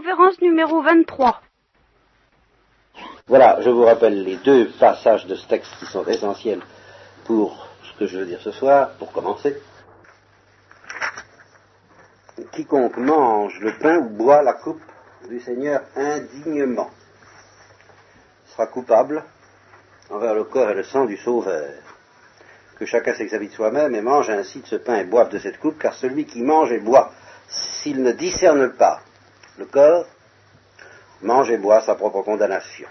conférence 0.00 0.40
numéro 0.40 0.80
23. 0.80 1.42
Voilà, 3.26 3.60
je 3.60 3.68
vous 3.68 3.84
rappelle 3.84 4.24
les 4.24 4.36
deux 4.36 4.70
passages 4.80 5.26
de 5.26 5.34
ce 5.34 5.46
texte 5.46 5.70
qui 5.78 5.84
sont 5.84 6.06
essentiels 6.06 6.62
pour 7.26 7.68
ce 7.82 7.98
que 7.98 8.06
je 8.06 8.18
veux 8.18 8.24
dire 8.24 8.40
ce 8.40 8.50
soir, 8.50 8.92
pour 8.98 9.12
commencer. 9.12 9.60
Quiconque 12.52 12.96
mange 12.96 13.60
le 13.60 13.76
pain 13.78 13.98
ou 13.98 14.08
boit 14.08 14.42
la 14.42 14.54
coupe 14.54 14.80
du 15.28 15.38
Seigneur 15.38 15.82
indignement 15.94 16.88
sera 18.46 18.68
coupable 18.68 19.22
envers 20.08 20.34
le 20.34 20.44
corps 20.44 20.70
et 20.70 20.74
le 20.74 20.84
sang 20.84 21.04
du 21.04 21.18
Sauveur. 21.18 21.74
Que 22.78 22.86
chacun 22.86 23.12
s'examine 23.12 23.50
soi-même 23.50 23.94
et 23.94 24.00
mange 24.00 24.30
ainsi 24.30 24.60
de 24.60 24.66
ce 24.66 24.76
pain 24.76 24.96
et 24.96 25.04
boive 25.04 25.28
de 25.28 25.38
cette 25.38 25.60
coupe, 25.60 25.78
car 25.78 25.92
celui 25.92 26.24
qui 26.24 26.40
mange 26.40 26.72
et 26.72 26.80
boit, 26.80 27.12
s'il 27.48 28.02
ne 28.02 28.12
discerne 28.12 28.70
pas 28.70 29.02
le 29.60 29.66
corps, 29.66 30.06
mange 31.22 31.50
et 31.50 31.58
boit 31.58 31.82
sa 31.82 31.94
propre 31.94 32.22
condamnation. 32.22 32.88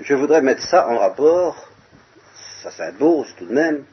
je 0.00 0.14
voudrais 0.14 0.40
mettre 0.40 0.62
ça 0.62 0.86
en 0.88 0.98
rapport, 0.98 1.68
ça 2.62 2.70
s'impose 2.70 3.34
tout 3.36 3.46
de 3.46 3.52
même, 3.52 3.84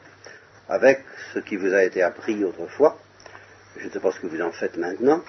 avec 0.68 1.00
ce 1.32 1.40
qui 1.40 1.56
vous 1.56 1.74
a 1.74 1.82
été 1.82 2.02
appris 2.02 2.44
autrefois. 2.44 2.96
Je 3.78 3.86
ne 3.86 3.90
sais 3.90 3.98
pas 3.98 4.12
ce 4.12 4.20
que 4.20 4.28
vous 4.28 4.40
en 4.40 4.52
faites 4.52 4.76
maintenant. 4.76 5.22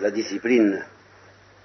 La 0.00 0.10
discipline 0.10 0.82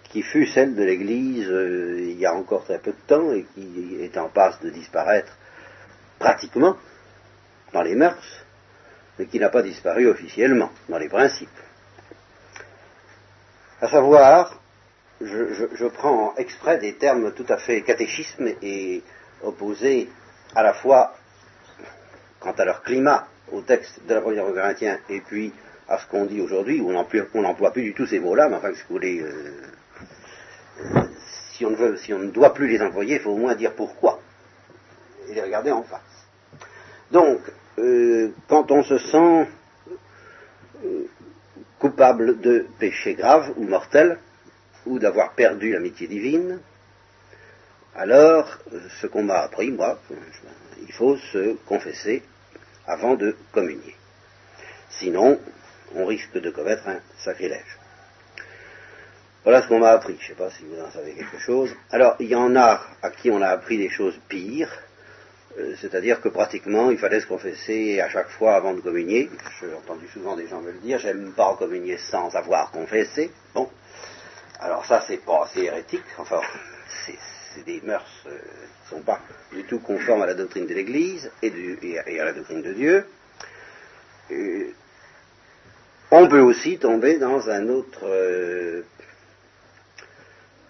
qui 0.03 0.21
fut 0.21 0.47
celle 0.47 0.75
de 0.75 0.83
l'Église 0.83 1.47
euh, 1.47 1.99
il 2.01 2.19
y 2.19 2.25
a 2.25 2.33
encore 2.33 2.65
très 2.65 2.79
peu 2.79 2.91
de 2.91 3.07
temps 3.07 3.31
et 3.31 3.45
qui 3.53 3.97
est 4.01 4.17
en 4.17 4.27
passe 4.27 4.59
de 4.59 4.69
disparaître 4.69 5.31
pratiquement 6.17 6.75
dans 7.71 7.83
les 7.83 7.95
mœurs, 7.95 8.45
mais 9.19 9.25
qui 9.25 9.37
n'a 9.37 9.49
pas 9.49 9.61
disparu 9.61 10.07
officiellement 10.07 10.71
dans 10.87 10.97
les 10.97 11.09
principes. 11.09 11.49
À 13.81 13.89
savoir, 13.89 14.59
je, 15.21 15.85
prends 15.87 16.33
exprès 16.37 16.77
des 16.79 16.93
termes 16.93 17.33
tout 17.33 17.45
à 17.49 17.57
fait 17.57 17.81
catéchisme 17.81 18.47
et 18.61 19.03
opposés 19.43 20.09
à 20.55 20.63
la 20.63 20.73
fois 20.73 21.13
quant 22.39 22.53
à 22.53 22.65
leur 22.65 22.81
climat 22.81 23.27
au 23.51 23.61
texte 23.61 23.99
de 24.07 24.13
la 24.13 24.21
première 24.21 24.45
Corinthiens 24.45 24.99
et 25.09 25.19
puis 25.19 25.53
à 25.89 25.97
ce 25.97 26.07
qu'on 26.07 26.25
dit 26.25 26.39
aujourd'hui, 26.39 26.79
où 26.79 26.89
on 26.89 27.41
n'emploie 27.41 27.73
plus 27.73 27.83
du 27.83 27.93
tout 27.93 28.05
ces 28.05 28.19
mots-là, 28.19 28.47
mais 28.47 28.55
enfin, 28.55 28.73
si 28.73 28.81
vous 28.83 28.95
voulez, 28.95 29.21
euh, 29.21 31.01
si, 31.53 31.65
on 31.65 31.71
ne 31.71 31.75
veut, 31.75 31.97
si 31.97 32.13
on 32.13 32.19
ne 32.19 32.29
doit 32.29 32.53
plus 32.53 32.67
les 32.67 32.81
employer, 32.81 33.15
il 33.15 33.21
faut 33.21 33.31
au 33.31 33.37
moins 33.37 33.55
dire 33.55 33.73
pourquoi 33.73 34.21
et 35.27 35.33
les 35.33 35.41
regarder 35.41 35.71
en 35.71 35.83
face. 35.83 35.99
Donc, 37.11 37.39
euh, 37.79 38.33
quand 38.47 38.71
on 38.71 38.83
se 38.83 38.97
sent 38.97 39.47
euh, 40.85 41.07
coupable 41.79 42.39
de 42.41 42.67
péché 42.77 43.13
grave 43.13 43.53
ou 43.57 43.63
mortel, 43.63 44.19
ou 44.85 44.99
d'avoir 44.99 45.33
perdu 45.33 45.71
l'amitié 45.71 46.07
divine, 46.07 46.59
alors 47.95 48.59
ce 49.01 49.07
qu'on 49.07 49.23
m'a 49.23 49.39
appris, 49.39 49.71
moi, 49.71 49.99
il 50.81 50.91
faut 50.93 51.17
se 51.17 51.55
confesser 51.65 52.23
avant 52.87 53.15
de 53.15 53.35
communier. 53.51 53.95
Sinon, 54.89 55.39
on 55.95 56.05
risque 56.05 56.37
de 56.39 56.49
commettre 56.49 56.87
un 56.87 56.99
sacrilège. 57.17 57.77
Voilà 59.43 59.61
ce 59.61 59.67
qu'on 59.67 59.79
m'a 59.79 59.91
appris. 59.91 60.17
Je 60.19 60.23
ne 60.23 60.27
sais 60.29 60.43
pas 60.43 60.49
si 60.49 60.63
vous 60.65 60.79
en 60.81 60.91
savez 60.91 61.13
quelque 61.13 61.39
chose. 61.39 61.73
Alors, 61.91 62.15
il 62.19 62.27
y 62.27 62.35
en 62.35 62.55
a 62.55 62.81
à 63.01 63.09
qui 63.09 63.31
on 63.31 63.41
a 63.41 63.47
appris 63.47 63.77
des 63.77 63.89
choses 63.89 64.19
pires, 64.27 64.71
c'est-à-dire 65.79 66.21
que 66.21 66.29
pratiquement, 66.29 66.91
il 66.91 66.97
fallait 66.97 67.19
se 67.19 67.27
confesser 67.27 67.99
à 67.99 68.09
chaque 68.09 68.29
fois 68.29 68.55
avant 68.55 68.73
de 68.73 68.81
communier. 68.81 69.29
J'ai 69.59 69.73
entendu 69.73 70.07
souvent 70.07 70.35
des 70.35 70.47
gens 70.47 70.61
me 70.61 70.71
le 70.71 70.79
dire, 70.79 70.99
j'aime 70.99 71.33
pas 71.33 71.55
communier 71.57 71.97
sans 71.97 72.35
avoir 72.35 72.71
confessé. 72.71 73.31
Bon. 73.53 73.69
Alors 74.59 74.85
ça, 74.85 75.01
c'est 75.07 75.23
pas 75.23 75.43
assez 75.43 75.61
hérétique, 75.61 76.03
enfin, 76.17 76.41
c'est 77.55 77.65
des 77.65 77.81
mœurs 77.81 78.05
euh, 78.27 78.37
qui 78.37 78.95
ne 78.95 78.99
sont 78.99 79.05
pas 79.05 79.19
du 79.53 79.63
tout 79.63 79.79
conformes 79.79 80.21
à 80.21 80.25
la 80.25 80.33
doctrine 80.33 80.67
de 80.67 80.73
l'Église 80.73 81.31
et, 81.41 81.97
à 82.19 82.25
la 82.25 82.33
doctrine 82.33 82.61
de 82.61 82.73
Dieu. 82.73 83.05
on 86.11 86.27
peut 86.27 86.41
aussi 86.41 86.77
tomber 86.77 87.17
dans 87.17 87.49
un 87.49 87.69
autre 87.69 88.01
euh, 88.03 88.83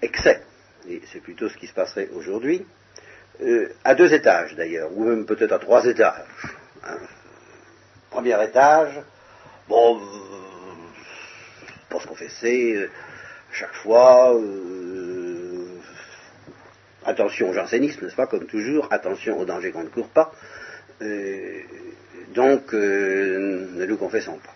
excès, 0.02 0.44
et 0.88 1.02
c'est 1.12 1.22
plutôt 1.22 1.50
ce 1.50 1.58
qui 1.58 1.68
se 1.68 1.74
passerait 1.74 2.10
aujourd'hui, 2.14 2.66
euh, 3.42 3.74
à 3.84 3.96
deux 3.96 4.14
étages 4.14 4.56
d'ailleurs, 4.56 4.90
ou 4.96 5.04
même 5.06 5.26
peut-être 5.26 5.54
à 5.54 5.60
trois 5.60 5.86
étages. 5.86 6.26
Hein. 6.86 6.98
Premier 8.10 8.44
étage, 8.44 9.00
bon, 9.68 10.02
pour 11.90 12.02
se 12.02 12.08
confesser, 12.08 12.90
chaque 13.52 13.74
fois, 13.74 14.36
euh, 14.36 15.80
attention 17.06 17.50
au 17.50 17.54
jansénisme, 17.54 18.06
n'est-ce 18.06 18.16
pas, 18.16 18.28
comme 18.28 18.46
toujours, 18.46 18.88
attention 18.92 19.40
au 19.40 19.46
danger 19.46 19.72
qu'on 19.72 19.84
ne 19.84 19.90
court 19.90 20.10
pas. 20.10 20.32
Euh, 21.02 21.62
donc, 22.34 22.74
euh, 22.74 23.68
ne 23.74 23.86
nous 23.86 23.98
confessons 23.98 24.38
pas. 24.38 24.54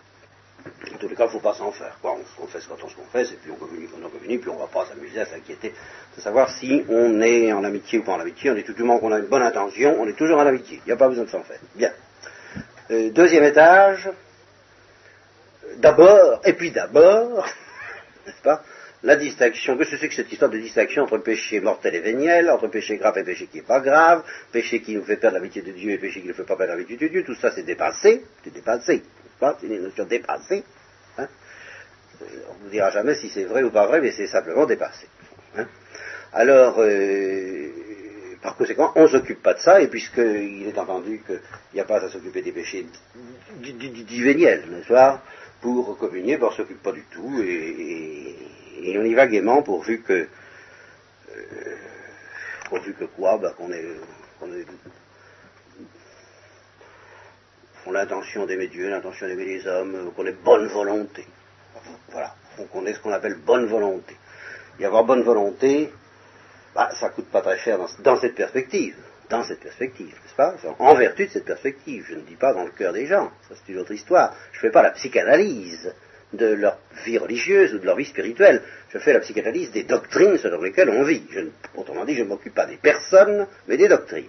En 0.93 0.97
tous 0.97 1.07
les 1.07 1.15
cas, 1.15 1.23
il 1.23 1.27
ne 1.27 1.31
faut 1.31 1.39
pas 1.39 1.53
s'en 1.53 1.71
faire. 1.71 1.97
on 2.03 2.17
se 2.17 2.35
confesse 2.37 2.65
quand 2.67 2.81
on 2.83 2.87
se 2.87 2.95
confesse, 2.95 3.31
et 3.31 3.35
puis 3.41 3.51
on 3.51 3.55
communique 3.55 3.89
on 4.01 4.09
communique, 4.09 4.41
puis 4.41 4.49
on 4.49 4.55
ne 4.55 4.59
va 4.59 4.67
pas 4.67 4.85
s'amuser 4.85 5.19
à 5.19 5.25
s'inquiéter 5.25 5.73
de 6.15 6.21
savoir 6.21 6.49
si 6.49 6.83
on 6.89 7.21
est 7.21 7.51
en 7.51 7.63
amitié 7.63 7.99
ou 7.99 8.03
pas 8.03 8.13
en 8.13 8.19
amitié. 8.19 8.51
On 8.51 8.55
est 8.55 8.63
tout 8.63 8.73
du 8.73 8.83
moins 8.83 8.99
qu'on 8.99 9.11
a 9.11 9.19
une 9.19 9.27
bonne 9.27 9.43
intention, 9.43 9.97
on 9.99 10.07
est 10.07 10.17
toujours 10.17 10.39
en 10.39 10.45
amitié. 10.45 10.79
Il 10.85 10.87
n'y 10.87 10.93
a 10.93 10.97
pas 10.97 11.09
besoin 11.09 11.25
de 11.25 11.29
s'en 11.29 11.43
faire. 11.43 11.59
Bien. 11.75 11.91
deuxième 12.89 13.43
étage, 13.43 14.09
d'abord, 15.77 16.41
et 16.45 16.53
puis 16.53 16.71
d'abord, 16.71 17.45
n'est-ce 18.25 18.41
pas 18.41 18.63
la 19.03 19.17
distinction, 19.17 19.77
que 19.77 19.83
ce 19.83 19.97
que 19.97 20.13
cette 20.13 20.31
histoire 20.31 20.49
de 20.49 20.57
distinction 20.57 21.03
entre 21.03 21.17
péché 21.17 21.59
mortel 21.59 21.95
et 21.95 21.99
véniel, 21.99 22.49
entre 22.49 22.67
péché 22.67 22.97
grave 22.97 23.17
et 23.17 23.23
péché 23.23 23.47
qui 23.47 23.57
n'est 23.57 23.63
pas 23.63 23.81
grave, 23.81 24.23
péché 24.51 24.81
qui 24.81 24.95
nous 24.95 25.03
fait 25.03 25.17
perdre 25.17 25.35
l'amitié 25.35 25.61
de 25.61 25.71
Dieu 25.71 25.91
et 25.91 25.97
péché 25.97 26.21
qui 26.21 26.27
ne 26.27 26.33
fait 26.33 26.43
pas 26.43 26.55
perdre 26.55 26.71
l'amitié 26.71 26.95
de 26.95 27.07
Dieu, 27.07 27.23
tout 27.25 27.35
ça 27.35 27.51
c'est 27.51 27.63
dépassé, 27.63 28.23
c'est 28.43 28.53
dépassé, 28.53 29.03
c'est 29.59 29.67
une 29.67 29.83
notion 29.83 30.05
dépassée. 30.05 30.63
Hein 31.17 31.27
on 32.21 32.53
ne 32.59 32.63
vous 32.63 32.69
dira 32.69 32.89
jamais 32.91 33.15
si 33.15 33.29
c'est 33.29 33.45
vrai 33.45 33.63
ou 33.63 33.71
pas 33.71 33.85
vrai, 33.87 34.01
mais 34.01 34.11
c'est 34.11 34.27
simplement 34.27 34.65
dépassé. 34.65 35.07
Hein 35.57 35.67
Alors, 36.33 36.75
euh, 36.79 37.69
par 38.41 38.55
conséquent, 38.55 38.91
on 38.95 39.03
ne 39.03 39.07
s'occupe 39.07 39.41
pas 39.41 39.53
de 39.53 39.59
ça, 39.59 39.81
et 39.81 39.87
puisqu'il 39.87 40.67
est 40.67 40.77
entendu 40.77 41.21
qu'il 41.25 41.39
n'y 41.73 41.79
a 41.79 41.85
pas 41.85 42.03
à 42.03 42.09
s'occuper 42.09 42.41
des 42.41 42.51
péchés 42.51 42.85
du, 43.59 44.23
véniel, 44.23 44.65
n'est-ce 44.69 44.89
pas 44.89 45.23
Pour 45.61 45.97
communier, 45.97 46.37
ben, 46.37 46.47
on 46.47 46.51
ne 46.51 46.55
s'occupe 46.55 46.81
pas 46.81 46.91
du 46.91 47.03
tout, 47.11 47.41
et 47.41 48.97
on 48.97 49.03
y 49.03 49.13
va 49.13 49.27
gaiement 49.27 49.61
pourvu 49.61 50.01
que, 50.01 50.27
euh, 51.35 51.75
pourvu 52.69 52.93
que 52.93 53.05
quoi, 53.05 53.37
bah, 53.37 53.53
qu'on 53.57 53.69
ait, 57.91 57.93
l'intention 57.93 58.45
d'aimer 58.45 58.67
Dieu, 58.67 58.89
l'intention 58.89 59.27
d'aimer 59.27 59.45
les 59.45 59.67
hommes, 59.67 60.11
qu'on 60.15 60.25
ait 60.25 60.31
bonne 60.31 60.67
volonté. 60.67 61.25
Voilà, 62.09 62.33
qu'on 62.71 62.85
ait 62.85 62.93
ce 62.93 62.99
qu'on 62.99 63.11
appelle 63.11 63.35
bonne 63.35 63.65
volonté. 63.65 64.15
Y 64.79 64.85
avoir 64.85 65.03
bonne 65.03 65.23
volonté, 65.23 65.91
bah, 66.73 66.89
ça 66.99 67.09
coûte 67.09 67.29
pas 67.29 67.41
très 67.41 67.57
cher 67.57 67.77
dans, 67.99 68.15
cette 68.15 68.35
perspective, 68.35 68.95
dans 69.29 69.43
cette 69.43 69.59
perspective, 69.59 70.07
n'est-ce 70.07 70.35
pas? 70.35 70.55
En 70.79 70.95
vertu 70.95 71.27
de 71.27 71.31
cette 71.31 71.45
perspective, 71.45 72.05
je 72.07 72.15
ne 72.15 72.21
dis 72.21 72.35
pas 72.35 72.53
dans 72.53 72.63
le 72.63 72.71
cœur 72.71 72.93
des 72.93 73.05
gens, 73.05 73.31
ça 73.47 73.55
c'est 73.55 73.71
une 73.71 73.79
autre 73.79 73.91
histoire. 73.91 74.35
Je 74.51 74.57
ne 74.57 74.61
fais 74.61 74.71
pas 74.71 74.81
la 74.81 74.91
psychanalyse 74.91 75.93
de 76.33 76.47
leur 76.47 76.79
vie 77.05 77.17
religieuse 77.17 77.75
ou 77.75 77.79
de 77.79 77.85
leur 77.85 77.95
vie 77.95 78.05
spirituelle. 78.05 78.63
Je 78.89 78.97
fais 78.97 79.13
la 79.13 79.19
psychanalyse 79.19 79.71
des 79.71 79.83
doctrines 79.83 80.37
selon 80.37 80.61
lesquelles 80.61 80.89
on 80.89 81.03
vit. 81.03 81.23
autrement 81.75 82.05
dit, 82.05 82.15
je 82.15 82.23
ne 82.23 82.29
m'occupe 82.29 82.55
pas 82.55 82.65
des 82.65 82.77
personnes, 82.77 83.47
mais 83.67 83.77
des 83.77 83.87
doctrines. 83.87 84.25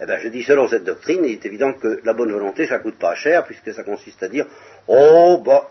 Eh 0.00 0.06
bien, 0.06 0.18
je 0.18 0.28
dis, 0.28 0.42
selon 0.42 0.68
cette 0.68 0.84
doctrine, 0.84 1.24
il 1.24 1.32
est 1.32 1.46
évident 1.46 1.72
que 1.72 2.00
la 2.04 2.12
bonne 2.12 2.30
volonté, 2.30 2.66
ça 2.66 2.78
coûte 2.78 2.98
pas 2.98 3.14
cher, 3.14 3.44
puisque 3.44 3.72
ça 3.72 3.82
consiste 3.82 4.22
à 4.22 4.28
dire, 4.28 4.46
oh, 4.88 5.42
bah, 5.44 5.70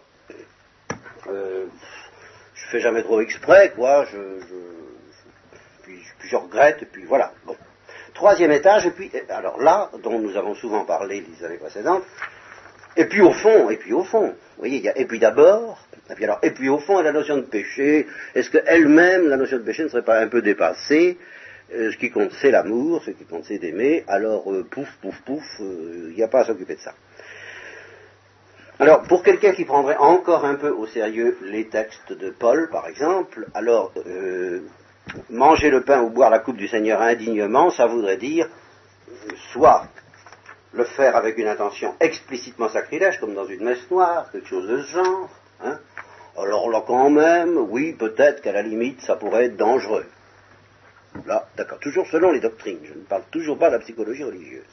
euh, 1.27 1.65
je 2.55 2.65
fais 2.67 2.79
jamais 2.79 3.03
trop 3.03 3.21
exprès, 3.21 3.71
quoi, 3.75 4.05
je, 4.11 4.17
puis, 5.83 5.99
puis, 6.19 6.29
je 6.29 6.35
regrette, 6.35 6.81
et 6.81 6.85
puis 6.85 7.03
voilà. 7.03 7.33
Bon. 7.45 7.55
Troisième 8.15 8.51
étage, 8.51 8.85
et 8.87 8.91
puis, 8.91 9.11
alors 9.29 9.61
là, 9.61 9.91
dont 10.01 10.19
nous 10.19 10.37
avons 10.37 10.55
souvent 10.55 10.85
parlé 10.85 11.23
les 11.27 11.45
années 11.45 11.57
précédentes, 11.57 12.03
et 12.97 13.05
puis 13.05 13.21
au 13.21 13.31
fond, 13.31 13.69
et 13.69 13.77
puis 13.77 13.93
au 13.93 14.03
fond, 14.03 14.29
vous 14.29 14.57
voyez, 14.57 14.77
il 14.77 14.83
y 14.83 14.89
a, 14.89 14.97
et 14.97 15.05
puis 15.05 15.19
d'abord, 15.19 15.85
et 16.09 16.15
puis 16.15 16.23
alors, 16.23 16.39
et 16.41 16.51
puis 16.51 16.69
au 16.69 16.79
fond, 16.79 17.01
la 17.01 17.11
notion 17.11 17.37
de 17.37 17.41
péché, 17.43 18.07
est-ce 18.33 18.49
qu'elle-même, 18.49 19.27
la 19.27 19.37
notion 19.37 19.57
de 19.57 19.63
péché, 19.63 19.83
ne 19.83 19.89
serait 19.89 20.05
pas 20.05 20.19
un 20.19 20.27
peu 20.27 20.41
dépassée 20.41 21.17
euh, 21.73 21.91
Ce 21.91 21.97
qui 21.97 22.11
compte, 22.11 22.31
c'est 22.41 22.51
l'amour, 22.51 23.01
ce 23.03 23.11
qui 23.11 23.25
compte, 23.25 23.45
c'est 23.45 23.57
d'aimer, 23.57 24.03
alors 24.07 24.51
euh, 24.51 24.63
pouf, 24.63 24.89
pouf, 25.01 25.19
pouf, 25.21 25.43
euh, 25.61 26.07
il 26.09 26.15
n'y 26.15 26.23
a 26.23 26.27
pas 26.27 26.41
à 26.41 26.45
s'occuper 26.45 26.75
de 26.75 26.79
ça. 26.79 26.93
Alors, 28.79 29.03
pour 29.03 29.23
quelqu'un 29.23 29.53
qui 29.53 29.63
prendrait 29.63 29.95
encore 29.97 30.43
un 30.45 30.55
peu 30.55 30.69
au 30.69 30.85
sérieux 30.85 31.37
les 31.43 31.67
textes 31.67 32.11
de 32.11 32.29
Paul, 32.29 32.69
par 32.69 32.87
exemple, 32.87 33.47
alors, 33.53 33.93
manger 35.29 35.69
le 35.69 35.81
pain 35.81 36.01
ou 36.01 36.09
boire 36.09 36.29
la 36.29 36.39
coupe 36.39 36.57
du 36.57 36.67
Seigneur 36.67 37.01
indignement, 37.01 37.69
ça 37.69 37.85
voudrait 37.85 38.17
dire 38.17 38.49
soit 39.53 39.87
le 40.73 40.83
faire 40.83 41.15
avec 41.15 41.37
une 41.37 41.47
intention 41.47 41.95
explicitement 42.01 42.67
sacrilège, 42.67 43.19
comme 43.19 43.33
dans 43.33 43.45
une 43.45 43.63
messe 43.63 43.89
noire, 43.89 44.29
quelque 44.31 44.47
chose 44.47 44.67
de 44.67 44.81
ce 44.81 44.93
genre. 44.93 45.29
Hein. 45.63 45.79
Alors 46.37 46.69
là, 46.69 46.83
quand 46.85 47.09
même, 47.09 47.57
oui, 47.57 47.93
peut-être 47.93 48.41
qu'à 48.41 48.51
la 48.51 48.61
limite, 48.61 49.01
ça 49.01 49.15
pourrait 49.15 49.45
être 49.45 49.55
dangereux. 49.55 50.05
Là, 51.25 51.47
d'accord, 51.57 51.79
toujours 51.79 52.07
selon 52.07 52.31
les 52.31 52.39
doctrines, 52.39 52.79
je 52.83 52.93
ne 52.93 53.03
parle 53.03 53.23
toujours 53.31 53.57
pas 53.57 53.69
de 53.69 53.75
la 53.75 53.79
psychologie 53.79 54.23
religieuse. 54.23 54.63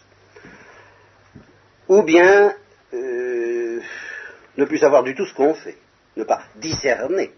Ou 1.89 2.03
bien, 2.03 2.55
euh, 2.93 3.81
ne 4.57 4.65
plus 4.65 4.79
savoir 4.79 5.03
du 5.03 5.15
tout 5.15 5.27
ce 5.27 5.35
qu'on 5.35 5.55
fait, 5.55 5.79
ne 6.17 6.25
pas 6.25 6.43
discerner 6.57 7.33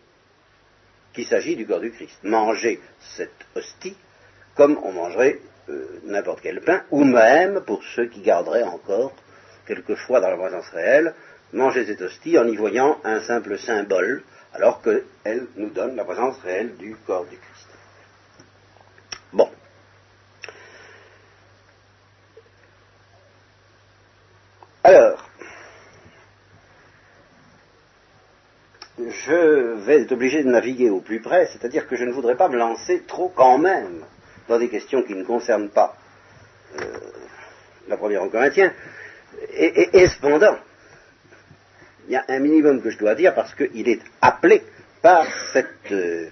qu'il 1.12 1.26
s'agit 1.26 1.54
du 1.54 1.66
corps 1.66 1.80
du 1.80 1.92
Christ. 1.92 2.18
Manger 2.24 2.80
cette 3.16 3.46
hostie 3.54 3.96
comme 4.54 4.78
on 4.82 4.92
mangerait 4.92 5.40
euh, 5.68 6.00
n'importe 6.04 6.40
quel 6.42 6.60
pain, 6.60 6.82
ou 6.90 7.04
même, 7.04 7.62
pour 7.64 7.82
ceux 7.94 8.06
qui 8.06 8.20
garderaient 8.20 8.62
encore 8.62 9.12
quelque 9.66 9.94
foi 9.94 10.20
dans 10.20 10.28
la 10.28 10.36
présence 10.36 10.68
réelle, 10.68 11.14
manger 11.52 11.86
cette 11.86 12.02
hostie 12.02 12.38
en 12.38 12.46
y 12.46 12.56
voyant 12.56 13.00
un 13.04 13.20
simple 13.20 13.58
symbole, 13.58 14.22
alors 14.52 14.82
qu'elle 14.82 15.46
nous 15.56 15.70
donne 15.70 15.96
la 15.96 16.04
présence 16.04 16.38
réelle 16.40 16.76
du 16.76 16.94
corps 17.06 17.24
du 17.24 17.36
Christ. 17.36 17.68
Bon. 19.32 19.48
Alors, 24.84 25.28
je 28.98 29.64
vais 29.84 30.02
être 30.02 30.12
obligé 30.12 30.42
de 30.42 30.48
naviguer 30.48 30.90
au 30.90 31.00
plus 31.00 31.20
près, 31.20 31.46
c'est-à-dire 31.46 31.86
que 31.86 31.96
je 31.96 32.04
ne 32.04 32.12
voudrais 32.12 32.36
pas 32.36 32.48
me 32.48 32.56
lancer 32.56 33.02
trop 33.06 33.28
quand 33.28 33.58
même 33.58 34.04
dans 34.48 34.58
des 34.58 34.68
questions 34.68 35.02
qui 35.02 35.14
ne 35.14 35.24
concernent 35.24 35.70
pas 35.70 35.96
euh, 36.80 36.84
la 37.88 37.96
première 37.96 38.22
en 38.22 38.28
Corinthiens. 38.28 38.72
Et, 39.56 40.06
cependant, 40.08 40.56
il 42.06 42.12
y 42.12 42.16
a 42.16 42.24
un 42.28 42.38
minimum 42.38 42.82
que 42.82 42.90
je 42.90 42.98
dois 42.98 43.14
dire 43.14 43.34
parce 43.34 43.54
qu'il 43.54 43.88
est 43.88 44.00
appelé 44.20 44.62
euh, 45.04 46.28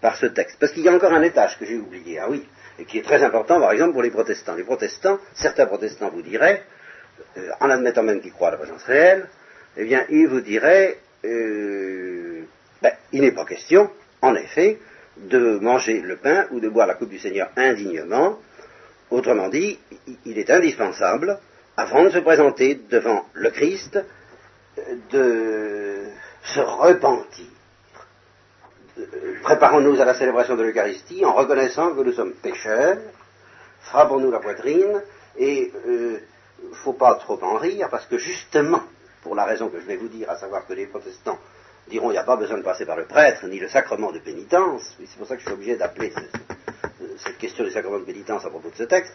par 0.00 0.16
ce 0.16 0.26
texte. 0.26 0.58
Parce 0.60 0.72
qu'il 0.72 0.82
y 0.82 0.88
a 0.88 0.92
encore 0.92 1.12
un 1.12 1.22
étage 1.22 1.58
que 1.58 1.64
j'ai 1.64 1.76
oublié, 1.76 2.18
ah 2.18 2.28
oui, 2.28 2.46
et 2.78 2.84
qui 2.84 2.98
est 2.98 3.02
très 3.02 3.22
important, 3.22 3.60
par 3.60 3.72
exemple, 3.72 3.92
pour 3.92 4.02
les 4.02 4.10
protestants. 4.10 4.54
Les 4.54 4.64
protestants, 4.64 5.18
certains 5.34 5.66
protestants 5.66 6.10
vous 6.10 6.22
diraient, 6.22 6.62
euh, 7.36 7.50
en 7.60 7.70
admettant 7.70 8.02
même 8.02 8.20
qu'ils 8.20 8.32
croient 8.32 8.48
à 8.48 8.52
la 8.52 8.58
présence 8.58 8.82
réelle, 8.84 9.28
eh 9.76 9.84
bien, 9.84 10.04
ils 10.10 10.26
vous 10.28 10.40
diraient, 10.40 10.98
ben, 12.84 12.92
il 13.12 13.22
n'est 13.22 13.32
pas 13.32 13.46
question, 13.46 13.90
en 14.20 14.34
effet, 14.34 14.78
de 15.16 15.58
manger 15.58 16.02
le 16.02 16.16
pain 16.16 16.48
ou 16.50 16.60
de 16.60 16.68
boire 16.68 16.86
la 16.86 16.92
coupe 16.92 17.08
du 17.08 17.18
Seigneur 17.18 17.48
indignement. 17.56 18.38
Autrement 19.10 19.48
dit, 19.48 19.78
il 20.26 20.38
est 20.38 20.50
indispensable, 20.50 21.38
avant 21.78 22.04
de 22.04 22.10
se 22.10 22.18
présenter 22.18 22.74
devant 22.90 23.24
le 23.32 23.48
Christ, 23.48 23.98
de 25.10 26.08
se 26.42 26.60
repentir. 26.60 27.46
Préparons-nous 29.44 29.98
à 29.98 30.04
la 30.04 30.12
célébration 30.12 30.54
de 30.54 30.64
l'Eucharistie 30.64 31.24
en 31.24 31.32
reconnaissant 31.32 31.94
que 31.94 32.02
nous 32.02 32.12
sommes 32.12 32.34
pécheurs, 32.34 32.98
frappons-nous 33.80 34.30
la 34.30 34.40
poitrine, 34.40 35.02
et 35.38 35.72
il 35.72 35.90
euh, 35.90 36.18
ne 36.68 36.74
faut 36.74 36.92
pas 36.92 37.14
trop 37.14 37.42
en 37.42 37.56
rire, 37.56 37.88
parce 37.90 38.04
que 38.04 38.18
justement, 38.18 38.82
pour 39.22 39.34
la 39.34 39.46
raison 39.46 39.70
que 39.70 39.80
je 39.80 39.86
vais 39.86 39.96
vous 39.96 40.08
dire, 40.08 40.28
à 40.28 40.36
savoir 40.36 40.66
que 40.66 40.74
les 40.74 40.84
protestants 40.86 41.38
diront 41.88 42.10
il 42.10 42.14
n'y 42.14 42.18
a 42.18 42.24
pas 42.24 42.36
besoin 42.36 42.58
de 42.58 42.62
passer 42.62 42.86
par 42.86 42.96
le 42.96 43.06
prêtre, 43.06 43.46
ni 43.46 43.58
le 43.58 43.68
sacrement 43.68 44.12
de 44.12 44.18
pénitence, 44.18 44.96
c'est 44.98 45.18
pour 45.18 45.26
ça 45.26 45.36
que 45.36 45.42
je 45.42 45.46
suis 45.46 45.54
obligé 45.54 45.76
d'appeler 45.76 46.12
cette 47.18 47.38
question 47.38 47.64
du 47.64 47.70
sacrement 47.70 47.98
de 47.98 48.04
pénitence 48.04 48.44
à 48.44 48.50
propos 48.50 48.70
de 48.70 48.76
ce 48.76 48.84
texte, 48.84 49.14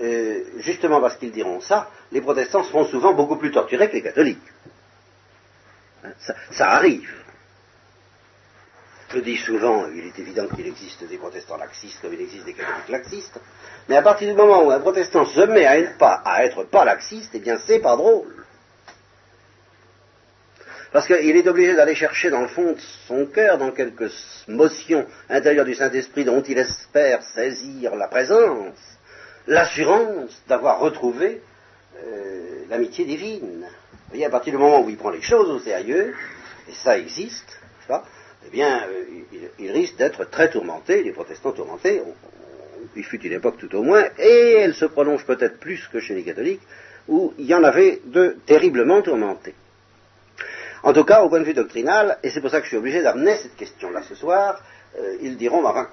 euh, 0.00 0.44
justement 0.58 1.00
parce 1.00 1.16
qu'ils 1.16 1.32
diront 1.32 1.60
ça, 1.60 1.90
les 2.12 2.20
protestants 2.20 2.62
seront 2.64 2.84
souvent 2.84 3.12
beaucoup 3.14 3.36
plus 3.36 3.50
torturés 3.50 3.88
que 3.88 3.94
les 3.94 4.02
catholiques. 4.02 4.38
Hein, 6.04 6.12
ça, 6.50 6.70
arrive. 6.70 7.12
Je 9.12 9.18
dis 9.18 9.36
souvent, 9.36 9.86
il 9.88 10.06
est 10.06 10.18
évident 10.18 10.46
qu'il 10.46 10.66
existe 10.66 11.04
des 11.04 11.18
protestants 11.18 11.56
laxistes 11.56 12.00
comme 12.00 12.14
il 12.14 12.20
existe 12.20 12.44
des 12.44 12.54
catholiques 12.54 12.88
laxistes, 12.88 13.40
mais 13.88 13.96
à 13.96 14.02
partir 14.02 14.28
du 14.28 14.34
moment 14.34 14.62
où 14.62 14.70
un 14.70 14.78
protestant 14.78 15.24
se 15.24 15.40
met 15.40 15.66
à 15.66 15.78
être 15.78 15.98
pas, 15.98 16.22
à 16.24 16.44
être 16.44 16.62
pas 16.64 16.84
laxiste, 16.84 17.30
eh 17.34 17.40
bien 17.40 17.58
c'est 17.58 17.80
pas 17.80 17.96
drôle. 17.96 18.44
Parce 20.92 21.06
qu'il 21.06 21.36
est 21.36 21.46
obligé 21.46 21.74
d'aller 21.74 21.94
chercher 21.94 22.30
dans 22.30 22.40
le 22.40 22.48
fond 22.48 22.72
de 22.72 22.80
son 23.06 23.26
cœur, 23.26 23.58
dans 23.58 23.70
quelques 23.70 24.10
motions 24.48 25.06
intérieures 25.28 25.64
du 25.64 25.74
Saint-Esprit 25.74 26.24
dont 26.24 26.42
il 26.42 26.58
espère 26.58 27.22
saisir 27.22 27.94
la 27.94 28.08
présence, 28.08 28.76
l'assurance 29.46 30.42
d'avoir 30.48 30.80
retrouvé 30.80 31.42
euh, 32.02 32.64
l'amitié 32.68 33.04
divine. 33.04 33.62
Vous 33.62 34.08
voyez, 34.08 34.26
à 34.26 34.30
partir 34.30 34.52
du 34.52 34.58
moment 34.58 34.82
où 34.84 34.90
il 34.90 34.96
prend 34.96 35.10
les 35.10 35.22
choses 35.22 35.48
au 35.48 35.60
sérieux, 35.60 36.12
et 36.68 36.72
ça 36.72 36.98
existe, 36.98 37.60
eh 38.46 38.50
bien, 38.50 38.82
euh, 38.88 39.48
il, 39.58 39.70
risque 39.70 39.96
d'être 39.96 40.28
très 40.28 40.50
tourmenté, 40.50 41.04
les 41.04 41.12
protestants 41.12 41.52
tourmentés, 41.52 42.02
il 42.96 43.04
fut 43.04 43.20
une 43.22 43.32
époque 43.32 43.58
tout 43.58 43.74
au 43.76 43.82
moins, 43.82 44.04
et 44.18 44.56
elle 44.58 44.74
se 44.74 44.86
prolonge 44.86 45.24
peut-être 45.24 45.58
plus 45.60 45.86
que 45.92 46.00
chez 46.00 46.14
les 46.14 46.24
catholiques, 46.24 46.62
où 47.06 47.32
il 47.38 47.46
y 47.46 47.54
en 47.54 47.62
avait 47.62 48.00
de 48.06 48.36
terriblement 48.46 49.02
tourmentés. 49.02 49.54
En 50.82 50.92
tout 50.92 51.04
cas, 51.04 51.22
au 51.22 51.28
point 51.28 51.40
de 51.40 51.44
vue 51.44 51.54
doctrinal, 51.54 52.18
et 52.22 52.30
c'est 52.30 52.40
pour 52.40 52.50
ça 52.50 52.58
que 52.58 52.64
je 52.64 52.70
suis 52.70 52.76
obligé 52.78 53.02
d'amener 53.02 53.36
cette 53.36 53.56
question-là 53.56 54.02
ce 54.02 54.14
soir, 54.14 54.60
euh, 54.98 55.16
ils 55.20 55.36
diront, 55.36 55.62
bah, 55.62 55.88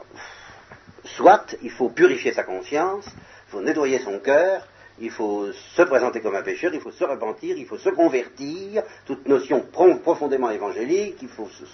soit 1.04 1.56
il 1.62 1.72
faut 1.72 1.90
purifier 1.90 2.32
sa 2.32 2.44
conscience, 2.44 3.06
il 3.08 3.52
faut 3.52 3.62
nettoyer 3.62 4.00
son 4.00 4.20
cœur, 4.20 4.66
il 5.00 5.12
faut 5.12 5.52
se 5.52 5.82
présenter 5.84 6.22
comme 6.22 6.36
un 6.36 6.42
pécheur, 6.42 6.74
il 6.74 6.80
faut 6.80 6.92
se 6.92 7.04
repentir, 7.04 7.58
il 7.58 7.66
faut 7.66 7.78
se 7.78 7.90
convertir, 7.90 8.84
toute 9.06 9.28
notion 9.28 9.62
profondément 9.62 10.50
évangélique, 10.50 11.18
il 11.22 11.30
faut 11.30 11.48
se, 11.48 11.66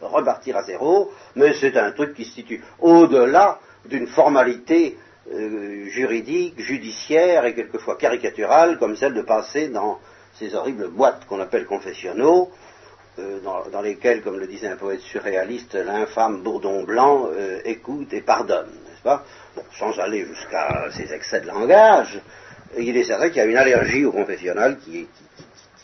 repartir 0.00 0.56
à 0.56 0.62
zéro, 0.64 1.12
mais 1.34 1.54
c'est 1.54 1.76
un 1.76 1.92
truc 1.92 2.14
qui 2.14 2.24
se 2.24 2.32
situe 2.32 2.62
au-delà 2.78 3.58
d'une 3.86 4.06
formalité 4.06 4.98
euh, 5.32 5.86
juridique, 5.86 6.60
judiciaire 6.60 7.46
et 7.46 7.54
quelquefois 7.54 7.96
caricaturale, 7.96 8.78
comme 8.78 8.96
celle 8.96 9.14
de 9.14 9.22
passer 9.22 9.68
dans 9.68 9.98
ces 10.38 10.54
horribles 10.54 10.88
boîtes 10.88 11.26
qu'on 11.26 11.40
appelle 11.40 11.66
confessionnaux, 11.66 12.50
euh, 13.18 13.38
dans, 13.70 13.80
lesquelles, 13.80 14.22
comme 14.22 14.38
le 14.38 14.46
disait 14.48 14.66
un 14.66 14.76
poète 14.76 15.00
surréaliste, 15.00 15.74
l'infâme 15.74 16.42
bourdon 16.42 16.82
blanc 16.82 17.28
euh, 17.32 17.60
écoute 17.64 18.12
et 18.12 18.20
pardonne, 18.20 18.66
n'est-ce 18.66 19.02
pas? 19.02 19.24
Bon, 19.54 19.62
Sans 19.78 20.00
aller 20.00 20.26
jusqu'à 20.26 20.88
ces 20.90 21.12
excès 21.12 21.40
de 21.40 21.46
langage, 21.46 22.20
il 22.76 22.96
est 22.96 23.04
certain 23.04 23.28
qu'il 23.28 23.36
y 23.36 23.40
a 23.40 23.44
une 23.44 23.56
allergie 23.56 24.04
au 24.04 24.10
confessionnal 24.10 24.78
qui, 24.78 25.06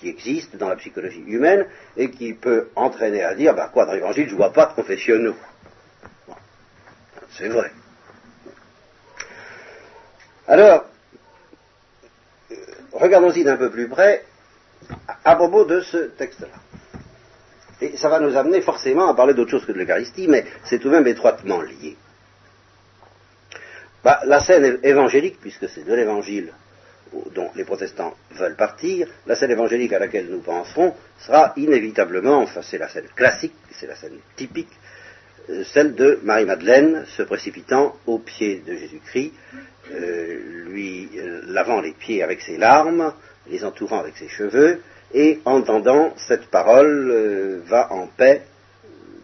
existe 0.03 0.57
dans 0.57 0.71
la 0.71 0.77
psychologie 0.77 1.23
humaine 1.27 1.67
et 1.95 2.11
qui 2.11 2.33
peut 2.33 2.71
entraîner 2.75 3.23
à 3.23 3.35
dire, 3.35 3.55
bah 3.55 3.69
quoi, 3.71 3.85
dans 3.85 3.93
l'évangile, 3.93 4.27
je 4.29 4.33
ne 4.33 4.39
vois 4.39 4.51
pas 4.51 4.65
de 4.65 4.73
confessionnaux. 4.73 5.37
C'est 7.37 7.49
vrai. 7.49 7.71
Alors, 10.49 10.87
euh, 12.51 12.57
regardons-y 12.93 13.45
d'un 13.45 13.59
peu 13.59 13.71
plus 13.71 13.89
près 13.89 14.25
à 15.25 15.37
propos 15.37 15.65
de 15.65 15.81
ce 15.81 15.97
texte-là. 15.97 16.49
Et 17.81 17.97
ça 17.97 18.09
va 18.09 18.21
nous 18.21 18.37
amener 18.37 18.61
forcément 18.61 19.09
à 19.09 19.15
parler 19.15 19.35
d'autre 19.35 19.51
chose 19.51 19.65
que 19.65 19.73
de 19.73 19.79
l'Eucharistie, 19.79 20.29
mais 20.29 20.45
c'est 20.65 20.79
tout 20.79 20.89
de 20.89 20.95
même 20.95 21.07
étroitement 21.07 21.63
lié. 21.63 21.97
Bah, 24.05 24.21
la 24.25 24.41
scène 24.41 24.79
évangélique, 24.83 25.39
puisque 25.41 25.69
c'est 25.69 25.85
de 25.85 25.95
l'évangile 25.95 26.53
dont 27.35 27.51
les 27.57 27.65
protestants 27.65 28.15
veulent 28.33 28.57
partir, 28.57 29.09
la 29.27 29.35
scène 29.35 29.51
évangélique 29.51 29.93
à 29.93 29.99
laquelle 29.99 30.29
nous 30.31 30.41
penserons 30.41 30.95
sera 31.19 31.53
inévitablement, 31.57 32.43
enfin 32.43 32.63
c'est 32.63 32.79
la 32.79 32.89
scène 32.89 33.09
classique, 33.15 33.55
c'est 33.73 33.87
la 33.87 33.97
scène 33.97 34.19
typique, 34.37 34.71
euh, 35.51 35.65
celle 35.65 35.95
de 35.95 36.21
Marie-Madeleine 36.23 37.05
se 37.07 37.23
précipitant 37.23 37.97
aux 38.07 38.19
pieds 38.19 38.63
de 38.67 38.75
Jésus-Christ, 38.75 39.33
euh, 39.93 40.65
lui 40.69 41.11
euh, 41.17 41.43
lavant 41.47 41.81
les 41.81 41.93
pieds 41.93 42.23
avec 42.23 42.43
ses 42.43 42.57
larmes, 42.57 43.13
les 43.47 43.65
entourant 43.65 44.01
avec 44.01 44.17
ses 44.17 44.29
cheveux, 44.29 44.83
et 45.13 45.41
entendant 45.45 46.15
cette 46.17 46.47
parole, 46.47 47.11
euh, 47.11 47.61
va 47.67 47.93
en 47.93 48.07
paix, 48.07 48.43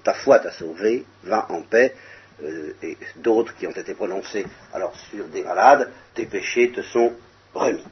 ta 0.02 0.14
foi 0.14 0.38
t'a 0.38 0.52
sauvé, 0.52 1.04
va 1.24 1.46
en 1.50 1.62
paix, 1.62 1.94
euh, 2.42 2.72
et 2.82 2.96
d'autres 3.16 3.54
qui 3.56 3.66
ont 3.66 3.72
été 3.72 3.94
prononcés 3.94 4.46
alors 4.72 4.94
sur 5.10 5.26
des 5.26 5.42
malades, 5.42 5.90
tes 6.14 6.26
péchés 6.26 6.70
te 6.70 6.82
sont 6.82 7.12
remis. 7.54 7.86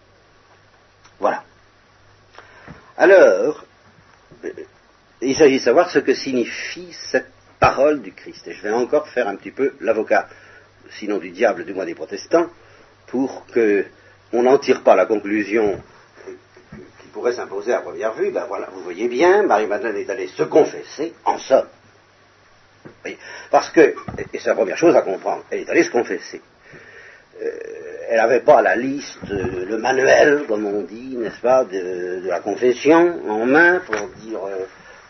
Voilà. 1.18 1.44
Alors, 2.96 3.64
euh, 4.44 4.50
il 5.22 5.36
s'agit 5.36 5.58
de 5.58 5.62
savoir 5.62 5.90
ce 5.90 6.00
que 6.00 6.14
signifie 6.14 6.92
cette 6.92 7.30
parole 7.58 8.02
du 8.02 8.12
Christ. 8.12 8.46
Et 8.46 8.52
je 8.52 8.62
vais 8.62 8.72
encore 8.72 9.08
faire 9.08 9.28
un 9.28 9.36
petit 9.36 9.50
peu 9.50 9.74
l'avocat, 9.80 10.28
sinon 10.98 11.18
du 11.18 11.30
diable, 11.30 11.64
du 11.64 11.72
moins 11.72 11.86
des 11.86 11.94
protestants, 11.94 12.50
pour 13.06 13.46
qu'on 13.46 14.42
n'en 14.42 14.58
tire 14.58 14.82
pas 14.82 14.96
la 14.96 15.06
conclusion 15.06 15.82
pourrait 17.14 17.32
s'imposer 17.32 17.72
à 17.72 17.80
première 17.80 18.12
vue, 18.12 18.30
ben 18.32 18.44
voilà, 18.46 18.68
vous 18.74 18.82
voyez 18.82 19.08
bien, 19.08 19.44
Marie-Madeleine 19.44 19.96
est 19.96 20.10
allée 20.10 20.26
se 20.26 20.42
confesser, 20.42 21.14
en 21.24 21.38
somme. 21.38 21.68
Parce 23.50 23.70
que, 23.70 23.94
et 24.32 24.38
c'est 24.38 24.48
la 24.48 24.54
première 24.54 24.76
chose 24.76 24.94
à 24.96 25.02
comprendre, 25.02 25.44
elle 25.50 25.60
est 25.60 25.70
allée 25.70 25.84
se 25.84 25.90
confesser. 25.90 26.42
Euh, 27.40 27.50
elle 28.10 28.16
n'avait 28.16 28.40
pas 28.40 28.60
la 28.62 28.76
liste, 28.76 29.18
euh, 29.30 29.64
le 29.64 29.78
manuel, 29.78 30.44
comme 30.48 30.66
on 30.66 30.82
dit, 30.82 31.16
n'est-ce 31.16 31.40
pas, 31.40 31.64
de, 31.64 32.22
la 32.26 32.40
confession 32.40 33.22
en 33.28 33.46
main 33.46 33.80
pour 33.86 34.08
dire 34.20 34.44
euh, 34.44 34.66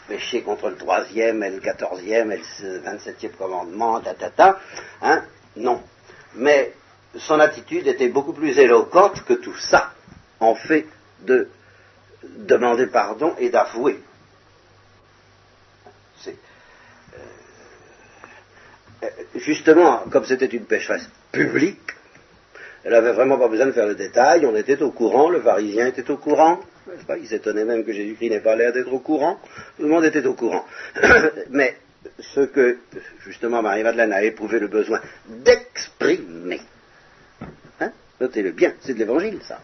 péché 0.06 0.42
contre 0.42 0.68
le 0.68 0.76
troisième 0.76 1.42
et 1.42 1.50
le 1.50 1.58
quatorzième 1.58 2.32
et 2.32 2.40
le 2.62 2.78
vingt-septième 2.78 3.32
commandement, 3.32 4.00
ta, 4.00 4.14
ta, 4.14 4.28
ta. 4.28 4.60
Hein, 5.02 5.22
non. 5.56 5.80
Mais 6.34 6.72
son 7.16 7.40
attitude 7.40 7.86
était 7.86 8.08
beaucoup 8.08 8.34
plus 8.34 8.58
éloquente 8.58 9.24
que 9.24 9.34
tout 9.34 9.56
ça, 9.56 9.92
en 10.40 10.54
fait 10.54 10.86
de 11.20 11.48
demander 12.38 12.86
pardon 12.86 13.34
et 13.38 13.50
d'avouer. 13.50 13.98
Euh, 19.02 19.08
justement, 19.36 20.04
comme 20.10 20.24
c'était 20.24 20.46
une 20.46 20.64
pécheresse 20.64 21.08
publique, 21.32 21.80
elle 22.84 22.92
n'avait 22.92 23.12
vraiment 23.12 23.38
pas 23.38 23.48
besoin 23.48 23.66
de 23.66 23.72
faire 23.72 23.86
le 23.86 23.94
détail, 23.94 24.46
on 24.46 24.54
était 24.56 24.80
au 24.82 24.90
courant, 24.90 25.30
le 25.30 25.40
pharisien 25.40 25.86
était 25.86 26.10
au 26.10 26.16
courant, 26.16 26.60
pas? 27.06 27.16
Il 27.18 27.26
s'étonnait 27.26 27.64
même 27.64 27.84
que 27.84 27.92
Jésus-Christ 27.92 28.30
n'ait 28.30 28.40
pas 28.40 28.56
l'air 28.56 28.72
d'être 28.72 28.92
au 28.92 28.98
courant, 28.98 29.38
tout 29.76 29.82
le 29.82 29.88
monde 29.88 30.04
était 30.04 30.24
au 30.26 30.34
courant. 30.34 30.64
Mais 31.50 31.76
ce 32.18 32.40
que, 32.40 32.78
justement, 33.24 33.62
Marie-Madeleine 33.62 34.12
a 34.12 34.22
éprouvé 34.22 34.58
le 34.58 34.68
besoin 34.68 35.00
d'exprimer, 35.26 36.60
hein, 37.80 37.92
notez-le 38.20 38.52
bien, 38.52 38.74
c'est 38.80 38.94
de 38.94 38.98
l'évangile, 38.98 39.40
ça. 39.42 39.60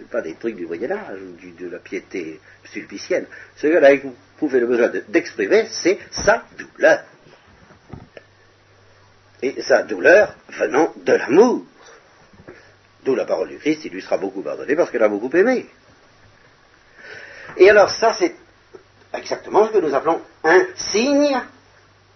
Ce 0.00 0.04
n'est 0.04 0.10
pas 0.10 0.22
des 0.22 0.34
trucs 0.36 0.56
du 0.56 0.64
Moyen-Âge 0.64 1.18
ou 1.20 1.62
de 1.62 1.68
la 1.68 1.78
piété 1.78 2.40
sulpicienne. 2.64 3.26
Ce 3.54 3.66
qu'elle 3.66 3.84
a 3.84 3.92
éprouvé 3.92 4.60
le 4.60 4.66
besoin 4.66 4.90
d'exprimer, 5.08 5.66
c'est 5.70 5.98
sa 6.10 6.42
douleur. 6.56 7.04
Et 9.42 9.60
sa 9.60 9.82
douleur 9.82 10.34
venant 10.48 10.94
de 10.96 11.12
l'amour. 11.12 11.66
D'où 13.04 13.14
la 13.14 13.26
parole 13.26 13.50
du 13.50 13.58
Christ, 13.58 13.84
il 13.84 13.92
lui 13.92 14.00
sera 14.00 14.16
beaucoup 14.16 14.40
pardonné 14.40 14.74
parce 14.74 14.90
qu'elle 14.90 15.02
a 15.02 15.08
beaucoup 15.10 15.34
aimé. 15.36 15.66
Et 17.58 17.68
alors 17.68 17.90
ça, 17.90 18.14
c'est 18.14 18.34
exactement 19.12 19.66
ce 19.66 19.72
que 19.72 19.78
nous 19.78 19.94
appelons 19.94 20.22
un 20.44 20.66
signe 20.76 21.38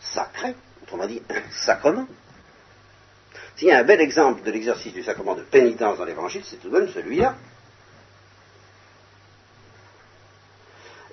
sacré, 0.01 0.55
autrement 0.83 1.07
dit 1.07 1.21
un 1.29 1.51
sacrement. 1.51 2.09
S'il 3.57 3.69
y 3.69 3.73
a 3.73 3.79
un 3.81 3.85
bel 3.85 4.01
exemple 4.01 4.43
de 4.43 4.51
l'exercice 4.51 4.95
du 4.95 5.03
sacrement 5.03 5.35
de 5.35 5.43
pénitence 5.43 5.99
dans 5.99 6.07
l'Évangile, 6.07 6.45
c'est 6.47 6.57
tout 6.57 6.71
de 6.71 6.79
même 6.79 6.89
celui-là. 6.89 7.37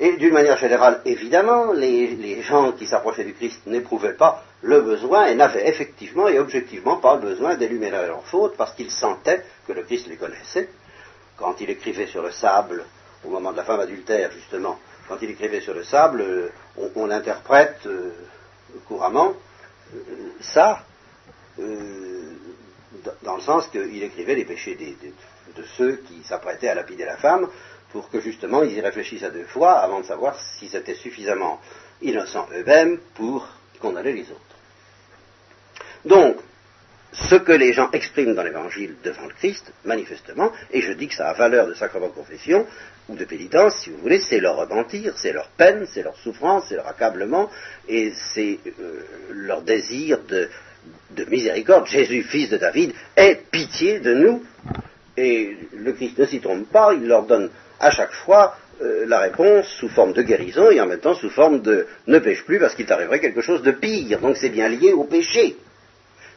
Et 0.04 0.18
d'une 0.18 0.34
manière 0.34 0.58
générale, 0.58 1.00
évidemment, 1.06 1.74
les, 1.74 2.42
gens 2.42 2.72
qui 2.72 2.88
s'approchaient 2.88 3.24
du 3.24 3.36
Christ 3.36 3.62
n'éprouvaient 3.68 4.16
pas 4.16 4.44
le 4.64 4.82
besoin 4.82 5.28
et 5.28 5.36
n'avaient 5.36 5.70
effectivement 5.70 6.28
et 6.28 6.40
objectivement 6.40 6.98
pas 6.98 7.18
le 7.18 7.22
besoin 7.22 7.56
d'élumérer 7.56 8.08
leurs 8.08 8.26
fautes 8.26 8.58
parce 8.58 8.74
qu'ils 8.74 8.90
sentaient 8.90 9.46
que 9.68 9.74
le 9.74 9.84
Christ 9.84 10.08
les 10.08 10.16
connaissait. 10.16 10.70
Quand 11.38 11.62
il 11.62 11.70
écrivait 11.70 12.08
sur 12.08 12.24
le 12.24 12.32
sable, 12.32 12.84
au 13.24 13.30
moment 13.30 13.52
de 13.52 13.58
la 13.58 13.64
femme 13.64 13.80
adultère 13.80 14.32
justement, 14.32 14.80
quand 15.08 15.18
il 15.22 15.30
écrivait 15.30 15.62
sur 15.62 15.76
le 15.76 15.84
sable, 15.84 16.22
euh, 16.22 16.50
on, 16.96 17.12
interprète 17.12 17.86
euh, 17.86 18.12
couramment 18.88 19.34
euh, 19.94 20.00
ça 20.40 20.84
dans 23.22 23.36
le 23.36 23.42
sens 23.42 23.68
qu'il 23.68 24.02
écrivait 24.02 24.36
les 24.36 24.46
péchés 24.46 24.76
de 24.76 25.64
ceux 25.78 25.98
qui 26.08 26.24
s'apprêtaient 26.24 26.70
à 26.70 26.76
lapider 26.76 27.06
la 27.06 27.18
femme, 27.18 27.48
pour 27.92 28.10
que 28.10 28.20
justement 28.20 28.64
ils 28.64 28.74
y 28.74 28.82
réfléchissent 28.82 29.24
à 29.24 29.30
deux 29.30 29.46
fois 29.46 29.80
avant 29.80 30.00
de 30.00 30.06
savoir 30.06 30.40
s'ils 30.40 30.76
étaient 30.76 30.96
suffisamment 30.96 31.60
innocents 32.02 32.48
eux-mêmes 32.54 33.00
pour 33.16 33.48
condamner 33.80 34.14
les 34.14 34.30
autres. 34.32 34.42
Donc, 36.06 36.38
ce 37.14 37.36
que 37.36 37.52
les 37.52 37.74
gens 37.74 37.90
expriment 37.92 38.36
dans 38.36 38.44
l'évangile 38.44 38.96
devant 39.04 39.26
le 39.26 39.34
Christ, 39.34 39.74
manifestement, 39.84 40.52
et 40.72 40.82
je 40.82 40.94
dis 40.94 41.08
que 41.08 41.16
ça 41.16 41.30
a 41.30 41.34
valeur 41.34 41.68
de 41.68 41.74
sacrement 41.74 42.08
de 42.08 42.14
confession 42.14 42.66
ou 43.10 43.16
de 43.16 43.26
pénitence, 43.26 43.82
si 43.84 43.90
vous 43.90 43.98
voulez, 43.98 44.22
c'est 44.22 44.40
leur 44.40 44.56
repentir, 44.56 45.18
c'est 45.18 45.34
leur 45.34 45.50
peine, 45.50 45.86
c'est 45.92 46.04
leur 46.04 46.16
souffrance, 46.18 46.66
c'est 46.70 46.76
leur 46.76 46.88
accablement, 46.88 47.50
et 47.90 48.14
c'est 48.34 48.60
euh, 48.80 49.02
leur 49.32 49.62
désir 49.62 50.20
de, 50.24 50.50
de 51.12 51.26
miséricorde. 51.26 51.86
Jésus, 51.88 52.24
fils 52.24 52.50
de 52.50 52.58
David, 52.58 52.94
aie 53.18 53.42
pitié 53.52 54.00
de 54.00 54.14
nous. 54.14 54.44
Et 55.18 55.58
le 55.74 55.92
Christ 55.92 56.18
ne 56.18 56.26
s'y 56.26 56.40
trompe 56.40 56.70
pas, 56.70 56.94
il 56.94 57.06
leur 57.06 57.24
donne 57.24 57.50
à 57.82 57.92
chaque 57.92 58.14
fois 58.14 58.56
euh, 58.82 59.06
la 59.08 59.20
réponse 59.20 59.68
sous 59.68 59.90
forme 59.90 60.14
de 60.14 60.22
guérison 60.22 60.70
et 60.70 60.80
en 60.80 60.86
même 60.86 61.00
temps 61.00 61.16
sous 61.16 61.30
forme 61.30 61.62
de 61.62 61.88
ne 62.08 62.20
pêche 62.20 62.46
plus 62.46 62.60
parce 62.60 62.76
qu'il 62.76 62.86
t'arriverait 62.86 63.20
quelque 63.20 63.42
chose 63.42 63.62
de 63.64 63.72
pire. 63.72 64.20
Donc 64.20 64.38
c'est 64.38 64.50
bien 64.50 64.70
lié 64.70 64.94
au 64.94 65.04
péché. 65.04 65.58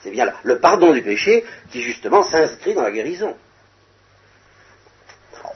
C'est 0.03 0.11
bien 0.11 0.33
le 0.43 0.59
pardon 0.59 0.93
du 0.93 1.03
péché 1.03 1.45
qui 1.71 1.83
justement 1.83 2.23
s'inscrit 2.23 2.75
dans 2.75 2.83
la 2.83 2.91
guérison. 2.91 3.37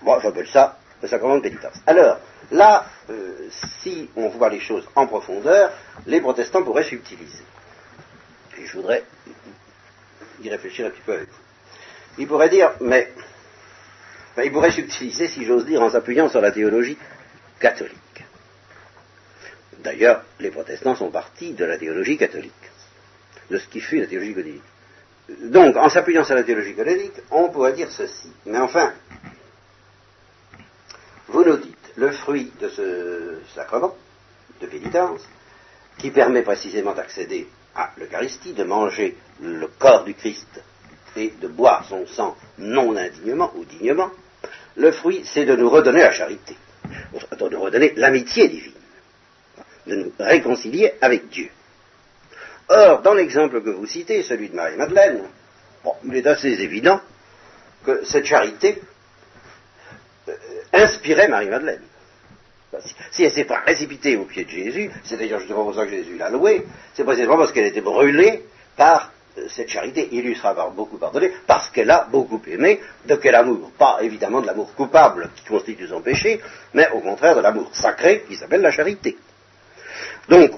moi 0.02 0.20
j'appelle 0.22 0.46
ça 0.46 0.78
le 1.02 1.08
sacrement 1.08 1.36
de 1.36 1.42
pénitence. 1.42 1.76
Alors, 1.86 2.18
là, 2.50 2.86
euh, 3.10 3.48
si 3.80 4.10
on 4.16 4.28
voit 4.28 4.48
les 4.48 4.60
choses 4.60 4.86
en 4.94 5.06
profondeur, 5.06 5.70
les 6.06 6.20
protestants 6.20 6.62
pourraient 6.62 6.82
subtiliser. 6.82 7.44
Et 8.58 8.66
je 8.66 8.76
voudrais 8.76 9.04
y 10.42 10.50
réfléchir 10.50 10.86
un 10.86 10.90
petit 10.90 11.02
peu 11.06 11.12
avec 11.12 11.28
vous. 11.28 11.38
Ils 12.18 12.26
pourraient 12.26 12.48
dire, 12.48 12.72
mais 12.80 13.12
il 14.44 14.52
pourrait 14.52 14.70
s'utiliser, 14.70 15.28
si 15.28 15.44
j'ose 15.44 15.66
dire, 15.66 15.82
en 15.82 15.90
s'appuyant 15.90 16.28
sur 16.28 16.40
la 16.40 16.50
théologie 16.50 16.98
catholique. 17.58 17.94
D'ailleurs, 19.78 20.24
les 20.40 20.50
protestants 20.50 20.96
sont 20.96 21.10
partis 21.10 21.52
de 21.52 21.64
la 21.64 21.78
théologie 21.78 22.16
catholique, 22.16 22.52
de 23.50 23.58
ce 23.58 23.66
qui 23.68 23.80
fut 23.80 24.00
la 24.00 24.06
théologie 24.06 24.34
catholique. 24.34 24.62
Donc, 25.44 25.76
en 25.76 25.88
s'appuyant 25.88 26.24
sur 26.24 26.34
la 26.34 26.42
théologie 26.42 26.74
catholique, 26.74 27.12
on 27.30 27.50
pourrait 27.50 27.74
dire 27.74 27.90
ceci. 27.90 28.30
Mais 28.46 28.58
enfin, 28.58 28.92
vous 31.28 31.44
nous 31.44 31.56
dites, 31.56 31.92
le 31.96 32.10
fruit 32.12 32.52
de 32.60 32.68
ce 32.68 33.38
sacrement 33.54 33.94
de 34.60 34.66
pénitence, 34.66 35.28
qui 35.98 36.10
permet 36.10 36.42
précisément 36.42 36.94
d'accéder 36.94 37.48
à 37.74 37.90
l'Eucharistie, 37.96 38.54
de 38.54 38.64
manger 38.64 39.16
le 39.42 39.66
corps 39.66 40.04
du 40.04 40.14
Christ 40.14 40.62
et 41.16 41.32
de 41.40 41.48
boire 41.48 41.84
son 41.88 42.06
sang 42.06 42.36
non 42.58 42.96
indignement 42.96 43.52
ou 43.56 43.64
dignement, 43.64 44.10
le 44.78 44.92
fruit, 44.92 45.22
c'est 45.24 45.44
de 45.44 45.56
nous 45.56 45.68
redonner 45.68 46.00
la 46.00 46.12
charité, 46.12 46.56
de 47.12 47.48
nous 47.48 47.60
redonner 47.60 47.92
l'amitié 47.96 48.48
divine, 48.48 48.72
de 49.86 49.96
nous 49.96 50.12
réconcilier 50.18 50.92
avec 51.00 51.28
Dieu. 51.28 51.50
Or, 52.68 53.02
dans 53.02 53.14
l'exemple 53.14 53.62
que 53.62 53.70
vous 53.70 53.86
citez, 53.86 54.22
celui 54.22 54.50
de 54.50 54.54
Marie-Madeleine, 54.54 55.22
il 56.04 56.16
est 56.16 56.26
assez 56.26 56.48
évident 56.48 57.00
que 57.84 58.04
cette 58.04 58.26
charité 58.26 58.80
euh, 60.28 60.32
inspirait 60.72 61.28
Marie-Madeleine. 61.28 61.82
Si 63.10 63.24
elle 63.24 63.32
s'est 63.32 63.44
pas 63.44 63.60
précipitée 63.60 64.16
au 64.16 64.24
pied 64.24 64.44
de 64.44 64.50
Jésus, 64.50 64.90
c'est 65.02 65.16
d'ailleurs 65.16 65.40
justement 65.40 65.64
pour 65.64 65.74
ça 65.74 65.86
que 65.86 65.90
Jésus 65.90 66.18
l'a 66.18 66.28
louée, 66.28 66.66
c'est 66.92 67.04
précisément 67.04 67.38
parce 67.38 67.50
qu'elle 67.50 67.66
était 67.66 67.80
brûlée 67.80 68.44
par 68.76 69.10
cette 69.48 69.68
charité, 69.68 70.08
il 70.12 70.22
lui 70.22 70.34
sera 70.34 70.54
beaucoup 70.70 70.98
pardonné 70.98 71.32
parce 71.46 71.70
qu'elle 71.70 71.90
a 71.90 72.06
beaucoup 72.10 72.40
aimé. 72.46 72.80
De 73.06 73.16
quel 73.16 73.34
amour 73.34 73.70
Pas 73.78 73.98
évidemment 74.02 74.40
de 74.40 74.46
l'amour 74.46 74.74
coupable 74.74 75.30
qui 75.36 75.44
constitue 75.44 75.86
son 75.86 76.00
péché, 76.00 76.40
mais 76.74 76.88
au 76.90 77.00
contraire 77.00 77.36
de 77.36 77.40
l'amour 77.40 77.70
sacré 77.72 78.24
qui 78.28 78.36
s'appelle 78.36 78.60
la 78.60 78.70
charité. 78.70 79.16
Donc, 80.28 80.52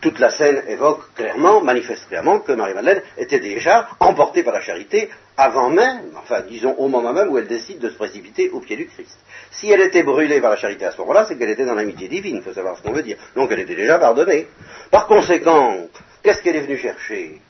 toute 0.00 0.18
la 0.18 0.30
scène 0.30 0.62
évoque 0.68 1.12
clairement, 1.14 1.60
manifeste 1.60 2.08
clairement 2.08 2.40
que 2.40 2.52
Marie-Madeleine 2.52 3.02
était 3.18 3.40
déjà 3.40 3.88
emportée 4.00 4.42
par 4.42 4.54
la 4.54 4.60
charité 4.60 5.10
avant 5.36 5.70
même, 5.70 6.12
enfin 6.16 6.40
disons 6.48 6.74
au 6.78 6.88
moment 6.88 7.12
même 7.12 7.28
où 7.28 7.38
elle 7.38 7.46
décide 7.46 7.78
de 7.78 7.90
se 7.90 7.94
précipiter 7.94 8.48
au 8.50 8.60
pied 8.60 8.76
du 8.76 8.86
Christ. 8.86 9.18
Si 9.50 9.70
elle 9.70 9.80
était 9.80 10.02
brûlée 10.02 10.40
par 10.40 10.50
la 10.50 10.56
charité 10.56 10.86
à 10.86 10.92
ce 10.92 10.98
moment-là, 10.98 11.26
c'est 11.26 11.36
qu'elle 11.36 11.50
était 11.50 11.66
dans 11.66 11.74
l'amitié 11.74 12.08
divine, 12.08 12.36
il 12.36 12.42
faut 12.42 12.52
savoir 12.52 12.76
ce 12.76 12.82
qu'on 12.82 12.92
veut 12.92 13.02
dire. 13.02 13.16
Donc 13.36 13.50
elle 13.52 13.60
était 13.60 13.74
déjà 13.74 13.98
pardonnée. 13.98 14.46
Par 14.90 15.06
conséquent, 15.06 15.76
qu'est-ce 16.22 16.42
qu'elle 16.42 16.56
est 16.56 16.62
venue 16.62 16.78
chercher? 16.78 17.40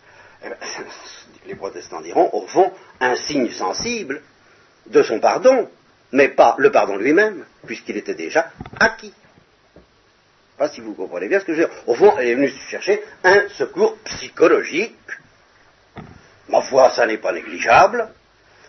Eh 0.45 0.49
ben, 0.49 0.57
les 1.47 1.55
protestants 1.55 2.01
diront, 2.01 2.31
au 2.33 2.47
fond, 2.47 2.73
un 3.01 3.17
signe 3.17 3.51
sensible 3.51 4.23
de 4.87 5.03
son 5.03 5.21
pardon, 5.21 5.69
mais 6.13 6.29
pas 6.29 6.55
le 6.59 6.71
pardon 6.71 6.97
lui-même, 6.97 7.45
puisqu'il 7.67 7.97
était 7.97 8.15
déjà 8.15 8.51
acquis. 8.79 9.15
Pas 10.59 10.69
si 10.69 10.81
vous 10.81 10.95
comprenez 10.95 11.29
bien 11.29 11.41
ce 11.41 11.45
que 11.45 11.55
je 11.55 11.63
veux 11.63 11.67
dire. 11.67 11.77
Au 11.87 11.95
fond, 11.95 12.15
elle 12.19 12.29
est 12.29 12.35
venue 12.35 12.53
chercher 12.69 13.03
un 13.25 13.49
secours 13.49 13.97
psychologique. 14.05 14.97
Ma 16.49 16.61
foi, 16.63 16.91
ça 16.91 17.07
n'est 17.07 17.19
pas 17.19 17.33
négligeable. 17.33 18.09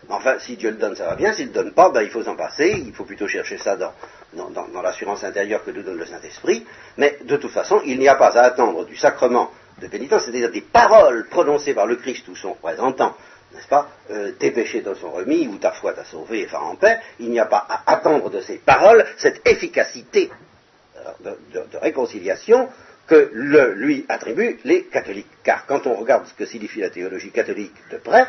Enfin, 0.10 0.38
si 0.40 0.58
Dieu 0.58 0.72
le 0.72 0.78
donne, 0.78 0.96
ça 0.96 1.06
va 1.06 1.16
bien. 1.16 1.34
S'il 1.34 1.46
ne 1.46 1.50
le 1.50 1.56
donne 1.56 1.74
pas, 1.74 1.90
ben, 1.90 2.02
il 2.02 2.10
faut 2.10 2.24
s'en 2.24 2.36
passer. 2.36 2.82
Il 2.86 2.94
faut 2.94 3.06
plutôt 3.06 3.28
chercher 3.28 3.58
ça 3.58 3.76
dans, 3.76 3.94
dans 4.34 4.82
l'assurance 4.82 5.24
intérieure 5.24 5.64
que 5.64 5.72
nous 5.72 5.84
donne 5.84 5.98
le 5.98 6.06
Saint-Esprit. 6.06 6.66
Mais 6.98 7.20
de 7.24 7.38
toute 7.38 7.52
façon, 7.52 7.82
il 7.86 8.00
n'y 8.00 8.08
a 8.08 8.16
pas 8.16 8.38
à 8.38 8.44
attendre 8.44 8.86
du 8.86 8.96
sacrement 8.96 9.52
de 9.82 9.88
pénitence, 9.88 10.24
c'est-à-dire 10.24 10.52
des 10.52 10.62
paroles 10.62 11.28
prononcées 11.30 11.74
par 11.74 11.86
le 11.86 11.96
Christ 11.96 12.28
ou 12.28 12.36
son 12.36 12.54
représentant, 12.54 13.16
n'est-ce 13.54 13.68
pas 13.68 13.88
euh, 14.12 14.32
Tes 14.32 14.52
péchés 14.52 14.82
te 14.82 14.94
sont 14.96 15.12
remis, 15.12 15.48
ou 15.48 15.58
ta 15.58 15.72
foi 15.72 15.94
t'a 15.94 16.06
sauvé, 16.06 16.46
enfin 16.48 16.66
en 16.66 16.76
paix. 16.76 17.00
Il 17.20 17.30
n'y 17.30 17.40
a 17.40 17.46
pas 17.46 17.66
à 17.70 17.92
attendre 17.92 18.30
de 18.30 18.42
ces 18.42 18.58
paroles 18.58 19.06
cette 19.18 19.48
efficacité 19.48 20.32
euh, 20.98 21.36
de, 21.54 21.78
réconciliation 21.78 22.70
que 23.08 23.32
lui 23.34 24.06
attribuent 24.10 24.60
les 24.64 24.86
catholiques. 24.86 25.28
Car 25.44 25.66
quand 25.66 25.86
on 25.88 25.96
regarde 25.96 26.26
ce 26.26 26.34
que 26.34 26.46
signifie 26.46 26.80
la 26.80 26.90
théologie 26.90 27.32
catholique 27.32 27.76
de 27.92 27.98
près, 27.98 28.26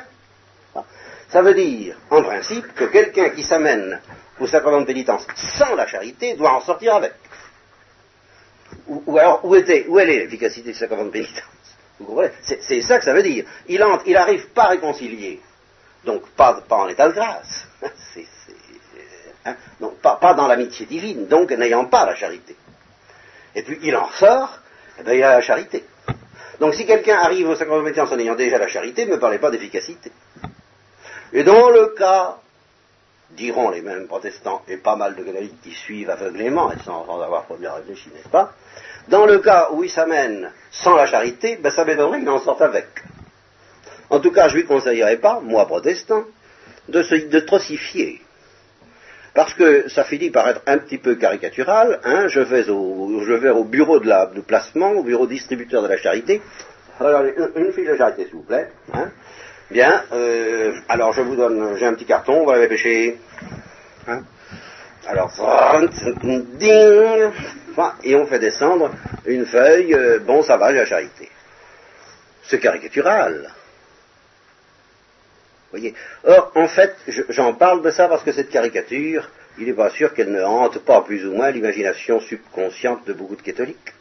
Ça 1.34 1.42
veut 1.42 1.54
dire, 1.54 1.96
en 2.10 2.22
principe, 2.22 2.74
que 2.74 2.84
quelqu'un 2.84 3.30
qui 3.30 3.42
s'amène 3.42 4.00
au 4.38 4.46
sacrement 4.46 4.80
de 4.80 4.86
pénitence 4.86 5.26
sans 5.58 5.74
la 5.74 5.86
charité 5.86 6.34
doit 6.34 6.52
en 6.52 6.60
sortir 6.60 6.94
avec. 6.94 7.12
Ou, 8.86 9.18
alors, 9.18 9.44
où, 9.44 9.54
était, 9.54 9.86
où 9.88 9.98
elle 9.98 10.10
est 10.10 10.18
l'efficacité 10.20 10.72
du 10.72 10.78
sacrement 10.78 11.04
de 11.04 11.10
pénitence 11.10 11.42
Vous 11.98 12.06
comprenez 12.06 12.30
C'est 12.42 12.82
ça 12.82 12.98
que 12.98 13.04
ça 13.04 13.14
veut 13.14 13.22
dire. 13.22 13.44
Il, 13.68 13.82
entre, 13.82 14.04
il 14.06 14.16
arrive 14.16 14.48
pas 14.48 14.66
réconcilié, 14.66 15.40
donc 16.04 16.28
pas, 16.30 16.62
en 16.70 16.88
état 16.88 17.08
de 17.08 17.14
grâce, 17.14 17.66
hein, 19.44 19.56
donc 19.80 19.98
pas, 19.98 20.34
dans 20.34 20.46
l'amitié 20.46 20.86
divine, 20.86 21.26
donc 21.26 21.50
n'ayant 21.50 21.86
pas 21.86 22.06
la 22.06 22.14
charité. 22.14 22.56
Et 23.54 23.62
puis 23.62 23.78
il 23.82 23.96
en 23.96 24.10
sort, 24.10 24.58
eh 24.98 25.02
bien, 25.02 25.14
il 25.14 25.22
a 25.22 25.34
la 25.34 25.40
charité. 25.40 25.84
Donc 26.60 26.74
si 26.74 26.86
quelqu'un 26.86 27.18
arrive 27.18 27.48
au 27.48 27.56
sacrement 27.56 27.78
de 27.78 27.84
pénitence 27.84 28.12
en 28.12 28.18
ayant 28.18 28.34
déjà 28.34 28.58
la 28.58 28.68
charité, 28.68 29.06
ne 29.06 29.12
me 29.12 29.18
parlez 29.18 29.38
pas 29.38 29.50
d'efficacité. 29.50 30.12
Et 31.32 31.42
dans 31.42 31.70
le 31.70 31.88
cas, 31.88 32.38
diront 33.30 33.70
les 33.70 33.82
mêmes 33.82 34.06
protestants 34.06 34.62
et 34.68 34.76
pas 34.76 34.96
mal 34.96 35.16
de 35.16 35.22
catholiques 35.22 35.60
qui 35.62 35.72
suivent 35.72 36.10
aveuglément 36.10 36.70
et 36.72 36.78
sans, 36.84 37.02
avoir 37.22 37.44
trop 37.44 37.56
bien 37.56 37.72
réfléchi, 37.72 38.10
n'est-ce 38.14 38.28
pas? 38.28 38.52
Dans 39.08 39.26
le 39.26 39.38
cas 39.38 39.68
où 39.72 39.84
il 39.84 39.90
s'amène 39.90 40.50
sans 40.70 40.94
la 40.94 41.06
charité, 41.06 41.56
ben 41.56 41.70
ça 41.70 41.84
m'étonnerait 41.84 42.20
qu'il 42.20 42.28
en 42.30 42.38
sorte 42.38 42.62
avec. 42.62 42.86
En 44.10 44.20
tout 44.20 44.30
cas, 44.30 44.48
je 44.48 44.56
lui 44.56 44.64
conseillerais 44.64 45.16
pas, 45.16 45.40
moi 45.40 45.66
protestant, 45.66 46.24
de, 46.88 47.02
se, 47.02 47.14
de 47.14 47.40
trossifier. 47.40 48.20
Parce 49.34 49.52
que 49.54 49.88
ça 49.88 50.04
finit 50.04 50.30
par 50.30 50.48
être 50.48 50.62
un 50.66 50.78
petit 50.78 50.98
peu 50.98 51.16
caricatural. 51.16 52.00
Hein, 52.04 52.28
je, 52.28 52.40
vais 52.40 52.68
au, 52.68 53.20
je 53.20 53.32
vais 53.32 53.50
au 53.50 53.64
bureau 53.64 53.98
de, 53.98 54.06
la, 54.06 54.30
placement, 54.46 54.92
au 54.92 55.02
bureau 55.02 55.26
distributeur 55.26 55.82
de 55.82 55.88
la 55.88 55.96
charité. 55.96 56.40
Alors, 57.00 57.22
une, 57.24 57.50
une 57.56 57.72
fiche 57.72 57.88
de 57.88 57.96
charité, 57.96 58.26
s'il 58.26 58.34
vous 58.34 58.42
plaît. 58.42 58.70
Hein. 58.92 59.10
Bien, 59.70 60.04
euh, 60.12 60.72
alors 60.88 61.12
je 61.12 61.22
vous 61.22 61.36
donne, 61.36 61.76
j'ai 61.78 61.86
un 61.86 61.94
petit 61.94 62.04
carton, 62.04 62.44
vous 62.44 62.50
l'avez 62.50 62.68
pêché. 62.68 63.18
Hein 64.06 64.22
alors, 65.06 65.30
ding, 66.58 67.30
et 68.02 68.14
on 68.14 68.26
fait 68.26 68.38
descendre 68.38 68.90
une 69.26 69.46
feuille, 69.46 69.94
euh, 69.94 70.18
bon, 70.20 70.42
ça 70.42 70.56
va, 70.56 70.72
la 70.72 70.86
charité. 70.86 71.28
C'est 72.44 72.58
caricatural. 72.58 73.50
Voyez. 75.70 75.94
Or, 76.24 76.52
en 76.54 76.68
fait, 76.68 76.94
j'en 77.30 77.54
parle 77.54 77.82
de 77.82 77.90
ça 77.90 78.08
parce 78.08 78.22
que 78.22 78.32
cette 78.32 78.50
caricature, 78.50 79.28
il 79.58 79.66
n'est 79.66 79.72
pas 79.72 79.90
sûr 79.90 80.14
qu'elle 80.14 80.30
ne 80.30 80.42
hante 80.42 80.78
pas 80.78 81.02
plus 81.02 81.26
ou 81.26 81.32
moins 81.32 81.50
l'imagination 81.50 82.20
subconsciente 82.20 83.06
de 83.06 83.12
beaucoup 83.12 83.36
de 83.36 83.42
catholiques. 83.42 83.92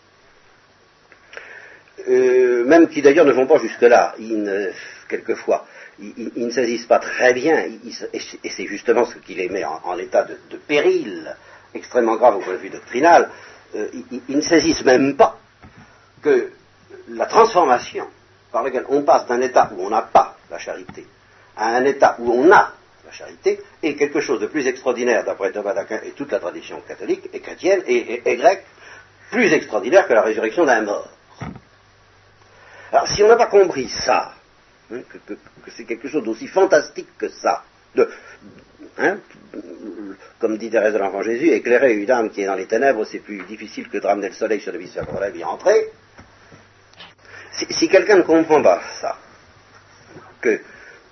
Euh, 2.08 2.66
même 2.66 2.88
qui 2.90 3.02
d'ailleurs 3.02 3.26
ne 3.26 3.32
vont 3.32 3.48
pas 3.48 3.60
jusque-là. 3.60 4.14
Ils 4.20 4.74
quelquefois, 5.14 5.66
ils, 6.00 6.32
ne 6.36 6.50
saisissent 6.50 6.88
pas 6.88 7.00
très 7.00 7.34
bien, 7.34 7.60
et 7.60 8.50
c'est 8.50 8.66
justement 8.66 9.06
ce 9.06 9.18
qui 9.18 9.36
les 9.36 9.50
met 9.50 9.64
en, 9.64 9.98
état 9.98 10.24
de, 10.24 10.58
péril 10.58 11.36
extrêmement 11.76 12.16
grave 12.16 12.38
au 12.38 12.40
point 12.40 12.54
de 12.54 12.60
vue 12.60 12.70
doctrinal, 12.70 13.30
euh, 13.76 13.88
ils, 14.28 14.36
ne 14.38 14.42
saisissent 14.42 14.86
même 14.86 15.16
pas 15.16 15.40
que 16.22 16.52
la 17.10 17.26
transformation 17.26 18.08
par 18.52 18.64
laquelle 18.64 18.86
on 18.90 19.04
passe 19.04 19.26
d'un 19.28 19.42
état 19.42 19.72
où 19.76 19.86
on 19.86 19.90
n'a 19.90 20.04
pas 20.04 20.38
la 20.50 20.60
charité 20.60 21.06
à 21.58 21.76
un 21.76 21.86
état 21.86 22.16
où 22.20 22.32
on 22.32 22.52
a 22.52 22.72
la 23.06 23.12
charité 23.12 23.60
est 23.82 23.96
quelque 23.96 24.22
chose 24.22 24.40
de 24.40 24.48
plus 24.48 24.68
extraordinaire 24.68 25.24
d'après 25.24 25.52
Thomas 25.52 25.74
d'Aquin 25.74 26.00
et 26.04 26.12
toute 26.12 26.32
la 26.32 26.40
tradition 26.40 26.82
catholique 26.88 27.30
et 27.34 27.40
chrétienne 27.40 27.84
et 27.86 28.36
grecque, 28.38 28.66
plus 29.30 29.52
extraordinaire 29.52 30.08
que 30.08 30.14
la 30.14 30.22
résurrection 30.22 30.66
d'un 30.66 30.82
mort. 30.82 31.10
Alors, 32.94 33.08
si 33.08 33.24
on 33.24 33.28
n'a 33.28 33.36
pas 33.36 33.48
compris 33.48 33.90
ça, 33.90 34.34
hein, 34.92 35.00
que, 35.28 35.34
c'est 35.76 35.86
quelque 35.86 36.08
chose 36.08 36.24
d'aussi 36.24 36.48
fantastique 36.48 37.10
que 37.18 37.30
ça, 37.30 37.64
hein, 38.98 39.18
comme 40.40 40.58
dit 40.58 40.70
Thérèse 40.70 40.94
de 40.94 41.00
l'Enfant 41.00 41.22
Jésus, 41.22 41.50
éclairer 41.52 41.94
une 41.94 42.12
âme 42.12 42.30
qui 42.30 42.42
est 42.42 42.46
dans 42.46 42.56
les 42.56 42.66
ténèbres, 42.66 43.06
c'est 43.06 43.20
plus 43.20 43.44
difficile 43.44 43.88
que 43.90 43.98
de 43.98 44.06
ramener 44.06 44.30
le 44.30 44.34
soleil 44.34 44.60
sur 44.60 44.72
le 44.72 44.80
visage 44.80 45.06
pour 45.06 45.22
vie 45.22 45.44
entrer. 45.44 45.90
Si, 47.70 47.88
quelqu'un 47.88 48.18
ne 48.18 48.24
comprend 48.24 48.62
pas 48.62 48.82
ça, 49.00 49.18
que 50.42 50.60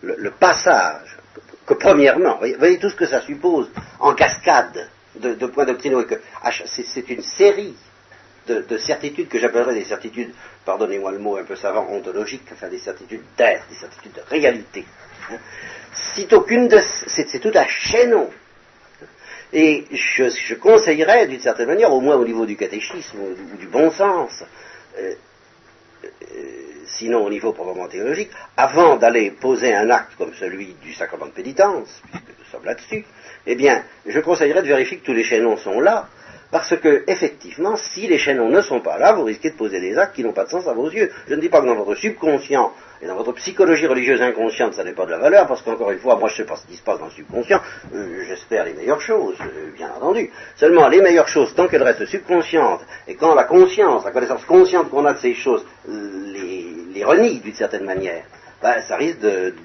le, 0.01 0.31
passage, 0.31 1.17
que, 1.65 1.75
premièrement, 1.75 2.39
vous 2.41 2.47
voyez, 2.57 2.79
tout 2.79 2.89
ce 2.89 2.95
que 2.95 3.05
ça 3.05 3.21
suppose 3.21 3.69
en 3.99 4.15
cascade 4.15 4.89
de, 5.15 5.45
points 5.47 5.65
doctrinaux, 5.65 6.01
et 6.01 6.07
que 6.07 6.15
c'est 6.65 7.09
une 7.09 7.21
série 7.21 7.75
de, 8.47 8.77
certitudes 8.77 9.27
que 9.27 9.39
j'appellerais 9.39 9.75
des 9.75 9.85
certitudes, 9.85 10.33
pardonnez-moi 10.65 11.11
le 11.11 11.19
mot 11.19 11.37
un 11.37 11.43
peu 11.43 11.55
savant, 11.55 11.87
ontologiques, 11.89 12.47
enfin 12.51 12.67
des 12.69 12.79
certitudes 12.79 13.21
d'air, 13.37 13.63
des 13.69 13.75
certitudes 13.75 14.13
de 14.13 14.21
réalité. 14.29 14.85
C'est 15.93 16.31
aucune 16.33 16.67
de 16.67 16.79
c'est 17.07 17.39
tout 17.39 17.51
un 17.53 17.67
chaînon. 17.67 18.29
Et 19.53 19.85
je, 19.91 20.55
conseillerais 20.55 21.27
d'une 21.27 21.41
certaine 21.41 21.67
manière, 21.67 21.91
au 21.91 21.99
moins 21.99 22.15
au 22.15 22.25
niveau 22.25 22.45
du 22.45 22.55
catéchisme 22.55 23.19
ou 23.19 23.57
du, 23.57 23.67
bon 23.67 23.91
sens, 23.91 24.43
euh, 24.97 25.13
euh, 26.03 26.07
sinon 26.85 27.25
au 27.25 27.29
niveau 27.29 27.51
probablement 27.51 27.89
théologique, 27.89 28.31
avant 28.55 28.95
d'aller 28.95 29.31
poser 29.31 29.73
un 29.73 29.89
acte 29.89 30.13
comme 30.17 30.33
celui 30.33 30.75
du 30.81 30.93
sacrement 30.93 31.25
de 31.25 31.31
pénitence, 31.31 32.01
puisque 32.09 32.39
nous 32.39 32.45
sommes 32.49 32.65
là-dessus, 32.65 33.05
eh 33.45 33.55
bien, 33.55 33.83
je 34.05 34.19
conseillerais 34.21 34.61
de 34.61 34.67
vérifier 34.67 34.97
que 34.99 35.05
tous 35.05 35.13
les 35.13 35.23
chaînons 35.23 35.57
sont 35.57 35.81
là, 35.81 36.07
parce 36.51 36.75
que, 36.75 37.03
effectivement, 37.07 37.75
si 37.77 38.07
les 38.07 38.17
chaînons 38.17 38.49
ne 38.49 38.61
sont 38.61 38.81
pas 38.81 38.97
là, 38.97 39.13
vous 39.13 39.23
risquez 39.23 39.51
de 39.51 39.55
poser 39.55 39.79
des 39.79 39.97
actes 39.97 40.15
qui 40.15 40.23
n'ont 40.23 40.33
pas 40.33 40.43
de 40.43 40.49
sens 40.49 40.67
à 40.67 40.73
vos 40.73 40.89
yeux. 40.89 41.09
Je 41.27 41.35
ne 41.35 41.39
dis 41.39 41.49
pas 41.49 41.61
que 41.61 41.65
dans 41.65 41.75
votre 41.75 41.95
subconscient 41.95 42.73
et 43.01 43.07
dans 43.07 43.15
votre 43.15 43.31
psychologie 43.33 43.87
religieuse 43.87 44.21
inconsciente, 44.21 44.73
ça 44.73 44.83
n'est 44.83 44.91
pas 44.91 45.05
de 45.05 45.11
la 45.11 45.17
valeur, 45.17 45.47
parce 45.47 45.61
qu'encore 45.61 45.91
une 45.91 45.99
fois, 45.99 46.17
moi 46.17 46.27
je 46.27 46.33
ne 46.33 46.37
sais 46.37 46.43
pas 46.43 46.57
ce 46.57 46.67
qui 46.67 46.75
se 46.75 46.83
passe 46.83 46.99
dans 46.99 47.05
le 47.05 47.11
subconscient, 47.11 47.61
euh, 47.95 48.23
j'espère 48.27 48.65
les 48.65 48.73
meilleures 48.73 49.01
choses, 49.01 49.37
euh, 49.39 49.71
bien 49.75 49.89
entendu. 49.95 50.29
Seulement, 50.55 50.87
les 50.87 51.01
meilleures 51.01 51.27
choses, 51.27 51.55
tant 51.55 51.67
qu'elles 51.67 51.83
restent 51.83 52.05
subconscientes, 52.05 52.81
et 53.07 53.15
quand 53.15 53.33
la 53.33 53.45
conscience, 53.45 54.03
la 54.03 54.11
connaissance 54.11 54.45
consciente 54.45 54.89
qu'on 54.89 55.05
a 55.05 55.13
de 55.13 55.19
ces 55.19 55.33
choses, 55.33 55.65
euh, 55.89 56.33
les, 56.93 57.03
renie 57.03 57.39
d'une 57.39 57.55
certaine 57.55 57.85
manière, 57.85 58.23
ben, 58.61 58.79
ça 58.87 58.95
risque 58.95 59.19
de, 59.21 59.55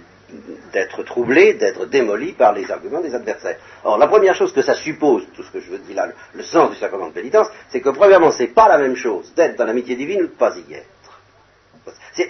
d'être 0.72 1.02
troublé, 1.04 1.54
d'être 1.54 1.86
démoli 1.86 2.32
par 2.32 2.52
les 2.52 2.70
arguments 2.70 3.00
des 3.00 3.14
adversaires. 3.14 3.58
Or, 3.84 3.98
la 3.98 4.08
première 4.08 4.34
chose 4.34 4.52
que 4.52 4.62
ça 4.62 4.74
suppose, 4.74 5.26
tout 5.34 5.42
ce 5.42 5.50
que 5.50 5.60
je 5.60 5.70
veux 5.70 5.78
dire 5.78 5.96
là, 5.96 6.08
le, 6.34 6.42
sens 6.42 6.70
du 6.70 6.76
sacrement 6.76 7.08
de 7.08 7.12
pénitence, 7.12 7.48
c'est 7.68 7.80
que 7.80 7.90
premièrement, 7.90 8.30
c'est 8.30 8.48
pas 8.48 8.68
la 8.68 8.78
même 8.78 8.96
chose 8.96 9.32
d'être 9.34 9.56
dans 9.56 9.64
l'amitié 9.64 9.96
divine 9.96 10.22
ou 10.22 10.26
de 10.26 10.32
pas 10.32 10.54
y 10.56 10.74
être. 10.74 10.86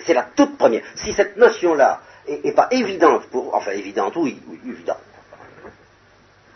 C'est 0.05 0.15
la 0.15 0.25
toute 0.25 0.59
première. 0.59 0.83
Si 0.97 1.13
cette 1.13 1.37
notion-là 1.37 2.01
est, 2.27 2.53
pas 2.53 2.69
évidente 2.71 3.27
pour, 3.31 3.55
enfin 3.55 3.71
évidente, 3.71 4.15
oui, 4.17 4.43
oui, 4.49 4.61
évidente, 4.69 4.99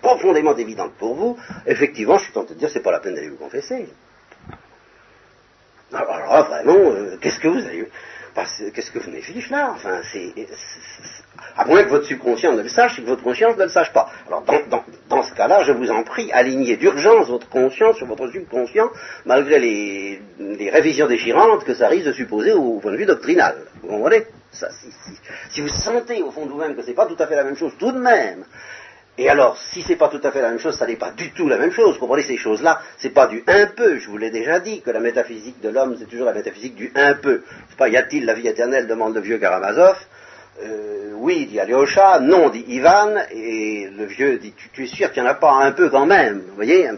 profondément 0.03 0.57
évidente 0.57 0.93
pour 0.99 1.15
vous, 1.15 1.39
effectivement, 1.65 2.19
je 2.19 2.25
suis 2.25 2.33
tenté 2.33 2.55
de 2.55 2.59
dire, 2.59 2.71
c'est 2.71 2.83
pas 2.83 2.93
la 2.93 3.01
peine 3.01 3.15
d'aller 3.15 3.31
vous 3.31 3.37
confesser. 3.37 3.89
Alors 5.93 6.47
vraiment, 6.47 6.75
euh, 6.75 7.17
qu'est-ce 7.21 7.41
que 7.41 7.49
vous 7.49 7.65
avez 7.65 7.89
Qu'est-ce 8.35 8.91
que 8.91 8.99
vous 8.99 9.11
fiche 9.21 9.51
là? 9.51 9.73
Enfin, 9.75 10.01
c'est 10.05 10.33
à 11.57 11.65
moins 11.65 11.85
que 11.85 11.91
votre 11.91 12.07
subconscient 12.07 12.53
ne 12.53 12.63
le 12.63 12.69
sache 12.69 12.99
et 12.99 13.03
que 13.03 13.09
votre 13.09 13.23
conscience 13.23 13.57
ne 13.57 13.65
le 13.65 13.69
sache 13.69 13.93
pas. 13.93 14.09
Alors 14.27 14.45
dans, 15.09 15.23
ce 15.23 15.35
cas-là, 15.35 15.63
je 15.65 15.73
vous 15.73 15.91
en 15.91 16.03
prie, 16.03 16.31
alignez 16.33 16.77
d'urgence 16.77 17.29
votre 17.29 17.49
conscience 17.49 17.97
sur 17.97 18.07
votre 18.07 18.29
subconscient, 18.31 18.91
malgré 19.25 19.59
les, 19.59 20.71
révisions 20.71 21.07
déchirantes 21.07 21.65
que 21.65 21.75
ça 21.75 21.89
risque 21.89 22.07
de 22.07 22.13
supposer 22.13 22.53
au 22.53 22.79
point 22.81 22.93
de 22.93 22.97
vue 22.97 23.07
doctrinal. 23.07 23.57
Vous 23.83 23.89
comprenez? 23.89 24.27
Si, 25.51 25.61
vous 25.61 25.69
sentez 25.69 26.23
au 26.23 26.31
fond 26.31 26.47
de 26.47 26.51
vous-même 26.51 26.75
que 26.75 26.83
ce 26.83 26.89
n'est 26.89 26.95
pas 26.95 27.07
tout 27.07 27.17
à 27.19 27.27
fait 27.27 27.37
la 27.37 27.45
même 27.45 27.57
chose, 27.57 27.73
tout 27.79 27.93
de 27.93 27.99
même, 27.99 28.45
et 29.19 29.29
alors, 29.29 29.59
si 29.59 29.83
c'est 29.83 29.97
pas 29.97 30.09
tout 30.09 30.21
à 30.23 30.31
fait 30.31 30.41
la 30.41 30.49
même 30.49 30.59
chose, 30.59 30.79
ça 30.79 30.87
n'est 30.87 30.97
pas 30.97 31.11
du 31.11 31.31
tout 31.33 31.47
la 31.47 31.59
même 31.59 31.73
chose. 31.73 31.95
Vous 31.95 32.01
comprenez 32.01 32.23
ces 32.23 32.39
choses-là 32.39 32.81
C'est 32.97 33.11
pas 33.11 33.27
du 33.27 33.45
un 33.47 33.67
peu. 33.67 33.99
Je 33.99 34.09
vous 34.09 34.17
l'ai 34.17 34.31
déjà 34.31 34.61
dit 34.61 34.81
que 34.81 34.91
la 34.91 35.01
métaphysique 35.01 35.61
de 35.61 35.69
l'homme, 35.69 35.95
c'est 35.99 36.07
toujours 36.07 36.25
la 36.25 36.33
métaphysique 36.33 36.75
du 36.75 36.91
un 36.95 37.13
peu. 37.15 37.43
C'est 37.69 37.77
pas 37.77 37.91
y 37.91 37.99
a-t-il 37.99 38.25
la 38.25 38.33
vie 38.33 38.49
éternelle 38.49 38.87
demande 38.87 39.15
le 39.15 39.21
vieux 39.21 39.37
Karamazov. 39.37 39.99
Euh, 40.63 41.13
oui, 41.17 41.47
dit 41.47 41.61
Alyosha, 41.61 42.21
non, 42.21 42.49
dit 42.51 42.65
Ivan, 42.69 43.15
et 43.31 43.89
le 43.97 44.05
vieux 44.07 44.39
dit, 44.39 44.55
tu, 44.73 44.85
es 44.85 44.87
sûr 44.87 45.13
qu'il 45.13 45.23
n'y 45.23 45.29
en 45.29 45.33
a 45.33 45.35
pas 45.35 45.53
un 45.53 45.73
peu 45.73 45.89
quand 45.91 46.07
même, 46.07 46.43
vous 46.49 46.55
voyez 46.55 46.89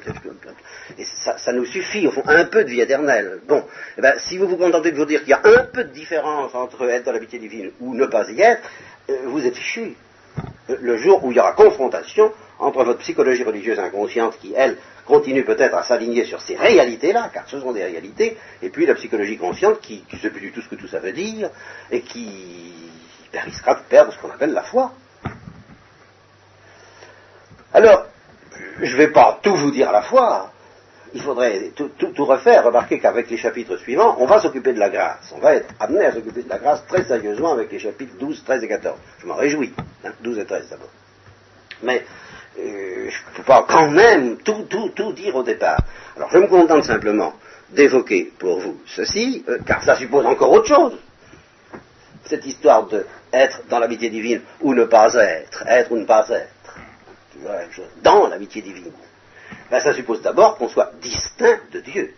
Et 0.99 1.05
ça, 1.05 1.53
nous 1.53 1.65
suffit, 1.65 2.07
au 2.07 2.11
fond, 2.11 2.23
un 2.27 2.45
peu 2.45 2.65
de 2.65 2.71
vie 2.71 2.81
éternelle. 2.81 3.41
Bon, 3.47 3.65
eh 3.99 4.01
ben, 4.01 4.15
si 4.19 4.39
vous 4.39 4.47
vous 4.47 4.57
contentez 4.57 4.93
de 4.93 4.97
vous 4.97 5.05
dire 5.05 5.21
qu'il 5.21 5.31
y 5.31 5.35
a 5.35 5.41
un 5.45 5.65
peu 5.65 5.85
de 5.85 5.93
différence 5.93 6.55
entre 6.55 6.89
être 6.89 7.05
dans 7.05 7.13
l'habitude 7.13 7.41
divine 7.41 7.71
ou 7.81 7.95
ne 7.95 8.07
pas 8.07 8.29
y 8.31 8.41
être, 8.41 8.63
euh, 9.11 9.17
vous 9.27 9.45
êtes 9.45 9.57
fichu. 9.57 9.95
Le 10.81 10.97
jour 10.97 11.23
où 11.25 11.31
il 11.31 11.37
y 11.37 11.41
aura 11.41 11.53
confrontation 11.53 12.33
entre 12.59 12.85
votre 12.85 13.01
psychologie 13.01 13.45
religieuse 13.45 13.79
inconsciente 13.79 14.39
qui, 14.41 14.55
elle, 14.57 14.77
continue 15.05 15.45
peut-être 15.45 15.77
à 15.77 15.83
s'aligner 15.83 16.25
sur 16.25 16.41
ces 16.41 16.57
réalités-là, 16.57 17.31
car 17.35 17.49
ce 17.49 17.61
sont 17.61 17.73
des 17.73 17.85
réalités, 17.85 18.37
et 18.63 18.71
puis 18.71 18.87
la 18.87 18.95
psychologie 18.95 19.37
consciente 19.37 19.81
qui 19.81 20.05
ne 20.13 20.19
sait 20.19 20.31
plus 20.31 20.41
du 20.41 20.53
tout 20.53 20.63
ce 20.63 20.69
que 20.69 20.77
tout 20.77 20.87
ça 20.87 21.01
veut 21.01 21.13
dire, 21.13 21.51
et 21.91 22.01
qui 22.03 22.73
risquera 23.41 23.75
de 23.75 23.83
perdre 23.89 24.13
ce 24.13 24.19
qu'on 24.19 24.31
appelle 24.31 24.53
la 24.53 24.63
foi. 24.63 24.93
Alors, 27.75 28.07
je 28.81 28.93
ne 28.93 28.97
vais 28.97 29.09
pas 29.09 29.39
tout 29.43 29.55
vous 29.55 29.71
dire 29.71 29.89
à 29.89 29.93
la 29.93 30.03
fois, 30.03 30.51
il 31.15 31.21
faudrait 31.21 31.73
tout, 31.75 32.25
refaire. 32.25 32.65
Remarquez 32.65 32.99
qu'avec 32.99 33.31
les 33.31 33.37
chapitres 33.37 33.77
suivants, 33.77 34.17
on 34.19 34.27
va 34.27 34.39
s'occuper 34.41 34.73
de 34.73 34.79
la 34.79 34.91
grâce. 34.91 35.33
On 35.37 35.41
va 35.41 35.55
être 35.55 35.75
amené 35.79 36.07
à 36.07 36.13
s'occuper 36.13 36.43
de 36.43 36.49
la 36.49 36.59
grâce 36.59 36.87
très 36.87 37.05
sérieusement 37.05 37.53
avec 37.53 37.71
les 37.71 37.79
chapitres 37.79 38.15
12, 38.19 38.45
13 38.45 38.65
et 38.65 38.69
14. 38.69 38.99
Je 39.21 39.27
m'en 39.27 39.35
réjouis. 39.35 39.73
Hein, 40.05 40.13
12 40.23 40.39
et 40.39 40.47
13 40.47 40.69
d'abord. 40.71 40.91
Mais 41.83 42.05
euh, 42.59 43.11
je 43.11 43.31
ne 43.31 43.37
peux 43.37 43.43
pas 43.43 43.65
quand 43.69 43.91
même 43.91 44.39
tout, 44.39 44.67
tout, 44.69 44.91
tout 44.91 45.13
dire 45.13 45.35
au 45.37 45.43
départ. 45.43 45.81
Alors 46.17 46.31
je 46.31 46.39
me 46.39 46.47
contente 46.47 46.85
simplement 46.85 47.35
d'évoquer 47.71 48.33
pour 48.39 48.61
vous 48.61 48.81
ceci, 48.87 49.45
euh, 49.49 49.59
car 49.67 49.83
ça 49.83 49.97
suppose 49.97 50.25
encore 50.27 50.51
autre 50.51 50.69
chose. 50.69 50.99
Cette 52.25 52.47
histoire 52.47 52.87
de 52.87 53.05
être 53.33 53.63
dans 53.69 53.79
l'amitié 53.79 54.11
divine 54.11 54.43
ou 54.61 54.75
ne 54.75 54.85
pas 54.85 55.15
être, 55.15 55.65
être 55.67 55.93
ou 55.93 55.97
ne 55.97 56.05
pas 56.05 56.29
être, 56.29 57.81
dans 58.03 58.29
l'amitié 58.29 58.63
divine. 58.63 58.93
Ben, 59.71 59.81
ça 59.81 59.95
suppose 59.95 60.21
d'abord 60.23 60.57
qu'on 60.57 60.69
soit 60.69 60.93
distinct 61.01 61.61
de 61.73 61.81
Dieu. 61.81 62.15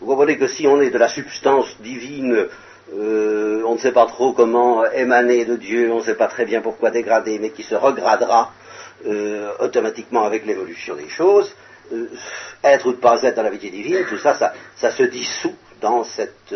Vous 0.00 0.06
comprenez 0.06 0.36
que 0.36 0.46
si 0.46 0.66
on 0.66 0.80
est 0.80 0.90
de 0.90 0.98
la 0.98 1.08
substance 1.08 1.80
divine, 1.80 2.48
euh, 2.94 3.62
on 3.66 3.74
ne 3.74 3.78
sait 3.78 3.92
pas 3.92 4.06
trop 4.06 4.32
comment 4.32 4.84
émaner 4.92 5.44
de 5.44 5.56
Dieu, 5.56 5.90
on 5.90 5.98
ne 5.98 6.02
sait 6.02 6.14
pas 6.14 6.28
très 6.28 6.44
bien 6.44 6.60
pourquoi 6.60 6.90
dégrader, 6.90 7.38
mais 7.38 7.50
qui 7.50 7.62
se 7.62 7.74
regradera 7.74 8.52
euh, 9.06 9.50
automatiquement 9.60 10.24
avec 10.24 10.46
l'évolution 10.46 10.94
des 10.94 11.08
choses, 11.08 11.54
euh, 11.92 12.08
être 12.62 12.86
ou 12.86 12.90
ne 12.90 12.96
pas 12.96 13.22
être 13.22 13.36
dans 13.36 13.42
la 13.42 13.50
vie 13.50 13.70
divine, 13.70 14.04
tout 14.08 14.18
ça, 14.18 14.34
ça, 14.76 14.90
se 14.90 15.02
dissout 15.04 15.56
dans 15.80 16.04
cette, 16.04 16.54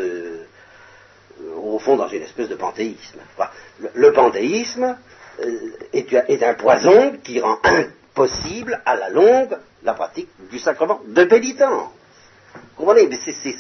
au 1.57 1.79
fond, 1.79 1.97
dans 1.97 2.09
une 2.09 2.23
espèce 2.23 2.49
de 2.49 2.57
panthéisme. 2.57 3.21
le, 3.95 4.13
panthéisme 4.13 4.97
est, 5.93 6.13
est, 6.13 6.43
un 6.43 6.55
poison 6.55 7.15
qui 7.23 7.41
rend 7.41 7.59
impossible 7.65 8.81
à 8.85 8.97
la 8.97 9.11
longue 9.11 9.57
la 9.83 9.95
pratique 9.95 10.29
du 10.51 10.59
sacrement 10.59 11.01
de 11.07 11.25
pénitence. 11.25 11.91
Vous 12.55 12.87
comprenez? 12.87 13.09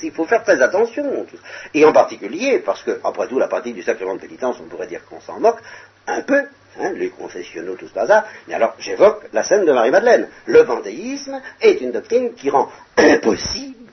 Il 0.02 0.12
faut 0.12 0.24
faire 0.24 0.42
très 0.42 0.60
attention. 0.60 1.26
Et 1.74 1.84
en 1.84 1.92
particulier, 1.92 2.58
parce 2.58 2.82
que, 2.82 3.00
après 3.04 3.28
tout, 3.28 3.38
la 3.38 3.48
pratique 3.48 3.74
du 3.74 3.82
sacrement 3.82 4.14
de 4.14 4.20
pénitence, 4.20 4.56
on 4.60 4.68
pourrait 4.68 4.86
dire 4.86 5.04
qu'on 5.06 5.20
s'en 5.20 5.38
moque 5.38 5.58
un 6.06 6.22
peu, 6.22 6.42
hein, 6.80 6.92
les 6.94 7.10
confessionnaux, 7.10 7.76
tout 7.76 7.86
ce 7.86 7.94
bazar, 7.94 8.24
mais 8.48 8.54
alors 8.54 8.74
j'évoque 8.78 9.22
la 9.32 9.42
scène 9.42 9.64
de 9.64 9.72
Marie-Madeleine. 9.72 10.28
Le 10.46 10.62
vendéisme 10.62 11.40
est 11.60 11.80
une 11.80 11.92
doctrine 11.92 12.34
qui 12.34 12.50
rend 12.50 12.68
impossible 12.96 13.90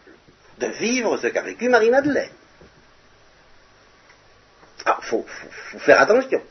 de 0.60 0.68
vivre 0.68 1.18
ce 1.18 1.28
qu'a 1.28 1.42
vécu 1.42 1.70
Marie-Madeleine. 1.70 2.32
Alors, 4.88 5.00
il 5.04 5.08
faut, 5.08 5.26
faire 5.80 6.00
attention. 6.00 6.42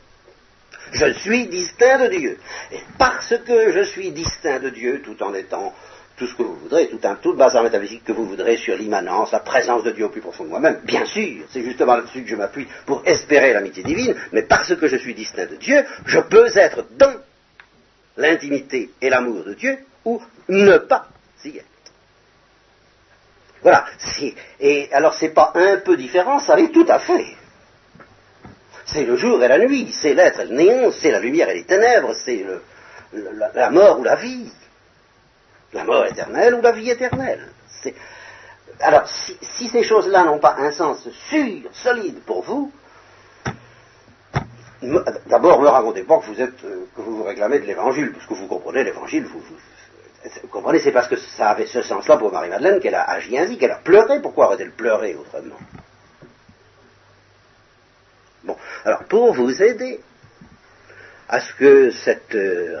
Je 0.91 1.11
suis 1.13 1.47
distinct 1.47 1.97
de 2.03 2.07
Dieu. 2.15 2.37
Et 2.71 2.79
parce 2.99 3.33
que 3.45 3.71
je 3.71 3.81
suis 3.81 4.11
distinct 4.11 4.59
de 4.59 4.69
Dieu, 4.69 5.01
tout 5.03 5.21
en 5.23 5.33
étant 5.33 5.73
tout 6.17 6.27
ce 6.27 6.35
que 6.35 6.43
vous 6.43 6.55
voudrez, 6.55 6.87
tout 6.87 6.99
un 7.03 7.15
tout 7.15 7.31
le 7.31 7.37
bazar 7.37 7.63
métaphysique 7.63 8.03
que 8.03 8.11
vous 8.11 8.25
voudrez 8.25 8.57
sur 8.57 8.75
l'immanence, 8.75 9.31
la 9.31 9.39
présence 9.39 9.83
de 9.83 9.91
Dieu 9.91 10.05
au 10.05 10.09
plus 10.09 10.21
profond 10.21 10.43
de 10.43 10.49
moi-même, 10.49 10.81
bien 10.83 11.05
sûr, 11.05 11.45
c'est 11.51 11.63
justement 11.63 11.95
là-dessus 11.95 12.23
que 12.23 12.29
je 12.29 12.35
m'appuie 12.35 12.67
pour 12.85 13.01
espérer 13.05 13.53
l'amitié 13.53 13.83
divine, 13.83 14.15
mais 14.31 14.43
parce 14.43 14.75
que 14.75 14.87
je 14.87 14.97
suis 14.97 15.13
distinct 15.13 15.47
de 15.47 15.55
Dieu, 15.55 15.83
je 16.05 16.19
peux 16.19 16.47
être 16.55 16.85
dans 16.97 17.13
l'intimité 18.17 18.91
et 19.01 19.09
l'amour 19.09 19.43
de 19.43 19.53
Dieu, 19.53 19.77
ou 20.05 20.21
ne 20.49 20.77
pas 20.77 21.07
y 21.43 21.57
être. 21.57 21.65
Voilà. 23.61 23.85
Et 24.59 24.89
alors 24.93 25.13
c'est 25.13 25.33
pas 25.33 25.51
un 25.55 25.77
peu 25.77 25.97
différent, 25.97 26.39
ça 26.39 26.55
l'est 26.55 26.71
tout 26.71 26.85
à 26.87 26.99
fait. 26.99 27.36
C'est 28.87 29.03
le 29.03 29.17
jour 29.17 29.43
et 29.43 29.47
la 29.47 29.57
nuit, 29.57 29.91
c'est 29.91 30.13
l'être 30.13 30.39
et 30.39 30.45
le 30.45 30.55
néant, 30.55 30.91
c'est 30.91 31.11
la 31.11 31.19
lumière 31.19 31.49
et 31.49 31.55
les 31.55 31.65
ténèbres, 31.65 32.13
c'est 32.13 32.45
la 33.53 33.69
mort 33.69 33.99
ou 33.99 34.03
la 34.03 34.15
vie. 34.15 34.49
La 35.73 35.83
mort 35.83 36.05
éternelle 36.05 36.55
ou 36.55 36.61
la 36.61 36.71
vie 36.71 36.89
éternelle. 36.89 37.49
Alors, 38.79 39.07
si, 39.07 39.67
ces 39.67 39.83
choses-là 39.83 40.23
n'ont 40.23 40.39
pas 40.39 40.55
un 40.57 40.71
sens 40.71 41.07
sûr, 41.29 41.69
solide 41.73 42.19
pour 42.25 42.43
vous, 42.43 42.71
d'abord 45.25 45.61
ne 45.61 45.67
racontez 45.67 46.03
pas 46.03 46.19
que 46.19 46.25
vous 46.25 46.41
êtes, 46.41 46.63
euh, 46.63 46.85
que 46.95 47.01
vous 47.01 47.17
vous 47.17 47.23
réclamez 47.23 47.59
de 47.59 47.65
l'évangile, 47.65 48.13
parce 48.13 48.27
que 48.27 48.35
vous 48.35 48.47
comprenez 48.47 48.83
l'évangile, 48.83 49.25
vous, 49.25 49.41
comprenez, 50.49 50.79
c'est 50.79 50.91
parce 50.91 51.07
que 51.07 51.15
ça 51.15 51.49
avait 51.49 51.65
ce 51.65 51.81
sens-là 51.81 52.17
pour 52.17 52.31
Marie-Madeleine 52.31 52.79
qu'elle 52.79 52.95
a 52.95 53.03
agi 53.09 53.37
ainsi, 53.37 53.57
qu'elle 53.57 53.71
a 53.71 53.79
pleuré. 53.79 54.21
Pourquoi 54.21 54.45
aurait-elle 54.47 54.71
pleuré 54.71 55.15
autrement 55.15 55.55
Bon, 58.43 58.55
alors 58.87 59.03
pour 59.03 59.33
vous 59.33 59.61
aider 59.61 59.99
à 61.27 61.41
ce 61.41 61.53
que 61.55 61.91
cette 61.91 62.33
euh, 62.35 62.79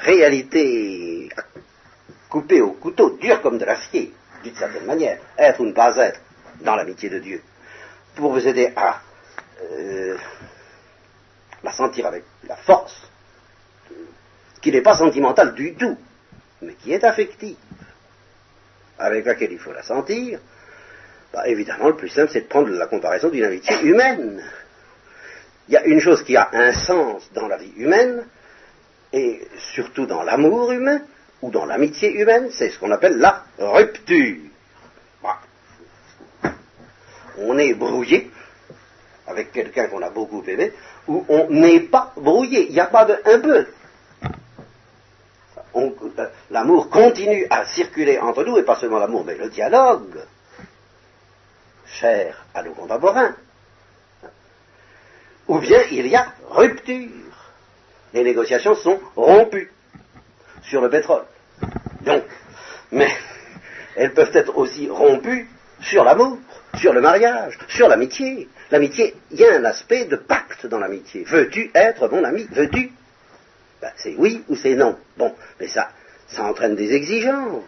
réalité 0.00 1.28
coupé 2.28 2.60
au 2.60 2.72
couteau, 2.72 3.16
dur 3.20 3.40
comme 3.40 3.56
de 3.56 3.64
l'acier, 3.64 4.12
d'une 4.42 4.56
certaine 4.56 4.84
manière, 4.84 5.20
être 5.38 5.60
ou 5.60 5.66
ne 5.66 5.72
pas 5.72 5.96
être 5.98 6.20
dans 6.62 6.74
l'amitié 6.74 7.08
de 7.08 7.20
Dieu, 7.20 7.40
pour 8.16 8.32
vous 8.32 8.48
aider 8.48 8.72
à 8.74 9.00
euh, 9.62 10.16
la 11.62 11.70
sentir 11.70 12.06
avec 12.06 12.24
la 12.48 12.56
force, 12.56 13.08
qui 14.60 14.72
n'est 14.72 14.82
pas 14.82 14.96
sentimentale 14.96 15.54
du 15.54 15.74
tout, 15.74 15.96
mais 16.62 16.72
qui 16.72 16.92
est 16.92 17.04
affective, 17.04 17.54
avec 18.98 19.24
laquelle 19.24 19.52
il 19.52 19.60
faut 19.60 19.72
la 19.72 19.84
sentir, 19.84 20.40
bah, 21.32 21.46
évidemment, 21.46 21.86
le 21.86 21.96
plus 21.96 22.08
simple, 22.08 22.32
c'est 22.32 22.40
de 22.40 22.46
prendre 22.48 22.70
la 22.70 22.88
comparaison 22.88 23.28
d'une 23.28 23.44
amitié 23.44 23.80
humaine. 23.84 24.42
Il 25.68 25.74
y 25.74 25.76
a 25.76 25.84
une 25.84 26.00
chose 26.00 26.22
qui 26.24 26.36
a 26.36 26.48
un 26.52 26.72
sens 26.72 27.30
dans 27.34 27.46
la 27.46 27.58
vie 27.58 27.72
humaine, 27.76 28.26
et 29.12 29.46
surtout 29.74 30.06
dans 30.06 30.22
l'amour 30.22 30.72
humain, 30.72 31.02
ou 31.42 31.50
dans 31.50 31.66
l'amitié 31.66 32.10
humaine, 32.12 32.48
c'est 32.52 32.70
ce 32.70 32.78
qu'on 32.78 32.90
appelle 32.90 33.18
la 33.18 33.44
rupture. 33.58 34.38
Bah. 35.22 35.38
On 37.38 37.58
est 37.58 37.74
brouillé 37.74 38.30
avec 39.26 39.52
quelqu'un 39.52 39.88
qu'on 39.88 40.02
a 40.02 40.10
beaucoup 40.10 40.42
aimé, 40.46 40.72
ou 41.06 41.24
on 41.28 41.50
n'est 41.50 41.80
pas 41.80 42.12
brouillé, 42.16 42.68
il 42.68 42.72
n'y 42.72 42.80
a 42.80 42.86
pas 42.86 43.04
de 43.04 43.20
un 43.26 43.38
peu. 43.40 43.66
L'amour 46.50 46.88
continue 46.88 47.46
à 47.50 47.66
circuler 47.66 48.18
entre 48.18 48.42
nous, 48.42 48.56
et 48.56 48.62
pas 48.62 48.76
seulement 48.76 48.98
l'amour, 48.98 49.24
mais 49.24 49.36
le 49.36 49.50
dialogue, 49.50 50.18
cher 51.86 52.46
à 52.54 52.62
nos 52.62 52.72
contemporains. 52.72 53.36
Ou 55.48 55.58
bien 55.58 55.80
il 55.90 56.06
y 56.06 56.14
a 56.14 56.26
rupture. 56.50 57.08
Les 58.14 58.22
négociations 58.22 58.74
sont 58.74 59.00
rompues 59.16 59.70
sur 60.62 60.80
le 60.80 60.90
pétrole. 60.90 61.24
Donc, 62.02 62.24
mais 62.92 63.10
elles 63.96 64.14
peuvent 64.14 64.34
être 64.34 64.56
aussi 64.56 64.88
rompues 64.88 65.48
sur 65.80 66.04
l'amour, 66.04 66.38
sur 66.76 66.92
le 66.92 67.00
mariage, 67.00 67.58
sur 67.68 67.88
l'amitié. 67.88 68.48
L'amitié, 68.70 69.14
il 69.30 69.40
y 69.40 69.44
a 69.46 69.54
un 69.54 69.64
aspect 69.64 70.04
de 70.04 70.16
pacte 70.16 70.66
dans 70.66 70.78
l'amitié. 70.78 71.24
Veux-tu 71.24 71.70
être 71.74 72.08
mon 72.08 72.24
ami? 72.24 72.46
Veux-tu? 72.50 72.92
Ben, 73.80 73.90
C'est 73.96 74.14
oui 74.16 74.42
ou 74.48 74.56
c'est 74.56 74.74
non. 74.74 74.98
Bon, 75.16 75.34
mais 75.60 75.68
ça, 75.68 75.90
ça 76.28 76.44
entraîne 76.44 76.74
des 76.74 76.92
exigences. 76.92 77.64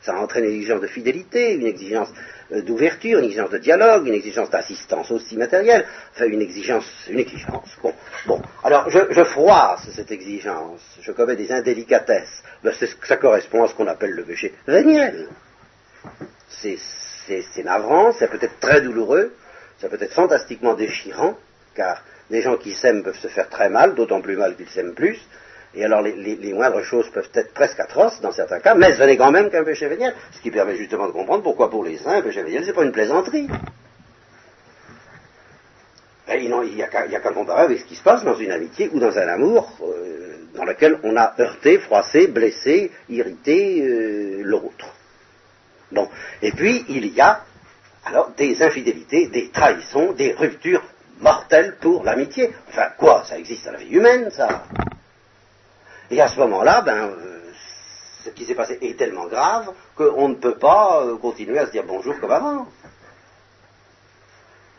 Ça 0.00 0.14
entraîne 0.16 0.44
une 0.44 0.54
exigence 0.54 0.80
de 0.80 0.86
fidélité, 0.86 1.54
une 1.54 1.66
exigence 1.66 2.08
d'ouverture, 2.50 3.18
une 3.18 3.26
exigence 3.26 3.50
de 3.50 3.58
dialogue, 3.58 4.06
une 4.06 4.14
exigence 4.14 4.50
d'assistance 4.50 5.10
aussi 5.10 5.36
matérielle, 5.36 5.84
enfin 6.14 6.26
une 6.26 6.40
exigence, 6.40 6.86
une 7.08 7.18
exigence. 7.18 7.76
Bon, 7.82 7.94
bon. 8.26 8.40
alors 8.64 8.88
je, 8.88 9.00
je 9.10 9.24
froisse 9.24 9.88
cette 9.94 10.10
exigence, 10.10 10.80
je 11.00 11.12
commets 11.12 11.36
des 11.36 11.52
indélicatesses, 11.52 12.42
ben, 12.62 12.72
ça 13.02 13.16
correspond 13.16 13.64
à 13.64 13.68
ce 13.68 13.74
qu'on 13.74 13.86
appelle 13.86 14.12
le 14.12 14.24
péché 14.24 14.54
véniel. 14.66 15.28
C'est 16.48 17.64
navrant, 17.64 18.12
c'est 18.12 18.28
peut-être 18.28 18.58
très 18.58 18.80
douloureux, 18.80 19.34
ça 19.80 19.88
peut 19.88 19.98
être 20.00 20.14
fantastiquement 20.14 20.74
déchirant, 20.74 21.36
car 21.74 22.02
des 22.30 22.42
gens 22.42 22.56
qui 22.56 22.72
s'aiment 22.72 23.02
peuvent 23.02 23.18
se 23.18 23.28
faire 23.28 23.48
très 23.48 23.68
mal, 23.68 23.94
d'autant 23.94 24.20
plus 24.20 24.36
mal 24.36 24.56
qu'ils 24.56 24.68
s'aiment 24.68 24.94
plus, 24.94 25.18
et 25.74 25.84
alors 25.84 26.02
les, 26.02 26.52
moindres 26.54 26.82
choses 26.82 27.08
peuvent 27.10 27.30
être 27.34 27.52
presque 27.52 27.78
atroces 27.80 28.20
dans 28.20 28.32
certains 28.32 28.60
cas, 28.60 28.74
mais 28.74 28.94
ce 28.94 29.02
n'est 29.02 29.16
quand 29.16 29.30
même 29.30 29.50
qu'un 29.50 29.64
péché 29.64 29.86
véniel, 29.88 30.14
ce 30.32 30.40
qui 30.40 30.50
permet 30.50 30.76
justement 30.76 31.06
de 31.06 31.12
comprendre 31.12 31.42
pourquoi 31.42 31.70
pour 31.70 31.84
les 31.84 31.98
saints, 31.98 32.18
un 32.18 32.22
péché 32.22 32.42
véniel, 32.42 32.62
ce 32.62 32.68
n'est 32.68 32.74
pas 32.74 32.84
une 32.84 32.92
plaisanterie. 32.92 33.48
Ben, 36.26 36.38
il 36.42 36.74
n'y 36.74 36.82
a 36.82 36.88
qu'à 36.88 37.32
comparer 37.32 37.62
avec 37.62 37.78
ce 37.78 37.84
qui 37.84 37.96
se 37.96 38.02
passe 38.02 38.22
dans 38.22 38.36
une 38.36 38.50
amitié 38.50 38.90
ou 38.92 39.00
dans 39.00 39.16
un 39.18 39.28
amour 39.28 39.78
euh, 39.82 40.36
dans 40.54 40.64
lequel 40.64 40.98
on 41.02 41.16
a 41.16 41.34
heurté, 41.38 41.78
froissé, 41.78 42.26
blessé, 42.26 42.90
irrité 43.08 43.82
euh, 43.82 44.42
l'autre. 44.44 44.92
Bon. 45.90 46.06
Et 46.42 46.52
puis, 46.52 46.84
il 46.88 47.06
y 47.14 47.20
a 47.20 47.44
alors 48.04 48.30
des 48.36 48.62
infidélités, 48.62 49.28
des 49.28 49.50
trahisons, 49.50 50.12
des 50.12 50.32
ruptures 50.32 50.82
mortelles 51.20 51.76
pour 51.80 52.04
l'amitié. 52.04 52.50
Enfin, 52.68 52.88
quoi 52.98 53.24
Ça 53.24 53.38
existe 53.38 53.64
dans 53.64 53.72
la 53.72 53.78
vie 53.78 53.94
humaine, 53.96 54.30
ça? 54.30 54.64
Et 56.10 56.20
à 56.20 56.28
ce 56.28 56.38
moment-là, 56.40 56.82
ben, 56.82 57.10
euh, 57.10 57.40
ce 58.24 58.30
qui 58.30 58.44
s'est 58.44 58.54
passé 58.54 58.78
est 58.80 58.98
tellement 58.98 59.26
grave 59.26 59.72
qu'on 59.94 60.28
ne 60.28 60.34
peut 60.34 60.56
pas 60.56 61.02
euh, 61.02 61.16
continuer 61.16 61.58
à 61.58 61.66
se 61.66 61.72
dire 61.72 61.84
bonjour 61.86 62.18
comme 62.20 62.30
avant. 62.30 62.66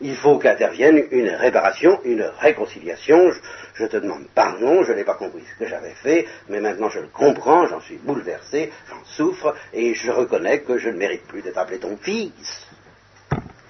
Il 0.02 0.16
faut 0.16 0.38
qu'intervienne 0.38 1.04
une 1.10 1.28
réparation, 1.28 2.00
une 2.04 2.22
réconciliation. 2.38 3.32
Je, 3.74 3.84
te 3.84 3.98
demande 3.98 4.26
pardon, 4.34 4.82
je 4.82 4.92
n'ai 4.92 5.04
pas 5.04 5.14
compris 5.14 5.42
ce 5.42 5.58
que 5.58 5.68
j'avais 5.68 5.94
fait, 5.94 6.26
mais 6.48 6.60
maintenant 6.60 6.88
je 6.88 7.00
le 7.00 7.08
comprends, 7.08 7.66
j'en 7.66 7.80
suis 7.80 7.96
bouleversé, 7.96 8.72
j'en 8.88 9.04
souffre, 9.04 9.54
et 9.72 9.94
je 9.94 10.10
reconnais 10.10 10.60
que 10.60 10.78
je 10.78 10.88
ne 10.88 10.96
mérite 10.96 11.26
plus 11.26 11.42
d'être 11.42 11.58
appelé 11.58 11.78
ton 11.78 11.96
fils. 11.98 12.66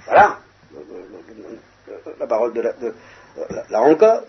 Voilà 0.07 0.38
la 2.18 2.27
parole 2.27 2.53
de 2.53 2.61
la... 2.61 2.73
là 3.70 3.81
encore, 3.81 4.23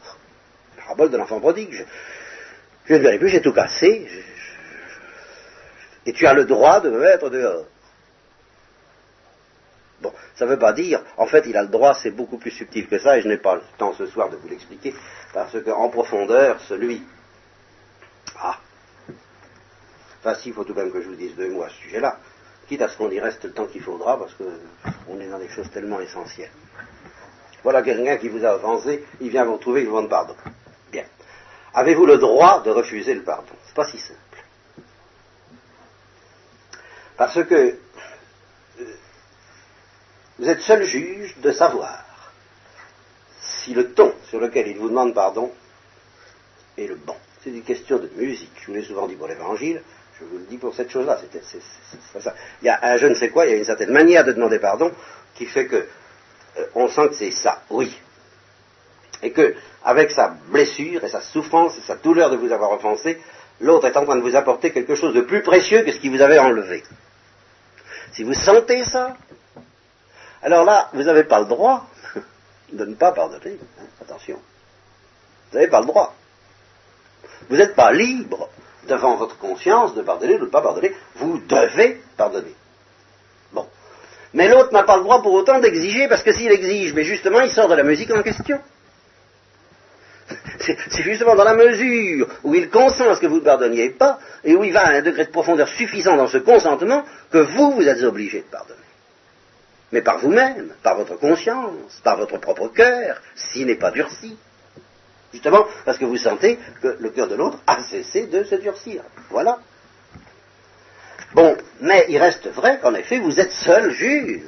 la 0.78 0.96
parole 0.96 1.12
de 1.12 1.18
l'enfant 1.18 1.40
prodigue. 1.40 1.86
Je, 2.86 2.94
je 2.94 3.00
ne 3.00 3.04
verrai 3.04 3.20
plus, 3.20 3.30
j'ai 3.30 3.42
tout 3.42 3.54
cassé, 3.54 4.08
et 6.06 6.14
tu 6.14 6.26
as 6.26 6.34
le 6.34 6.46
droit 6.46 6.80
de 6.82 6.90
me 6.90 7.00
mettre 7.00 7.30
dehors. 7.30 7.66
Bon, 10.02 10.12
ça 10.36 10.46
ne 10.46 10.52
veut 10.52 10.60
pas 10.60 10.74
dire, 10.74 11.04
en 11.18 11.28
fait, 11.28 11.46
il 11.46 11.56
a 11.56 11.62
le 11.62 11.68
droit, 11.68 11.94
c'est 11.94 12.12
beaucoup 12.12 12.38
plus 12.38 12.52
subtil 12.52 12.88
que 12.88 12.98
ça, 12.98 13.18
et 13.18 13.22
je 13.22 13.28
n'ai 13.28 13.38
pas 13.38 13.56
le 13.56 13.62
temps 13.78 13.94
ce 13.94 14.08
soir 14.08 14.30
de 14.30 14.36
vous 14.38 14.48
l'expliquer, 14.48 14.96
parce 15.34 15.56
qu'en 15.64 15.90
profondeur, 15.90 16.60
celui. 16.62 17.04
Ah 18.40 18.58
Enfin, 20.20 20.36
si, 20.36 20.50
il 20.50 20.54
faut 20.54 20.64
tout 20.64 20.74
de 20.74 20.80
même 20.80 20.92
que 20.92 21.02
je 21.02 21.08
vous 21.08 21.16
dise 21.16 21.36
deux 21.36 21.50
mots 21.50 21.64
à 21.64 21.70
ce 21.70 21.76
sujet-là, 21.76 22.20
quitte 22.68 22.82
à 22.82 22.88
ce 22.88 22.98
qu'on 22.98 23.10
y 23.10 23.20
reste 23.20 23.44
le 23.44 23.52
temps 23.52 23.66
qu'il 23.66 23.82
faudra, 23.82 24.18
parce 24.18 24.34
qu'on 24.36 25.20
est 25.20 25.28
dans 25.28 25.40
des 25.40 25.50
choses 25.50 25.70
tellement 25.72 26.00
essentielles. 26.00 26.52
Voilà 27.64 27.84
quelqu'un 27.84 28.18
qui 28.18 28.30
vous 28.30 28.44
a 28.44 28.56
offensé, 28.56 29.04
il 29.20 29.30
vient 29.30 29.46
vous 29.46 29.54
retrouver, 29.54 29.82
il 29.82 29.88
vous 29.88 29.96
demande 29.96 30.10
pardon. 30.10 30.36
Avez-vous 31.74 32.06
le 32.06 32.18
droit 32.18 32.62
de 32.64 32.70
refuser 32.70 33.14
le 33.14 33.24
pardon? 33.24 33.54
C'est 33.66 33.76
pas 33.76 33.86
si 33.86 33.98
simple. 33.98 34.20
Parce 37.18 37.44
que 37.44 37.78
vous 40.40 40.50
êtes 40.50 40.62
seul 40.62 40.84
juge 40.84 41.38
de 41.38 41.52
savoir 41.52 42.04
si 43.40 43.74
le 43.74 43.94
ton 43.94 44.14
sur 44.28 44.40
lequel 44.40 44.68
il 44.68 44.78
vous 44.78 44.90
demande 44.90 45.14
pardon 45.14 45.52
est 46.78 46.88
le 46.88 46.96
bon. 46.96 47.16
C'est 47.44 47.52
une 47.52 47.64
question 47.64 47.98
de 48.00 48.10
musique. 48.16 48.52
Je 48.62 48.68
vous 48.68 48.74
l'ai 48.74 48.84
souvent 48.84 49.08
dit 49.08 49.16
pour 49.16 49.28
l'évangile, 49.28 49.82
je 50.20 50.26
vous 50.26 50.38
le 50.40 50.46
dis 50.46 50.58
pour 50.58 50.74
cette 50.74 50.90
chose-là. 50.90 51.20
Il 52.62 52.66
y 52.66 52.70
a 52.70 52.80
un 52.82 52.98
je 52.98 53.08
ne 53.08 53.14
sais 53.14 53.30
quoi, 53.30 53.46
il 53.46 53.52
y 53.52 53.54
a 53.54 53.58
une 53.58 53.64
certaine 53.64 53.92
manière 53.92 54.24
de 54.24 54.32
demander 54.32 54.60
pardon 54.60 54.92
qui 55.36 55.46
fait 55.46 55.68
que 55.68 55.88
euh, 56.58 56.66
on 56.76 56.88
sent 56.88 57.10
que 57.10 57.16
c'est 57.16 57.32
ça, 57.32 57.64
oui. 57.70 57.96
Et 59.24 59.32
que, 59.32 59.56
avec 59.84 60.12
sa 60.12 60.36
blessure 60.50 61.04
et 61.04 61.10
sa 61.10 61.22
souffrance 61.22 61.78
et 61.78 61.82
sa 61.82 61.96
douleur 61.96 62.30
de 62.30 62.38
vous 62.38 62.52
avoir 62.52 62.72
offensé, 62.72 63.20
l'autre 63.60 63.88
est 63.88 63.98
en 63.98 64.06
train 64.06 64.16
de 64.16 64.22
vous 64.22 64.36
apporter 64.36 64.72
quelque 64.72 64.96
chose 64.96 65.14
de 65.14 65.22
plus 65.22 65.42
précieux 65.42 65.84
que 65.84 65.92
ce 65.92 66.00
qui 66.00 66.10
vous 66.10 66.22
avait 66.22 66.40
enlevé. 66.40 66.84
Si 68.14 68.24
vous 68.24 68.34
sentez 68.34 68.84
ça, 68.84 69.16
alors 70.42 70.66
là, 70.66 70.90
vous 70.94 71.04
n'avez 71.04 71.24
pas 71.24 71.40
le 71.40 71.46
droit 71.46 71.88
de 72.74 72.86
ne 72.86 72.96
pas 72.96 73.12
pardonner. 73.12 73.58
Hein, 73.80 73.86
attention. 74.02 74.40
Vous 75.52 75.58
n'avez 75.58 75.70
pas 75.70 75.82
le 75.82 75.86
droit. 75.86 76.14
Vous 77.50 77.56
n'êtes 77.58 77.76
pas 77.76 77.92
libre 77.92 78.50
devant 78.88 79.16
votre 79.16 79.38
conscience 79.38 79.94
de 79.94 80.02
pardonner 80.02 80.36
ou 80.36 80.40
de 80.40 80.46
ne 80.46 80.50
pas 80.50 80.62
pardonner. 80.62 80.94
Vous 81.16 81.40
devez 81.48 82.02
pardonner. 82.18 82.56
Bon. 83.52 83.68
Mais 84.34 84.48
l'autre 84.48 84.74
n'a 84.74 84.84
pas 84.84 84.98
le 84.98 85.04
droit 85.04 85.22
pour 85.22 85.34
autant 85.34 85.60
d'exiger, 85.60 86.08
parce 86.08 86.24
que 86.24 86.34
s'il 86.34 86.52
exige, 86.52 86.94
mais 86.94 87.04
justement, 87.04 87.42
il 87.42 87.52
sort 87.52 87.68
de 87.68 87.76
la 87.76 87.84
musique 87.84 88.12
en 88.12 88.24
question. 88.24 88.60
C'est 90.62 91.04
justement 91.04 91.36
dans 91.36 91.44
la 91.44 91.56
mesure 91.56 92.28
où 92.44 92.56
il 92.56 92.70
consent 92.70 93.10
à 93.10 93.16
ce 93.16 93.22
que 93.22 93.28
vous 93.28 93.40
ne 93.40 93.46
pardonniez 93.46 93.92
pas, 93.92 94.20
et 94.44 94.56
où 94.56 94.64
il 94.64 94.74
va 94.74 94.86
à 94.86 94.94
un 94.94 95.02
degré 95.02 95.26
de 95.26 95.32
profondeur 95.32 95.68
suffisant 95.68 96.18
dans 96.18 96.28
ce 96.28 96.38
consentement, 96.38 97.04
que 97.32 97.40
vous, 97.40 97.72
vous 97.72 97.88
êtes 97.88 98.04
obligé 98.04 98.40
de 98.42 98.46
pardonner 98.46 98.82
mais 99.92 100.02
par 100.02 100.20
vous-même, 100.20 100.74
par 100.84 100.98
votre 100.98 101.18
conscience, 101.18 102.00
par 102.04 102.18
votre 102.18 102.38
propre 102.38 102.70
cœur, 102.70 103.22
s'il 103.36 103.68
n'est 103.68 103.76
pas 103.76 103.92
durci. 103.92 104.38
Justement 105.34 105.66
parce 105.86 105.98
que 105.98 106.06
vous 106.06 106.18
sentez 106.18 106.60
que 106.82 106.98
le 107.00 107.10
cœur 107.10 107.28
de 107.28 107.36
l'autre 107.36 107.60
a 107.68 107.82
cessé 107.84 108.28
de 108.28 108.44
se 108.44 108.56
durcir. 108.56 109.04
Voilà. 109.30 109.60
Bon, 111.34 111.56
mais 111.80 112.06
il 112.10 112.18
reste 112.18 112.48
vrai 112.50 112.80
qu'en 112.82 112.94
effet, 112.94 113.20
vous 113.20 113.40
êtes 113.40 113.52
seul 113.52 113.92
juge. 113.92 114.44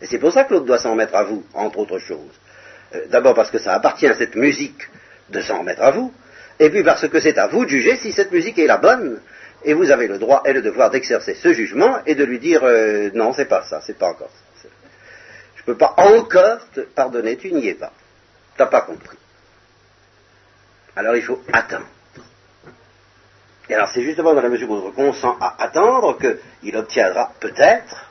Et 0.00 0.06
c'est 0.06 0.18
pour 0.18 0.32
ça 0.32 0.44
que 0.44 0.54
l'autre 0.54 0.66
doit 0.66 0.78
s'en 0.78 0.92
remettre 0.92 1.14
à 1.14 1.24
vous, 1.24 1.44
entre 1.54 1.78
autres 1.78 1.98
choses. 1.98 2.34
Euh, 2.94 3.06
d'abord 3.08 3.34
parce 3.34 3.50
que 3.50 3.58
ça 3.58 3.74
appartient 3.74 4.06
à 4.06 4.14
cette 4.14 4.34
musique 4.34 4.88
de 5.28 5.40
s'en 5.40 5.58
remettre 5.58 5.82
à 5.82 5.90
vous, 5.90 6.12
et 6.58 6.70
puis 6.70 6.82
parce 6.82 7.06
que 7.08 7.20
c'est 7.20 7.38
à 7.38 7.46
vous 7.46 7.64
de 7.64 7.70
juger 7.70 7.96
si 7.96 8.12
cette 8.12 8.32
musique 8.32 8.58
est 8.58 8.66
la 8.66 8.78
bonne, 8.78 9.20
et 9.64 9.74
vous 9.74 9.90
avez 9.90 10.06
le 10.06 10.18
droit 10.18 10.42
et 10.44 10.52
le 10.52 10.62
devoir 10.62 10.90
d'exercer 10.90 11.34
ce 11.34 11.52
jugement 11.52 11.98
et 12.06 12.14
de 12.14 12.24
lui 12.24 12.38
dire 12.38 12.60
euh, 12.64 13.10
non, 13.14 13.32
c'est 13.32 13.46
pas 13.46 13.64
ça, 13.64 13.80
c'est 13.84 13.98
pas 13.98 14.08
encore 14.08 14.30
ça. 14.62 14.68
Je 15.56 15.62
peux 15.64 15.76
pas 15.76 15.94
encore 15.96 16.60
te 16.72 16.80
pardonner, 16.80 17.36
tu 17.36 17.52
n'y 17.52 17.68
es 17.68 17.74
pas. 17.74 17.92
Tu 18.56 18.62
n'as 18.62 18.68
pas 18.68 18.82
compris. 18.82 19.18
Alors 20.96 21.16
il 21.16 21.22
faut 21.22 21.42
attendre. 21.52 21.86
Et 23.68 23.74
alors 23.74 23.88
c'est 23.92 24.02
justement 24.02 24.32
dans 24.32 24.40
la 24.40 24.48
mesure 24.48 24.70
où 24.70 24.80
votre 24.80 24.94
consent 24.94 25.36
à 25.40 25.62
attendre 25.62 26.18
qu'il 26.18 26.76
obtiendra 26.76 27.32
peut-être 27.38 28.07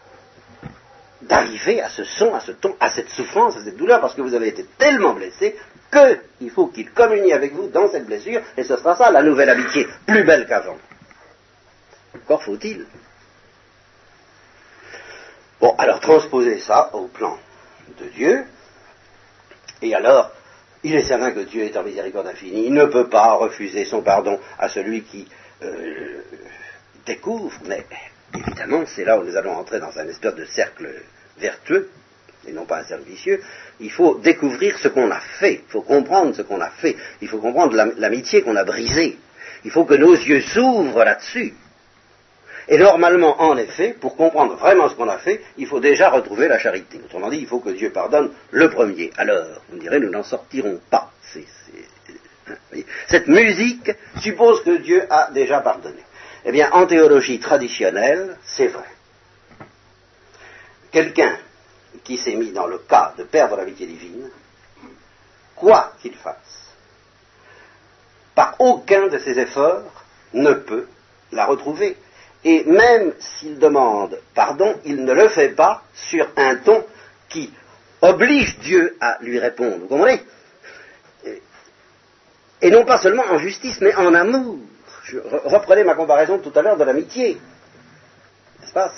d'arriver 1.22 1.82
à 1.82 1.90
ce 1.90 2.04
son, 2.04 2.34
à 2.34 2.40
ce 2.40 2.52
ton, 2.52 2.76
à 2.80 2.90
cette 2.90 3.10
souffrance, 3.10 3.58
à 3.58 3.64
cette 3.64 3.78
douleur, 3.78 4.00
parce 4.02 4.14
que 4.14 4.22
vous 4.22 4.34
avez 4.34 4.50
été 4.50 4.66
tellement 4.78 5.14
blessé 5.14 5.56
qu'il 5.92 6.50
faut 6.52 6.68
qu'il 6.68 6.92
communie 6.92 7.34
avec 7.34 7.54
vous 7.54 7.68
dans 7.68 7.90
cette 7.90 8.06
blessure, 8.06 8.42
et 8.56 8.64
ce 8.64 8.78
sera 8.78 8.96
ça 8.96 9.12
la 9.12 9.24
nouvelle 9.24 9.50
amitié, 9.50 9.88
plus 10.06 10.24
belle 10.24 10.46
qu'avant. 10.48 10.78
Encore 12.16 12.44
faut-il. 12.44 12.86
Bon, 15.60 15.74
alors 15.78 16.00
transposer 16.00 16.60
ça 16.60 16.94
au 16.94 17.08
plan 17.08 17.38
de 18.00 18.06
Dieu, 18.10 18.46
et 19.82 19.96
alors, 19.96 20.32
il 20.84 20.96
est 20.96 21.04
certain 21.04 21.32
que 21.32 21.42
Dieu 21.42 21.64
est 21.64 21.78
en 21.78 21.84
miséricorde 21.84 22.28
infinie, 22.28 22.68
il 22.68 22.74
ne 22.74 22.86
peut 22.86 23.10
pas 23.10 23.34
refuser 23.34 23.86
son 23.86 24.02
pardon 24.02 24.40
à 24.60 24.70
celui 24.70 25.04
qui 25.04 25.28
euh, 25.64 26.22
découvre, 27.06 27.60
mais 27.66 27.86
évidemment, 28.34 28.84
c'est 28.86 29.06
là 29.06 29.20
où 29.20 29.24
nous 29.24 29.36
allons 29.36 29.54
entrer 29.54 29.80
dans 29.80 29.98
un 29.98 30.08
espèce 30.08 30.36
de 30.36 30.46
cercle 30.46 30.90
vertueux, 31.38 31.90
et 32.48 32.52
non 32.52 32.66
pas 32.66 32.80
un 32.80 32.84
cercle 32.84 33.06
vicieux, 33.06 33.42
il 33.80 33.92
faut 33.92 34.16
découvrir 34.20 34.78
ce 34.80 34.88
qu'on 34.88 35.12
a 35.12 35.20
fait, 35.20 35.62
il 35.68 35.72
faut 35.72 35.82
comprendre 35.82 36.36
ce 36.36 36.42
qu'on 36.42 36.62
a 36.62 36.70
fait, 36.70 36.96
il 37.22 37.28
faut 37.28 37.40
comprendre 37.40 37.76
l'amitié 37.98 38.42
qu'on 38.42 38.56
a 38.56 38.64
brisée, 38.64 39.18
il 39.64 39.72
faut 39.72 39.86
que 39.86 39.96
nos 39.96 40.14
yeux 40.14 40.42
s'ouvrent 40.42 41.04
là-dessus, 41.04 41.54
et 42.70 42.78
normalement, 42.78 43.42
en 43.42 43.56
effet, 43.58 43.96
pour 44.00 44.18
comprendre 44.18 44.56
vraiment 44.56 44.90
ce 44.90 44.96
qu'on 44.96 45.08
a 45.08 45.20
fait, 45.20 45.42
il 45.58 45.68
faut 45.68 45.80
déjà 45.80 46.10
retrouver 46.10 46.50
la 46.50 46.60
charité. 46.60 47.00
Autrement 47.04 47.30
dit, 47.30 47.38
il 47.38 47.48
faut 47.48 47.62
que 47.62 47.70
Dieu 47.70 47.92
pardonne 47.92 48.32
le 48.52 48.70
premier. 48.70 49.10
Alors, 49.16 49.46
me 49.72 49.80
direz, 49.80 50.02
nous 50.02 50.10
n'en 50.10 50.24
sortirons 50.24 50.82
pas. 50.90 51.12
Cette 53.08 53.28
musique 53.28 53.92
suppose 54.22 54.64
que 54.64 54.78
Dieu 54.78 55.06
a 55.10 55.32
déjà 55.32 55.62
pardonné. 55.62 56.02
Eh 56.46 56.52
bien, 56.52 56.72
en 56.72 56.86
théologie 56.86 57.40
traditionnelle, 57.40 58.38
c'est 58.44 58.68
vrai. 58.68 58.88
Quelqu'un 60.92 61.38
qui 62.04 62.18
s'est 62.18 62.36
mis 62.36 62.52
dans 62.52 62.68
le 62.68 62.80
cas 62.80 63.14
de 63.18 63.24
perdre 63.24 63.58
l'amitié 63.58 63.86
divine, 63.86 64.30
quoi 65.56 65.94
qu'il 66.02 66.16
fasse, 66.16 66.72
par 68.36 68.56
aucun 68.60 69.08
de 69.08 69.18
ses 69.18 69.40
efforts, 69.40 70.06
ne 70.34 70.54
peut 70.54 70.88
la 71.32 71.46
retrouver 71.46 71.98
et 72.44 72.64
même 72.66 73.14
s'il 73.20 73.60
demande 73.60 74.20
pardon, 74.34 74.80
il 74.86 75.04
ne 75.04 75.14
le 75.14 75.28
fait 75.30 75.50
pas 75.50 75.84
sur 75.94 76.30
un 76.38 76.56
ton 76.58 76.86
qui 77.30 77.52
oblige 78.02 78.58
Dieu 78.60 78.96
à 79.02 79.18
lui 79.22 79.40
répondre. 79.40 79.78
Vous 79.80 79.88
comprenez? 79.88 80.22
Et 82.62 82.72
non 82.72 82.86
pas 82.86 83.00
seulement 83.00 83.26
en 83.30 83.38
justice, 83.38 83.82
mais 83.82 83.94
en 83.96 84.14
amour. 84.14 84.60
Je 85.10 85.20
reprenais 85.46 85.84
ma 85.84 85.96
comparaison 85.96 86.40
tout 86.40 86.52
à 86.56 86.62
l'heure 86.62 86.78
de 86.78 86.84
l'amitié. 86.84 87.38
N'est-ce 88.60 88.74
pas? 88.74 88.92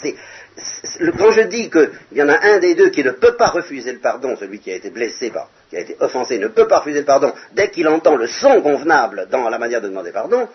Quand 1.17 1.31
je 1.31 1.41
dis 1.41 1.69
qu'il 1.69 1.89
y 2.13 2.23
en 2.23 2.29
a 2.29 2.39
un 2.41 2.59
des 2.59 2.75
deux 2.75 2.89
qui 2.89 3.03
ne 3.03 3.11
peut 3.11 3.35
pas 3.35 3.47
refuser 3.47 3.91
le 3.93 3.99
pardon, 3.99 4.35
celui 4.35 4.59
qui 4.59 4.71
a 4.71 4.75
été 4.75 4.89
blessé, 4.89 5.31
qui 5.69 5.77
a 5.77 5.79
été 5.81 5.95
offensé, 5.99 6.39
ne 6.39 6.47
peut 6.47 6.67
pas 6.67 6.79
refuser 6.79 6.99
le 6.99 7.05
pardon 7.05 7.31
dès 7.53 7.69
qu'il 7.69 7.87
entend 7.87 8.15
le 8.15 8.27
son 8.27 8.61
convenable 8.61 9.27
dans 9.29 9.47
la 9.49 9.59
manière 9.59 9.81
de 9.81 9.87
demander 9.87 10.11
pardon, 10.11 10.47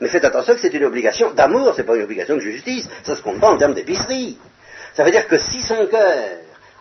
mais 0.00 0.08
faites 0.08 0.24
attention 0.24 0.54
que 0.54 0.60
c'est 0.60 0.72
une 0.72 0.84
obligation 0.84 1.32
d'amour, 1.32 1.74
c'est 1.76 1.84
pas 1.84 1.94
une 1.96 2.02
obligation 2.02 2.36
de 2.36 2.40
justice, 2.40 2.88
ça 3.04 3.14
se 3.14 3.22
compte 3.22 3.40
pas 3.40 3.50
en 3.50 3.58
termes 3.58 3.74
d'épicerie. 3.74 4.38
Ça 4.94 5.04
veut 5.04 5.10
dire 5.10 5.28
que 5.28 5.38
si 5.38 5.60
son 5.60 5.86
cœur, 5.86 6.18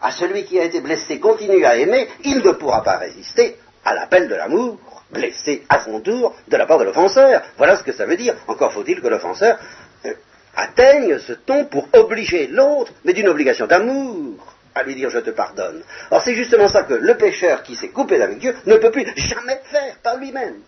à 0.01 0.11
celui 0.11 0.45
qui 0.45 0.59
a 0.59 0.63
été 0.63 0.81
blessé, 0.81 1.19
continue 1.19 1.63
à 1.65 1.75
aimer, 1.77 2.07
il 2.23 2.37
ne 2.39 2.51
pourra 2.51 2.83
pas 2.83 2.97
résister 2.97 3.57
à 3.85 3.93
l'appel 3.93 4.27
de 4.27 4.35
l'amour, 4.35 4.79
blessé 5.11 5.63
à 5.69 5.83
son 5.83 5.99
tour 6.01 6.35
de 6.47 6.57
la 6.57 6.65
part 6.65 6.79
de 6.79 6.85
l'offenseur. 6.85 7.41
Voilà 7.57 7.77
ce 7.77 7.83
que 7.83 7.91
ça 7.91 8.05
veut 8.05 8.17
dire. 8.17 8.35
Encore 8.47 8.73
faut-il 8.73 9.01
que 9.01 9.07
l'offenseur 9.07 9.57
euh, 10.05 10.13
atteigne 10.55 11.19
ce 11.19 11.33
ton 11.33 11.65
pour 11.65 11.87
obliger 11.93 12.47
l'autre, 12.47 12.93
mais 13.03 13.13
d'une 13.13 13.27
obligation 13.27 13.67
d'amour, 13.67 14.55
à 14.75 14.83
lui 14.83 14.95
dire 14.95 15.09
je 15.09 15.19
te 15.19 15.31
pardonne. 15.31 15.83
Or 16.09 16.21
c'est 16.21 16.35
justement 16.35 16.67
ça 16.67 16.83
que 16.83 16.93
le 16.93 17.15
pécheur 17.17 17.63
qui 17.63 17.75
s'est 17.75 17.89
coupé 17.89 18.17
d'avec 18.17 18.39
Dieu 18.39 18.55
ne 18.65 18.77
peut 18.77 18.91
plus 18.91 19.05
jamais 19.15 19.61
faire 19.65 19.95
par 20.03 20.17
lui-même, 20.17 20.59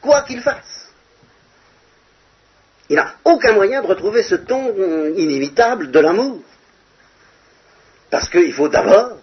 quoi 0.00 0.22
qu'il 0.22 0.40
fasse. 0.40 0.88
Il 2.88 2.96
n'a 2.96 3.14
aucun 3.24 3.52
moyen 3.54 3.80
de 3.80 3.86
retrouver 3.86 4.22
ce 4.22 4.34
ton 4.34 4.74
inimitable 5.16 5.90
de 5.90 5.98
l'amour. 5.98 6.40
Parce 8.10 8.28
qu'il 8.28 8.52
faut 8.52 8.68
d'abord 8.68 9.16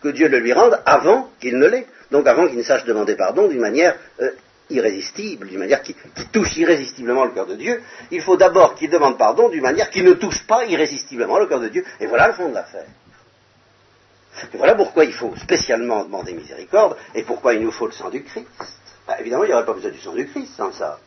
que 0.00 0.08
Dieu 0.08 0.28
le 0.28 0.38
lui 0.38 0.52
rende 0.52 0.80
avant 0.86 1.30
qu'il 1.40 1.58
ne 1.58 1.66
l'ait. 1.66 1.86
Donc 2.10 2.26
avant 2.26 2.46
qu'il 2.46 2.56
ne 2.56 2.62
sache 2.62 2.84
demander 2.84 3.16
pardon 3.16 3.48
d'une 3.48 3.60
manière 3.60 3.96
euh, 4.20 4.30
irrésistible, 4.70 5.48
d'une 5.48 5.58
manière 5.58 5.82
qui, 5.82 5.96
touche 6.32 6.56
irrésistiblement 6.56 7.24
le 7.24 7.32
cœur 7.32 7.46
de 7.46 7.54
Dieu, 7.54 7.82
il 8.10 8.20
faut 8.20 8.36
d'abord 8.36 8.74
qu'il 8.74 8.90
demande 8.90 9.18
pardon 9.18 9.48
d'une 9.48 9.62
manière 9.62 9.90
qui 9.90 10.02
ne 10.02 10.12
touche 10.12 10.46
pas 10.46 10.64
irrésistiblement 10.66 11.38
le 11.38 11.46
cœur 11.46 11.60
de 11.60 11.68
Dieu. 11.68 11.84
Et 12.00 12.06
voilà 12.06 12.28
le 12.28 12.34
fond 12.34 12.48
de 12.48 12.54
l'affaire. 12.54 12.86
Et 14.52 14.56
voilà 14.56 14.74
pourquoi 14.74 15.04
il 15.04 15.12
faut 15.12 15.34
spécialement 15.36 16.04
demander 16.04 16.32
miséricorde 16.32 16.96
et 17.14 17.24
pourquoi 17.24 17.54
il 17.54 17.60
nous 17.60 17.72
faut 17.72 17.86
le 17.86 17.92
sang 17.92 18.08
du 18.08 18.22
Christ. 18.22 18.46
Bah, 19.06 19.16
évidemment, 19.18 19.44
il 19.44 19.48
n'y 19.48 19.54
aurait 19.54 19.64
pas 19.64 19.72
besoin 19.72 19.90
du 19.90 19.98
sang 19.98 20.12
du 20.12 20.26
Christ 20.26 20.52
sans 20.56 20.72
ça. 20.72 20.98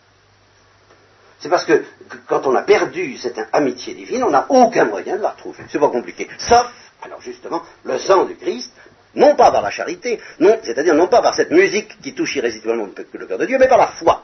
C'est 1.40 1.50
parce 1.50 1.66
que, 1.66 1.84
quand 2.28 2.46
on 2.46 2.56
a 2.56 2.62
perdu 2.62 3.18
cette 3.18 3.40
amitié 3.52 3.96
divine, 3.96 4.24
on 4.24 4.30
n'a 4.30 4.46
aucun 4.50 4.86
moyen 4.86 5.18
de 5.18 5.22
la 5.22 5.32
retrouver. 5.32 5.64
C'est 5.70 5.80
pas 5.80 5.90
compliqué. 5.90 6.28
Sauf, 6.38 6.68
alors 7.02 7.22
justement, 7.22 7.64
le 7.84 7.98
sang 7.98 8.26
du 8.26 8.36
Christ, 8.36 8.74
non 9.16 9.36
pas 9.36 9.52
par 9.52 9.62
la 9.62 9.72
charité, 9.72 10.20
non, 10.40 10.58
c'est-à-dire 10.64 10.96
non 10.96 11.08
pas 11.08 11.22
par 11.22 11.36
cette 11.36 11.52
musique 11.52 12.00
qui 12.02 12.14
touche 12.14 12.36
irrésistiblement 12.36 12.88
le 13.14 13.26
cœur 13.26 13.38
de 13.38 13.46
Dieu, 13.46 13.58
mais 13.60 13.68
par 13.68 13.78
la 13.78 13.88
foi. 13.88 14.24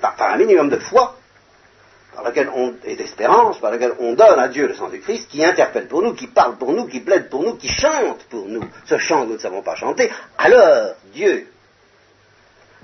Par, 0.00 0.14
un 0.18 0.36
minimum 0.36 0.70
de 0.70 0.78
foi, 0.78 1.16
par 2.14 2.24
laquelle 2.24 2.50
on, 2.54 2.74
et 2.84 2.96
d'espérance, 2.96 3.58
par 3.58 3.70
laquelle 3.70 3.92
on 3.98 4.14
donne 4.14 4.38
à 4.38 4.48
Dieu 4.48 4.66
le 4.66 4.74
sang 4.74 4.88
du 4.88 5.00
Christ, 5.00 5.28
qui 5.28 5.44
interpelle 5.44 5.88
pour 5.88 6.02
nous, 6.02 6.14
qui 6.14 6.28
parle 6.28 6.56
pour 6.56 6.72
nous, 6.72 6.86
qui 6.86 7.00
plaide 7.00 7.28
pour 7.28 7.42
nous, 7.42 7.56
qui 7.56 7.68
chante 7.68 8.24
pour 8.30 8.46
nous, 8.46 8.62
ce 8.86 8.98
chant 8.98 9.22
que 9.22 9.28
nous 9.28 9.34
ne 9.34 9.38
savons 9.38 9.62
pas 9.62 9.74
chanter, 9.74 10.10
alors 10.38 10.94
Dieu 11.12 11.48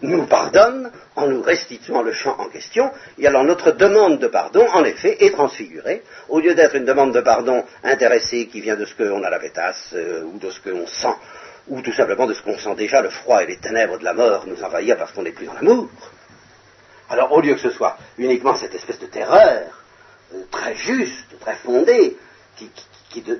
nous 0.02 0.26
pardonne 0.26 0.90
en 1.14 1.26
nous 1.26 1.42
restituant 1.42 2.02
le 2.02 2.12
chant 2.12 2.36
en 2.38 2.48
question, 2.48 2.90
et 3.18 3.26
alors 3.26 3.44
notre 3.44 3.72
demande 3.72 4.18
de 4.18 4.26
pardon, 4.26 4.66
en 4.74 4.84
effet, 4.84 5.24
est 5.24 5.30
transfigurée. 5.30 6.02
Au 6.28 6.40
lieu 6.40 6.54
d'être 6.54 6.76
une 6.76 6.84
demande 6.84 7.14
de 7.14 7.20
pardon 7.20 7.64
intéressée 7.82 8.46
qui 8.46 8.60
vient 8.60 8.76
de 8.76 8.84
ce 8.84 8.94
qu'on 8.94 9.22
a 9.22 9.30
la 9.30 9.38
pétasse, 9.38 9.90
euh, 9.94 10.24
ou 10.24 10.38
de 10.38 10.50
ce 10.50 10.60
qu'on 10.60 10.86
sent, 10.86 11.14
ou 11.68 11.80
tout 11.80 11.92
simplement 11.92 12.26
de 12.26 12.34
ce 12.34 12.42
qu'on 12.42 12.58
sent 12.58 12.74
déjà, 12.76 13.00
le 13.00 13.10
froid 13.10 13.42
et 13.42 13.46
les 13.46 13.58
ténèbres 13.58 13.98
de 13.98 14.04
la 14.04 14.14
mort 14.14 14.46
nous 14.46 14.62
envahir 14.62 14.96
parce 14.98 15.12
qu'on 15.12 15.22
n'est 15.22 15.32
plus 15.32 15.46
dans 15.46 15.54
l'amour. 15.54 15.88
Alors 17.08 17.32
au 17.32 17.40
lieu 17.40 17.54
que 17.54 17.60
ce 17.60 17.70
soit 17.70 17.96
uniquement 18.18 18.54
cette 18.54 18.74
espèce 18.74 18.98
de 18.98 19.06
terreur, 19.06 19.82
euh, 20.34 20.42
très 20.50 20.74
juste, 20.74 21.38
très 21.40 21.54
fondée, 21.54 22.16
qui, 22.56 22.70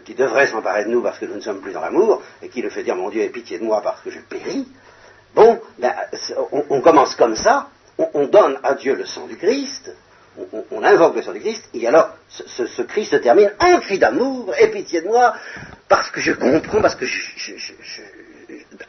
qui 0.05 0.15
devrait 0.15 0.47
s'emparer 0.47 0.85
de 0.85 0.91
nous 0.91 1.03
parce 1.03 1.19
que 1.19 1.27
nous 1.27 1.35
ne 1.35 1.41
sommes 1.41 1.61
plus 1.61 1.73
dans 1.73 1.81
l'amour, 1.81 2.23
et 2.43 2.49
qui 2.49 2.63
le 2.63 2.71
fait 2.71 2.83
dire, 2.83 2.97
mon 2.97 3.11
Dieu, 3.11 3.23
aie 3.23 3.29
pitié 3.29 3.59
de 3.59 3.65
moi 3.65 3.83
parce 3.83 4.01
que 4.01 4.11
je 4.11 4.21
péris, 4.21 4.67
Bon, 5.35 5.61
ben, 5.79 5.93
on, 6.71 6.81
commence 6.81 7.15
comme 7.15 7.37
ça, 7.37 7.69
on, 7.99 8.27
donne 8.27 8.59
à 8.63 8.75
Dieu 8.75 8.95
le 8.95 9.05
sang 9.05 9.27
du 9.27 9.37
Christ, 9.37 9.95
on, 10.71 10.83
invoque 10.83 11.17
le 11.17 11.23
sang 11.23 11.33
du 11.33 11.41
Christ, 11.41 11.69
et 11.75 11.87
alors 11.87 12.11
ce, 12.29 12.83
Christ 12.83 13.11
se 13.11 13.17
termine 13.17 13.53
un 13.61 13.79
cri 13.81 13.99
d'amour, 13.99 14.55
et 14.59 14.69
pitié 14.69 15.03
de 15.03 15.09
moi, 15.09 15.35
parce 15.89 16.11
que 16.11 16.21
je 16.21 16.33
comprends, 16.33 16.81
parce 16.81 16.95
que 16.95 17.05
je... 17.05 17.53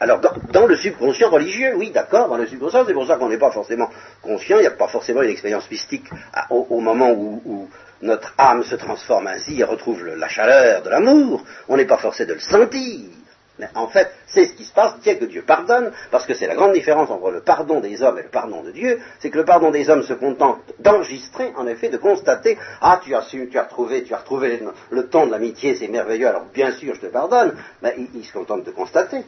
alors 0.00 0.20
dans, 0.50 0.66
le 0.66 0.76
subconscient 0.76 1.28
religieux, 1.28 1.74
oui, 1.76 1.90
d'accord, 1.90 2.28
dans 2.28 2.38
le 2.38 2.46
subconscient, 2.46 2.84
c'est 2.86 2.94
pour 2.94 3.06
ça 3.06 3.16
qu'on 3.16 3.28
n'est 3.28 3.38
pas 3.38 3.50
forcément 3.50 3.90
conscient, 4.22 4.56
il 4.56 4.62
n'y 4.62 4.66
a 4.66 4.72
pas 4.72 4.88
forcément 4.88 5.22
une 5.22 5.30
expérience 5.30 5.70
mystique 5.70 6.08
au, 6.50 6.80
moment 6.80 7.10
où, 7.10 7.68
notre 8.00 8.32
âme 8.38 8.62
se 8.62 8.76
transforme 8.76 9.26
ainsi 9.26 9.60
et 9.60 9.64
retrouve 9.64 10.06
la 10.06 10.28
chaleur 10.28 10.82
de 10.82 10.88
l'amour, 10.88 11.44
on 11.68 11.76
n'est 11.76 11.84
pas 11.84 11.98
forcé 11.98 12.26
de 12.26 12.34
le 12.34 12.40
sentir. 12.40 13.10
Mais 13.58 13.68
en 13.74 13.88
fait, 13.88 14.10
c'est 14.26 14.46
ce 14.46 14.52
qui 14.52 14.64
se 14.64 14.72
passe 14.72 14.94
dès 15.02 15.16
que 15.16 15.24
Dieu 15.24 15.42
pardonne, 15.42 15.92
parce 16.10 16.26
que 16.26 16.34
c'est 16.34 16.46
la 16.46 16.54
grande 16.54 16.72
différence 16.72 17.10
entre 17.10 17.30
le 17.30 17.40
pardon 17.40 17.80
des 17.80 18.02
hommes 18.02 18.18
et 18.18 18.22
le 18.22 18.28
pardon 18.28 18.62
de 18.62 18.70
Dieu, 18.70 19.00
c'est 19.18 19.30
que 19.30 19.38
le 19.38 19.44
pardon 19.44 19.70
des 19.70 19.90
hommes 19.90 20.04
se 20.04 20.12
contente 20.12 20.60
d'enregistrer, 20.78 21.52
en 21.56 21.66
effet, 21.66 21.88
de 21.88 21.96
constater, 21.96 22.56
ah, 22.80 23.00
tu 23.02 23.14
as 23.14 23.22
su, 23.22 23.48
tu 23.50 23.58
as 23.58 23.64
retrouvé, 23.64 24.04
tu 24.04 24.14
as 24.14 24.18
retrouvé 24.18 24.60
le, 24.90 25.08
ton 25.08 25.26
de 25.26 25.32
l'amitié, 25.32 25.74
c'est 25.74 25.88
merveilleux, 25.88 26.28
alors 26.28 26.44
bien 26.54 26.70
sûr 26.72 26.94
je 26.94 27.00
te 27.00 27.06
pardonne, 27.06 27.56
mais 27.82 27.96
il, 28.14 28.24
se 28.24 28.32
contente 28.32 28.64
de 28.64 28.70
constater. 28.70 29.24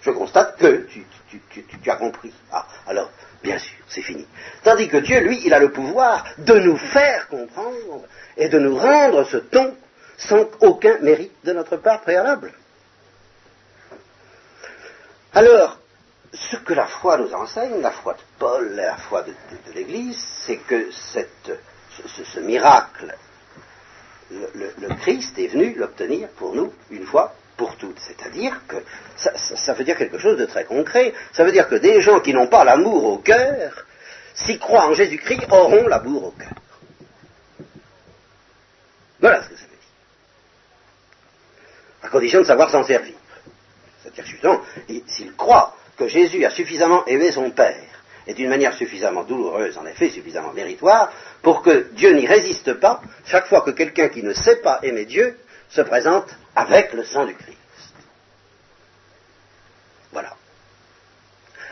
Je, 0.00 0.10
constate 0.10 0.58
que 0.58 0.86
tu, 0.86 1.06
tu, 1.50 1.90
as 1.90 1.96
compris. 1.96 2.32
Ah, 2.52 2.66
alors, 2.86 3.10
bien 3.42 3.58
sûr, 3.58 3.78
c'est 3.88 4.02
fini. 4.02 4.26
Tandis 4.62 4.88
que 4.88 4.98
Dieu, 4.98 5.20
lui, 5.20 5.40
il 5.46 5.54
a 5.54 5.58
le 5.58 5.70
pouvoir 5.70 6.24
de 6.38 6.58
nous 6.58 6.76
faire 6.76 7.28
comprendre 7.28 8.02
et 8.36 8.48
de 8.48 8.58
nous 8.58 8.76
rendre 8.76 9.24
ce 9.24 9.38
ton 9.38 9.74
sans 10.18 10.46
aucun 10.60 10.98
mérite 11.00 11.32
de 11.44 11.52
notre 11.52 11.76
part 11.76 12.02
préalable. 12.02 12.52
Alors, 15.34 15.78
ce 16.32 16.56
que 16.56 16.74
la 16.74 16.86
foi 16.86 17.16
nous 17.16 17.32
enseigne, 17.34 17.80
la 17.80 17.90
foi 17.90 18.14
de 18.14 18.20
Paul, 18.38 18.72
la 18.76 18.96
foi 18.96 19.22
de, 19.22 19.32
l'Église, 19.74 20.24
c'est 20.46 20.58
que 20.58 20.90
ce, 20.92 22.38
miracle, 22.40 23.16
le, 24.30 24.94
Christ 25.00 25.36
est 25.38 25.48
venu 25.48 25.74
l'obtenir 25.74 26.28
pour 26.30 26.54
nous 26.54 26.72
une 26.90 27.04
fois 27.04 27.34
pour 27.56 27.76
toutes. 27.76 27.98
C'est-à-dire 27.98 28.60
que 28.68 28.76
ça, 29.16 29.72
veut 29.74 29.84
dire 29.84 29.96
quelque 29.96 30.18
chose 30.18 30.38
de 30.38 30.44
très 30.44 30.64
concret. 30.64 31.12
Ça 31.32 31.42
veut 31.44 31.52
dire 31.52 31.68
que 31.68 31.76
des 31.76 32.00
gens 32.00 32.20
qui 32.20 32.32
n'ont 32.32 32.48
pas 32.48 32.64
l'amour 32.64 33.04
au 33.04 33.18
cœur, 33.18 33.86
s'y 34.34 34.58
croient 34.58 34.86
en 34.86 34.94
Jésus-Christ, 34.94 35.46
auront 35.50 35.88
l'amour 35.88 36.26
au 36.26 36.30
cœur. 36.30 36.54
Voilà 39.20 39.42
ce 39.42 39.48
que 39.48 39.56
ça 39.56 39.62
veut 39.62 39.68
dire. 39.68 39.78
À 42.02 42.08
condition 42.08 42.40
de 42.40 42.44
savoir 42.44 42.70
s'en 42.70 42.84
servir. 42.84 43.14
S'il 45.06 45.34
croit 45.34 45.76
que 45.96 46.08
Jésus 46.08 46.44
a 46.44 46.50
suffisamment 46.50 47.04
aimé 47.06 47.32
son 47.32 47.50
Père, 47.50 47.94
et 48.26 48.34
d'une 48.34 48.48
manière 48.48 48.74
suffisamment 48.74 49.24
douloureuse, 49.24 49.76
en 49.78 49.86
effet, 49.86 50.08
suffisamment 50.08 50.52
méritoire, 50.52 51.12
pour 51.42 51.62
que 51.62 51.88
Dieu 51.92 52.12
n'y 52.12 52.26
résiste 52.26 52.74
pas 52.74 53.02
chaque 53.26 53.46
fois 53.46 53.62
que 53.62 53.70
quelqu'un 53.70 54.08
qui 54.08 54.22
ne 54.22 54.32
sait 54.32 54.56
pas 54.56 54.80
aimer 54.82 55.04
Dieu 55.04 55.38
se 55.68 55.82
présente 55.82 56.26
avec 56.56 56.92
le 56.92 57.04
sang 57.04 57.26
du 57.26 57.34
Christ. 57.34 57.58
Voilà. 60.12 60.34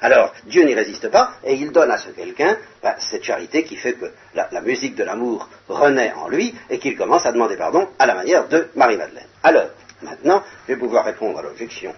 Alors, 0.03 0.35
Dieu 0.47 0.65
n'y 0.65 0.75
résiste 0.75 1.09
pas, 1.09 1.35
et 1.45 1.55
il 1.55 1.71
donne 1.71 1.91
à 1.91 1.97
ce 1.97 2.11
quelqu'un 2.11 2.59
ben, 2.83 2.95
cette 2.99 3.23
charité 3.23 3.63
qui 3.63 3.77
fait 3.77 3.93
que 3.95 4.07
la, 4.35 4.61
musique 4.61 4.97
de 4.97 5.05
l'amour 5.05 5.49
renaît 5.69 6.13
en 6.15 6.29
lui, 6.29 6.55
et 6.69 6.79
qu'il 6.79 6.97
commence 6.97 7.25
à 7.25 7.33
demander 7.33 7.57
pardon 7.57 7.89
à 7.99 8.07
la 8.07 8.15
manière 8.15 8.49
de 8.49 8.69
Marie-Madeleine. 8.75 9.29
Alors, 9.45 9.71
maintenant, 10.03 10.43
je 10.67 10.75
vais 10.75 10.79
pouvoir 10.79 11.05
répondre 11.05 11.39
à 11.39 11.43
l'objection 11.43 11.95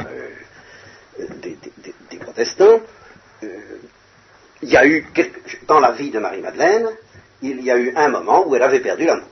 euh, 0.00 1.26
des, 2.10 2.18
protestants, 2.18 2.80
euh, 3.42 3.48
il 4.62 4.68
y 4.70 4.76
a 4.76 4.86
eu, 4.86 5.06
dans 5.66 5.80
la 5.80 5.92
vie 5.92 6.10
de 6.10 6.18
Marie-Madeleine, 6.18 6.88
il 7.42 7.60
y 7.62 7.70
a 7.70 7.76
eu 7.76 7.92
un 7.96 8.08
moment 8.08 8.46
où 8.46 8.54
elle 8.54 8.62
avait 8.62 8.80
perdu 8.80 9.04
l'amour, 9.04 9.26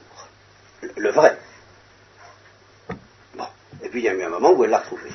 le, 0.96 1.10
vrai. 1.10 1.36
Bon, 3.34 3.46
et 3.82 3.88
puis 3.88 4.00
il 4.00 4.04
y 4.04 4.08
a 4.08 4.14
eu 4.14 4.22
un 4.22 4.28
moment 4.28 4.52
où 4.52 4.64
elle 4.64 4.70
l'a 4.70 4.78
retrouvé. 4.78 5.10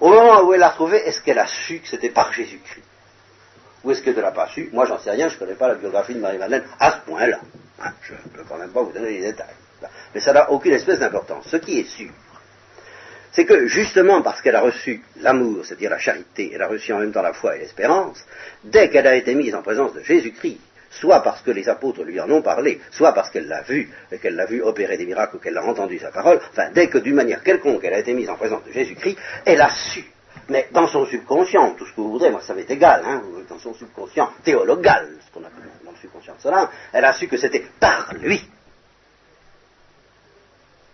Au 0.00 0.10
moment 0.10 0.42
où 0.42 0.52
elle 0.52 0.60
l'a 0.60 0.70
retrouvé, 0.70 0.98
est-ce 0.98 1.20
qu'elle 1.22 1.38
a 1.38 1.46
su 1.46 1.80
que 1.80 1.88
c'était 1.88 2.10
par 2.10 2.32
Jésus-Christ? 2.32 2.84
Ou 3.84 3.92
est-ce 3.92 4.02
qu'elle 4.02 4.16
ne 4.16 4.20
l'a 4.20 4.32
pas 4.32 4.48
su? 4.48 4.68
Moi, 4.72 4.86
j'en 4.86 4.98
sais 4.98 5.10
rien, 5.10 5.28
je 5.28 5.34
ne 5.34 5.38
connais 5.38 5.54
pas 5.54 5.68
la 5.68 5.74
biographie 5.76 6.14
de 6.14 6.20
Marie-Madeleine 6.20 6.64
à 6.80 6.92
ce 6.92 6.98
point-là. 7.10 7.40
Hein, 7.80 7.92
je 8.02 8.12
ne 8.12 8.36
peux 8.36 8.44
quand 8.48 8.58
même 8.58 8.70
pas 8.70 8.82
vous 8.82 8.92
donner 8.92 9.10
les 9.10 9.20
détails. 9.20 9.54
Mais 10.14 10.20
ça 10.20 10.32
n'a 10.32 10.50
aucune 10.50 10.72
espèce 10.72 10.98
d'importance. 10.98 11.46
Ce 11.48 11.56
qui 11.56 11.78
est 11.78 11.84
sûr, 11.84 12.10
c'est 13.32 13.44
que 13.44 13.66
justement 13.66 14.22
parce 14.22 14.40
qu'elle 14.40 14.56
a 14.56 14.60
reçu 14.60 15.02
l'amour, 15.20 15.64
c'est-à-dire 15.64 15.90
la 15.90 15.98
charité, 15.98 16.50
elle 16.54 16.62
a 16.62 16.68
reçu 16.68 16.92
en 16.92 16.98
même 16.98 17.12
temps 17.12 17.22
la 17.22 17.32
foi 17.32 17.56
et 17.56 17.60
l'espérance, 17.60 18.24
dès 18.64 18.90
qu'elle 18.90 19.06
a 19.06 19.14
été 19.14 19.34
mise 19.34 19.54
en 19.54 19.62
présence 19.62 19.94
de 19.94 20.02
Jésus-Christ, 20.02 20.60
soit 20.90 21.22
parce 21.22 21.42
que 21.42 21.50
les 21.50 21.68
apôtres 21.68 22.02
lui 22.02 22.18
en 22.20 22.30
ont 22.30 22.42
parlé, 22.42 22.80
soit 22.90 23.12
parce 23.12 23.30
qu'elle 23.30 23.46
l'a 23.46 23.62
vu, 23.62 23.90
et 24.10 24.18
qu'elle 24.18 24.34
l'a 24.34 24.46
vu 24.46 24.62
opérer 24.62 24.96
des 24.96 25.06
miracles 25.06 25.36
ou 25.36 25.38
qu'elle 25.38 25.58
a 25.58 25.64
entendu 25.64 25.98
sa 25.98 26.10
parole, 26.10 26.40
enfin, 26.50 26.70
dès 26.72 26.88
que 26.88 26.98
d'une 26.98 27.14
manière 27.14 27.42
quelconque 27.42 27.84
elle 27.84 27.94
a 27.94 27.98
été 27.98 28.14
mise 28.14 28.30
en 28.30 28.36
présence 28.36 28.64
de 28.64 28.72
Jésus-Christ, 28.72 29.18
elle 29.44 29.60
a 29.60 29.70
su, 29.70 30.04
mais 30.48 30.68
dans 30.72 30.86
son 30.86 31.04
subconscient, 31.06 31.74
tout 31.76 31.86
ce 31.86 31.92
que 31.92 32.00
vous 32.00 32.12
voudrez, 32.12 32.30
moi 32.30 32.40
ça 32.40 32.54
m'est 32.54 32.70
égal, 32.70 33.02
hein, 33.04 33.22
dans 33.48 33.58
son 33.58 33.74
subconscient 33.74 34.30
théologal, 34.42 35.08
ce 35.26 35.32
qu'on 35.32 35.44
appelle 35.44 35.68
dans 35.84 35.90
le 35.90 35.96
subconscient 35.98 36.34
de 36.36 36.40
cela, 36.40 36.70
elle 36.92 37.04
a 37.04 37.12
su 37.12 37.28
que 37.28 37.36
c'était 37.36 37.64
par 37.78 38.14
lui 38.20 38.48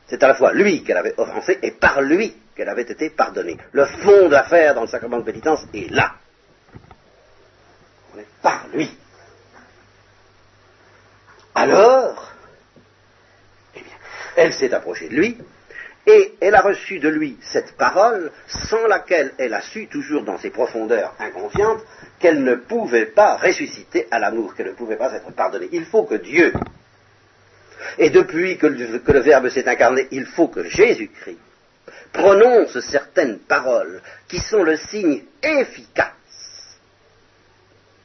c'est 0.07 0.23
à 0.23 0.29
la 0.29 0.35
fois 0.35 0.53
lui 0.53 0.85
qu'elle 0.85 0.97
avait 0.97 1.14
offensé 1.19 1.59
et 1.62 1.73
par 1.73 2.01
lui 2.03 2.37
qu'elle 2.55 2.69
avait 2.69 2.83
été 2.83 3.11
pardonnée. 3.11 3.57
Le 3.73 3.85
fond 3.87 4.29
d'affaires 4.29 4.75
dans 4.75 4.83
le 4.83 4.88
sacrement 4.88 5.19
de 5.19 5.25
pénitence 5.25 5.67
est 5.73 5.90
là. 5.90 6.14
On 8.14 8.19
est 8.19 8.27
par 8.43 8.67
lui. 8.73 8.90
Alors, 11.55 12.33
eh 13.75 13.81
bien, 13.81 13.97
elle 14.37 14.53
s'est 14.53 14.73
approchée 14.75 15.09
de 15.09 15.14
lui 15.14 15.38
et 16.07 16.35
elle 16.40 16.55
a 16.55 16.61
reçu 16.61 16.99
de 16.99 17.09
lui 17.09 17.38
cette 17.40 17.77
parole 17.77 18.31
sans 18.47 18.87
laquelle 18.87 19.33
elle 19.39 19.55
a 19.55 19.62
su, 19.62 19.87
toujours 19.87 20.22
dans 20.22 20.39
ses 20.39 20.51
profondeurs 20.51 21.14
inconscientes, 21.18 21.83
qu'elle 22.18 22.43
ne 22.43 22.57
pouvait 22.57 23.07
pas 23.07 23.37
ressusciter 23.37 24.07
à 24.11 24.18
l'amour, 24.18 24.55
qu'elle 24.55 24.66
ne 24.66 24.72
pouvait 24.72 24.97
pas 24.97 25.12
être 25.14 25.33
pardonnée. 25.33 25.68
Il 25.72 25.87
faut 25.87 26.05
que 26.05 26.16
Dieu 26.16 26.53
et 27.99 28.11
depuis 28.11 28.59
que 28.59 28.66
le, 28.66 29.20
Verbe 29.20 29.49
s'est 29.49 29.68
incarné, 29.68 30.09
il 30.11 30.27
faut 30.27 30.49
que 30.49 30.64
Jésus-Christ 30.64 31.39
prononce 32.12 32.79
certaines 32.81 33.39
paroles 33.39 34.01
qui 34.29 34.39
sont 34.39 34.62
le 34.62 34.77
signe 34.77 35.22
efficace 35.43 36.12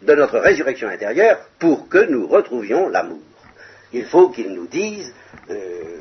de 0.02 0.16
notre 0.16 0.40
résurrection 0.40 0.88
intérieure 0.88 1.40
pour 1.60 1.90
que 1.90 2.10
nous 2.10 2.28
retrouvions 2.28 2.90
l'amour. 2.90 3.20
Il 3.92 4.06
faut 4.06 4.30
qu'il 4.30 4.54
nous 4.54 4.68
dise, 4.68 5.14
euh, 5.50 6.00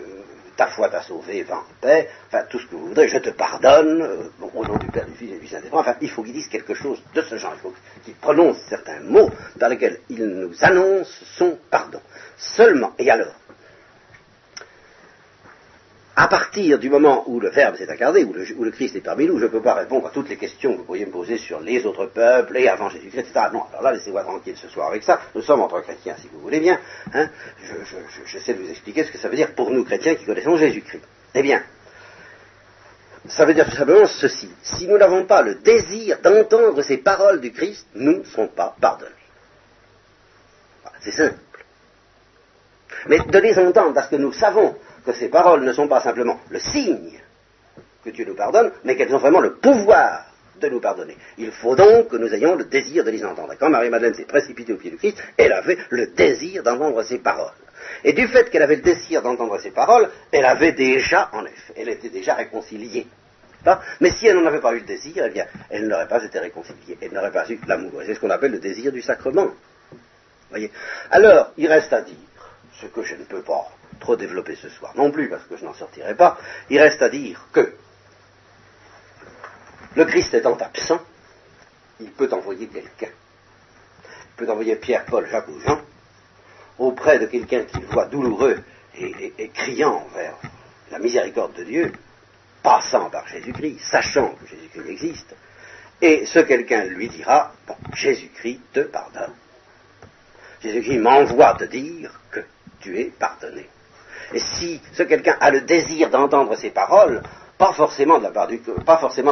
ta 0.56 0.66
foi 0.66 0.88
t'a 0.88 1.02
sauvé, 1.02 1.42
va 1.42 1.56
en 1.56 1.64
paix, 1.80 2.08
enfin 2.26 2.44
tout 2.50 2.58
ce 2.58 2.66
que 2.66 2.74
vous 2.74 2.88
voudrez, 2.88 3.08
je 3.08 3.18
te 3.18 3.30
pardonne, 3.30 4.02
euh, 4.02 4.48
au 4.54 4.64
nom 4.64 4.76
du 4.76 4.86
Père, 4.88 5.06
du 5.06 5.14
Fils 5.14 5.32
et 5.32 5.38
du 5.38 5.46
Saint-Esprit. 5.46 5.78
Enfin, 5.78 5.96
il 6.00 6.10
faut 6.10 6.22
qu'il 6.22 6.34
dise 6.34 6.48
quelque 6.48 6.74
chose 6.74 7.02
de 7.14 7.22
ce 7.22 7.36
genre, 7.36 7.54
il 7.56 7.60
faut 7.60 7.74
qu'il 8.04 8.14
prononce 8.14 8.58
certains 8.68 9.00
mots 9.00 9.30
dans 9.56 9.68
lesquels 9.68 10.00
il 10.10 10.24
nous 10.24 10.54
annonce 10.60 11.24
son 11.36 11.58
pardon. 11.70 12.00
Seulement, 12.36 12.92
et 12.98 13.10
alors, 13.10 13.34
à 16.18 16.26
partir 16.26 16.80
du 16.80 16.90
moment 16.90 17.22
où 17.28 17.38
le 17.38 17.48
Verbe 17.48 17.76
s'est 17.76 17.88
incarné, 17.88 18.24
où 18.24 18.32
le, 18.32 18.70
Christ 18.72 18.96
est 18.96 19.00
parmi 19.00 19.26
nous, 19.26 19.38
je 19.38 19.44
ne 19.44 19.50
peux 19.50 19.62
pas 19.62 19.74
répondre 19.74 20.08
à 20.08 20.10
toutes 20.10 20.28
les 20.28 20.36
questions 20.36 20.72
que 20.72 20.78
vous 20.78 20.84
pourriez 20.84 21.06
me 21.06 21.12
poser 21.12 21.38
sur 21.38 21.60
les 21.60 21.86
autres 21.86 22.06
peuples 22.06 22.56
et 22.56 22.66
avant 22.66 22.88
Jésus-Christ, 22.88 23.20
etc. 23.20 23.46
Non, 23.52 23.62
alors 23.70 23.82
là, 23.82 23.92
laissez-moi 23.92 24.24
tranquille 24.24 24.56
ce 24.56 24.66
soir 24.68 24.88
avec 24.88 25.04
ça. 25.04 25.20
Nous 25.36 25.42
sommes 25.42 25.60
entre 25.60 25.80
chrétiens, 25.80 26.16
si 26.20 26.26
vous 26.32 26.40
voulez 26.40 26.58
bien. 26.58 26.80
Hein. 27.14 27.30
J'essaie 28.26 28.54
de 28.54 28.58
vous 28.58 28.68
expliquer 28.68 29.04
ce 29.04 29.12
que 29.12 29.18
ça 29.18 29.28
veut 29.28 29.36
dire 29.36 29.54
pour 29.54 29.70
nous 29.70 29.84
chrétiens 29.84 30.16
qui 30.16 30.24
connaissons 30.24 30.56
Jésus-Christ. 30.56 31.04
Eh 31.34 31.42
bien, 31.42 31.62
ça 33.28 33.44
veut 33.44 33.54
dire 33.54 33.70
tout 33.70 33.76
simplement 33.76 34.06
ceci. 34.06 34.50
Si 34.60 34.88
nous 34.88 34.98
n'avons 34.98 35.24
pas 35.24 35.42
le 35.42 35.54
désir 35.54 36.18
d'entendre 36.20 36.82
ces 36.82 36.96
paroles 36.96 37.40
du 37.40 37.52
Christ, 37.52 37.86
nous 37.94 38.18
ne 38.18 38.24
serons 38.24 38.48
pas 38.48 38.74
pardonnés. 38.80 39.12
C'est 40.98 41.12
simple. 41.12 41.36
Mais 43.06 43.20
de 43.20 43.38
les 43.38 43.56
entendre, 43.56 43.94
parce 43.94 44.08
que 44.08 44.16
nous 44.16 44.32
savons 44.32 44.74
que 45.08 45.14
ces 45.14 45.30
paroles 45.30 45.64
ne 45.64 45.72
sont 45.72 45.88
pas 45.88 46.00
simplement 46.00 46.38
le 46.50 46.58
signe 46.58 47.18
que 48.04 48.10
Dieu 48.10 48.26
nous 48.26 48.34
pardonne, 48.34 48.70
mais 48.84 48.94
qu'elles 48.94 49.14
ont 49.14 49.18
vraiment 49.18 49.40
le 49.40 49.54
pouvoir 49.54 50.26
de 50.60 50.68
nous 50.68 50.80
pardonner. 50.80 51.16
Il 51.38 51.50
faut 51.50 51.74
donc 51.74 52.08
que 52.08 52.16
nous 52.16 52.32
ayons 52.34 52.56
le 52.56 52.64
désir 52.64 53.04
de 53.04 53.10
les 53.10 53.24
entendre. 53.24 53.54
Quand 53.58 53.70
Marie-Madeleine 53.70 54.12
s'est 54.12 54.26
précipitée 54.26 54.74
au 54.74 54.76
pied 54.76 54.90
du 54.90 54.98
Christ, 54.98 55.16
elle 55.38 55.52
avait 55.52 55.78
le 55.88 56.08
désir 56.08 56.62
d'entendre 56.62 57.02
ces 57.04 57.20
paroles. 57.20 57.54
Et 58.04 58.12
du 58.12 58.28
fait 58.28 58.50
qu'elle 58.50 58.60
avait 58.60 58.76
le 58.76 58.82
désir 58.82 59.22
d'entendre 59.22 59.58
ces 59.58 59.70
paroles, 59.70 60.10
elle 60.30 60.44
avait 60.44 60.72
déjà, 60.72 61.30
en 61.32 61.46
effet, 61.46 61.72
elle 61.76 61.88
était 61.88 62.10
déjà 62.10 62.34
réconciliée. 62.34 63.06
Mais 64.00 64.10
si 64.10 64.26
elle 64.26 64.36
n'en 64.36 64.46
avait 64.46 64.60
pas 64.60 64.74
eu 64.74 64.80
le 64.80 64.86
désir, 64.86 65.24
eh 65.26 65.30
bien, 65.30 65.46
elle 65.70 65.88
n'aurait 65.88 66.08
pas 66.08 66.22
été 66.22 66.38
réconciliée, 66.38 66.98
elle 67.00 67.12
n'aurait 67.12 67.32
pas 67.32 67.48
eu 67.48 67.58
l'amour. 67.66 68.02
C'est 68.04 68.14
ce 68.14 68.20
qu'on 68.20 68.30
appelle 68.30 68.52
le 68.52 68.58
désir 68.58 68.92
du 68.92 69.00
sacrement. 69.00 69.48
Alors, 71.10 71.52
il 71.56 71.66
reste 71.66 71.94
à 71.94 72.02
dire, 72.02 72.14
ce 72.78 72.86
que 72.86 73.02
je 73.02 73.14
ne 73.14 73.24
peux 73.24 73.42
pas 73.42 73.70
trop 73.98 74.16
développer 74.16 74.56
ce 74.56 74.68
soir 74.68 74.92
non 74.96 75.10
plus, 75.10 75.28
parce 75.28 75.44
que 75.44 75.56
je 75.56 75.64
n'en 75.64 75.74
sortirai 75.74 76.14
pas, 76.14 76.38
il 76.70 76.80
reste 76.80 77.02
à 77.02 77.08
dire 77.08 77.46
que 77.52 77.74
le 79.94 80.04
Christ 80.04 80.34
étant 80.34 80.56
absent, 80.56 81.00
il 82.00 82.10
peut 82.12 82.28
envoyer 82.32 82.68
quelqu'un. 82.68 83.10
Il 83.10 84.46
peut 84.46 84.50
envoyer 84.50 84.76
Pierre, 84.76 85.04
Paul, 85.04 85.26
Jacques 85.28 85.48
ou 85.48 85.60
Jean 85.60 85.80
auprès 86.78 87.18
de 87.18 87.26
quelqu'un 87.26 87.64
qu'il 87.64 87.84
voit 87.86 88.06
douloureux 88.06 88.62
et, 88.94 89.50
criant 89.52 90.06
vers 90.14 90.36
la 90.90 90.98
miséricorde 90.98 91.54
de 91.54 91.64
Dieu, 91.64 91.92
passant 92.62 93.10
par 93.10 93.26
Jésus-Christ, 93.28 93.80
sachant 93.80 94.34
que 94.34 94.46
Jésus-Christ 94.46 94.88
existe, 94.88 95.34
et 96.00 96.26
ce 96.26 96.38
quelqu'un 96.40 96.84
lui 96.84 97.08
dira, 97.08 97.52
bon, 97.66 97.76
Jésus-Christ 97.92 98.60
te 98.72 98.80
pardonne. 98.80 99.34
Jésus-Christ 100.62 100.98
m'envoie 100.98 101.54
te 101.54 101.64
dire 101.64 102.20
que 102.30 102.40
tu 102.80 102.98
es 102.98 103.06
pardonné. 103.06 103.68
Et 104.32 104.38
si 104.38 104.80
ce 104.92 105.02
quelqu'un 105.02 105.36
a 105.40 105.50
le 105.50 105.62
désir 105.62 106.10
d'entendre 106.10 106.54
ces 106.56 106.70
paroles, 106.70 107.22
pas 107.56 107.72
forcément 107.72 108.18
de 108.18 108.24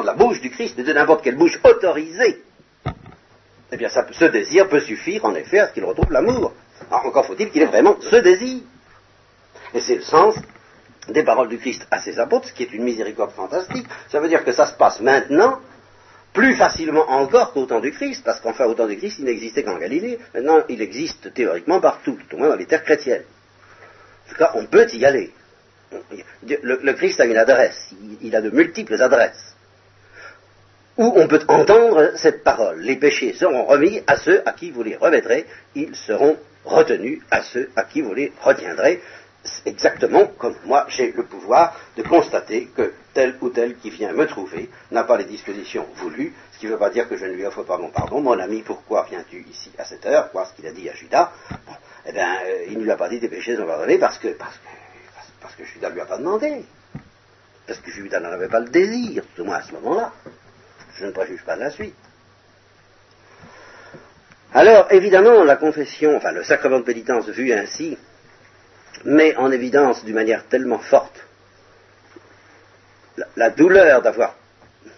la, 0.07 0.14
bouche 0.14 0.40
du 0.40 0.51
Christ, 0.51 0.74
mais 0.76 0.84
de 0.84 0.92
n'importe 0.92 1.22
quelle 1.22 1.36
bouche 1.36 1.61
autorisée, 1.64 2.42
eh 3.72 3.76
bien 3.76 3.88
ce 3.88 4.24
désir 4.26 4.68
peut 4.68 4.80
suffire 4.80 5.24
en 5.24 5.34
effet 5.34 5.59
à 5.59 5.68
ce 5.68 5.72
qu'il 5.74 5.84
retrouve 5.84 6.11
l'amour. 6.11 6.53
encore 6.90 7.26
faut-il 7.26 7.51
qu'il 7.51 7.62
ait 7.62 7.66
vraiment 7.66 7.97
ce 8.01 8.16
désir. 8.16 8.62
Et 9.74 9.80
c'est 9.80 9.97
le 9.97 10.03
sens 10.03 10.36
des 11.09 11.24
paroles 11.24 11.49
du 11.49 11.59
Christ 11.59 11.86
à 11.90 12.01
ses 12.01 12.18
apôtres, 12.18 12.49
ce 12.49 12.53
qui 12.53 12.62
est 12.62 12.72
une 12.72 12.82
miséricorde 12.82 13.32
fantastique. 13.32 13.86
Ça 14.09 14.20
veut 14.20 14.28
dire 14.28 14.44
que 14.44 14.53
ça 14.53 14.66
se 14.66 14.74
passe 14.74 15.01
maintenant, 15.01 15.61
plus 16.32 16.55
facilement 16.57 17.09
encore 17.11 17.53
qu'au 17.53 17.66
temps 17.66 17.80
du 17.80 17.92
Christ, 17.92 18.22
parce 18.24 18.40
qu'enfin 18.40 18.66
au 18.66 18.74
temps 18.74 18.86
du 18.86 18.97
Christ, 18.97 19.18
il 19.18 19.24
n'existait 19.24 19.62
qu'en 19.62 19.78
Galilée. 19.78 20.18
Maintenant, 20.34 20.59
il 20.68 20.82
existe 20.82 21.32
théoriquement 21.32 21.80
partout, 21.80 22.18
tout 22.28 22.36
au 22.36 22.38
moins 22.38 22.49
dans 22.49 22.57
les 22.57 22.66
terres 22.66 22.84
chrétiennes. 22.84 23.24
En 24.27 24.29
tout 24.31 24.37
cas, 24.37 24.53
on 24.55 24.66
peut 24.66 24.87
y 24.93 25.05
aller. 25.05 25.33
Le, 26.43 26.93
Christ 26.95 27.20
a 27.20 27.27
une 27.27 27.37
adresse, 27.37 27.95
il, 28.20 28.35
a 28.35 28.41
de 28.41 28.51
multiples 28.51 29.01
adresses, 29.01 29.55
où 30.97 31.12
on 31.16 31.29
peut 31.29 31.45
entendre 31.49 32.12
cette 32.16 32.43
parole. 32.43 32.81
Les 32.81 32.97
péchés 32.97 33.35
seront 33.35 33.64
remis 33.64 34.03
à 34.07 34.16
ceux 34.16 34.43
à 34.47 34.53
qui 34.53 34.70
vous 34.70 34.83
les 34.83 34.97
remettrez, 34.97 35.47
ils 35.74 35.95
seront 35.95 36.37
retenus 36.64 37.20
à 37.31 37.43
ceux 37.43 37.70
à 37.77 37.85
qui 37.85 38.01
vous 38.01 38.14
les 38.14 38.33
retiendrez, 38.43 39.01
exactement 39.64 40.27
comme 40.39 40.57
moi 40.64 40.87
j'ai 40.89 41.12
le 41.12 41.24
pouvoir 41.24 41.79
de 41.97 42.03
constater 42.03 42.68
que 42.74 42.93
tel 43.14 43.37
ou 43.41 43.51
tel 43.51 43.77
qui 43.77 43.91
vient 43.91 44.12
me 44.12 44.27
trouver 44.27 44.68
n'a 44.91 45.05
pas 45.05 45.16
les 45.16 45.24
dispositions 45.24 45.87
voulues, 45.95 46.35
ce 46.53 46.59
qui 46.59 46.66
ne 46.66 46.72
veut 46.72 46.79
pas 46.79 46.91
dire 46.91 47.09
que 47.09 47.16
je 47.16 47.24
ne 47.24 47.33
lui 47.33 47.47
offre 47.47 47.62
pas 47.62 47.79
mon 47.79 47.91
pardon. 47.91 48.20
Mon 48.20 48.39
ami, 48.39 48.62
pourquoi 48.62 49.07
viens-tu 49.09 49.47
ici 49.49 49.70
à 49.79 49.85
cette 49.85 50.05
heure? 50.07 50.31
Voir 50.33 50.49
ce 50.49 50.55
qu'il 50.55 50.66
a 50.66 50.72
dit 50.72 50.89
à 50.89 50.95
Judas 50.95 51.33
eh 52.07 52.12
bien, 52.12 52.38
euh, 52.44 52.66
il 52.68 52.78
ne 52.78 52.84
lui 52.84 52.90
a 52.90 52.96
pas 52.96 53.09
dit 53.09 53.18
tes 53.18 53.28
péchés 53.28 53.57
sont 53.57 53.66
pardonnés 53.66 53.98
parce 53.98 54.18
que, 54.18 54.28
parce 54.28 54.57
que, 54.57 54.68
parce 55.40 55.54
Judas 55.59 55.88
ne 55.88 55.94
lui 55.94 56.00
a 56.00 56.07
pas 56.07 56.18
demandé. 56.18 56.64
Parce 57.66 57.80
que 57.80 57.90
Judas 57.90 58.20
n'en 58.20 58.30
avait 58.30 58.48
pas 58.48 58.61
le 58.61 58.68
désir, 58.68 59.24
tout 59.34 59.42
au 59.42 59.44
moins 59.44 59.57
à 59.57 59.62
ce 59.62 59.72
moment-là. 59.72 60.12
Je 60.94 61.07
ne 61.07 61.11
préjuge 61.11 61.42
pas 61.44 61.57
de 61.57 61.61
la 61.61 61.70
suite. 61.70 61.96
Alors, 64.54 64.86
évidemment, 64.92 65.42
la 65.42 65.57
confession, 65.57 66.16
enfin 66.16 66.30
le 66.30 66.44
sacrement 66.44 66.78
de 66.78 66.84
pénitence 66.84 67.28
vu 67.28 67.52
ainsi, 67.52 67.98
met 69.04 69.36
en 69.36 69.50
évidence 69.50 70.04
d'une 70.04 70.14
manière 70.14 70.46
tellement 70.46 70.78
forte 70.78 71.26
la, 73.36 73.50
douleur 73.50 74.02
d'avoir, 74.02 74.36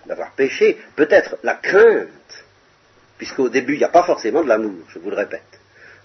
d'avoir 0.06 0.32
péché, 0.32 0.78
peut-être 0.94 1.36
la 1.42 1.54
crainte, 1.54 2.44
puisqu'au 3.16 3.48
début 3.48 3.74
il 3.74 3.78
n'y 3.78 3.84
a 3.84 3.88
pas 3.88 4.04
forcément 4.04 4.42
de 4.42 4.48
l'amour, 4.48 4.84
je 4.88 4.98
vous 4.98 5.10
le 5.10 5.16
répète 5.16 5.57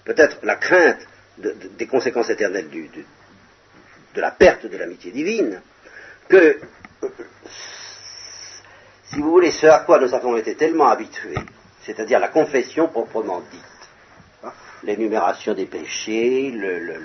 peut-être 0.04 0.38
la 0.42 0.56
crainte 0.56 1.06
des 1.38 1.86
conséquences 1.86 2.30
éternelles 2.30 2.68
de 2.70 4.20
la 4.20 4.30
perte 4.30 4.66
de 4.66 4.76
l'amitié 4.76 5.10
divine, 5.10 5.60
que, 6.28 6.60
si 9.04 9.20
vous 9.20 9.30
voulez, 9.30 9.50
ce 9.50 9.66
à 9.66 9.80
quoi 9.80 9.98
nous 9.98 10.14
avons 10.14 10.36
été 10.36 10.54
tellement 10.54 10.88
habitués, 10.88 11.34
c'est-à-dire 11.82 12.20
la 12.20 12.28
confession 12.28 12.88
proprement 12.88 13.40
dite, 13.40 13.88
hein, 14.44 14.52
l'énumération 14.84 15.54
des 15.54 15.66
péchés, 15.66 16.50
le, 16.50 16.78
le, 16.78 16.98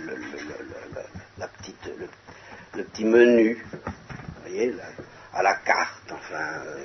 petit 2.83 3.03
menu, 3.03 3.65
vous 3.71 4.41
voyez, 4.41 4.73
à 5.33 5.43
la 5.43 5.55
carte, 5.55 6.11
enfin, 6.11 6.63
euh, 6.65 6.77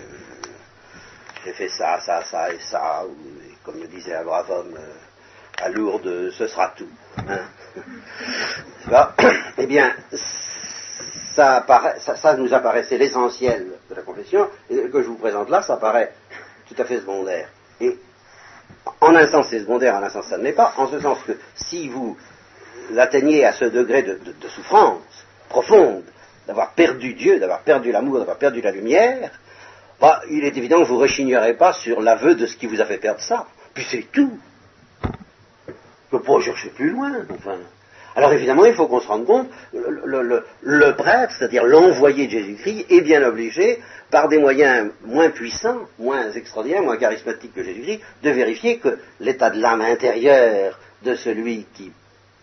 j'ai 1.45 1.53
fait 1.53 1.69
ça, 1.69 2.01
ça, 2.01 2.25
ça 2.25 2.53
et 2.53 2.59
ça, 2.59 3.05
comme 3.63 3.79
le 3.81 3.87
disait 3.87 4.15
un 4.17 4.25
brave 4.25 4.51
homme, 4.51 4.75
euh, 4.77 4.93
à 5.63 5.69
Lourdes, 5.69 6.31
ce 6.31 6.47
sera 6.47 6.75
tout. 6.77 6.89
Hein. 7.29 7.41
eh 9.59 9.67
bien, 9.67 9.93
ça, 11.35 12.37
nous 12.39 12.55
apparaissait 12.55 12.99
l'essentiel 12.99 13.67
de 13.89 13.95
la 13.95 14.03
confession, 14.03 14.49
et 14.71 14.89
que 14.89 15.03
je 15.03 15.09
vous 15.09 15.17
présente 15.17 15.51
là, 15.51 15.63
ça 15.63 15.77
paraît 15.77 16.13
tout 16.69 16.81
à 16.81 16.85
fait 16.85 16.99
secondaire. 16.99 17.49
Et 17.81 17.99
en 19.01 19.15
un 19.15 19.27
sens, 19.27 19.49
c'est 19.51 19.61
secondaire, 19.61 19.95
en 19.95 20.03
un 20.03 20.11
sens, 20.11 20.27
ça 20.27 20.39
ne 20.39 20.45
l'est 20.45 20.53
pas, 20.53 20.75
en 20.77 20.89
ce 20.89 21.01
sens 21.01 21.19
que 21.27 21.33
si 21.55 21.89
vous 21.89 22.17
l'atteignez 22.91 23.45
à 23.45 23.53
ce 23.53 23.65
degré 23.65 24.03
de, 24.03 24.49
souffrance 24.49 25.03
profonde, 25.49 26.05
d'avoir 26.47 26.73
perdu 26.73 27.15
Dieu, 27.15 27.39
d'avoir 27.41 27.61
perdu 27.61 27.91
l'amour, 27.91 28.19
d'avoir 28.19 28.39
perdu 28.39 28.61
la 28.61 28.71
lumière, 28.71 29.31
bah, 30.01 30.21
il 30.31 30.45
est 30.45 30.57
évident 30.57 30.81
que 30.81 30.89
vous 30.89 30.97
ne 30.97 31.03
rechignerez 31.03 31.55
pas 31.55 31.73
sur 31.73 32.01
l'aveu 32.01 32.35
de 32.35 32.47
ce 32.47 32.57
qui 32.57 32.67
vous 32.67 32.81
a 32.81 32.85
fait 32.85 32.99
perdre 32.99 33.21
ça. 33.21 33.47
Puis 33.73 33.87
c'est 33.89 34.07
tout 34.13 34.39
ne 36.15 36.19
peut 36.19 36.25
pas 36.25 36.41
chercher 36.41 36.71
plus 36.71 36.91
loin. 36.91 37.13
Enfin. 37.31 37.59
Alors 38.17 38.33
évidemment, 38.33 38.65
il 38.65 38.75
faut 38.75 38.87
qu'on 38.87 39.01
se 39.01 39.09
rende 39.09 39.27
compte, 39.27 39.49
le, 39.73 40.93
prêtre, 40.93 41.35
c'est-à-dire 41.37 41.65
l'envoyé 41.65 42.27
de 42.27 42.31
Jésus-Christ, 42.31 42.87
est 42.89 43.01
bien 43.01 43.25
obligé, 43.25 43.81
par 44.11 44.29
des 44.29 44.39
moyens 44.39 44.91
moins 45.05 45.31
puissants, 45.31 45.81
moins 45.99 46.31
extraordinaires, 46.33 46.83
moins 46.83 46.97
charismatiques 46.97 47.55
que 47.55 47.65
Jésus-Christ, 47.65 48.01
de 48.23 48.31
vérifier 48.31 48.79
que 48.79 48.99
l'état 49.19 49.51
de 49.51 49.61
l'âme 49.61 49.81
intérieure 49.81 50.79
de 51.03 51.15
celui 51.17 51.67
qui 51.75 51.91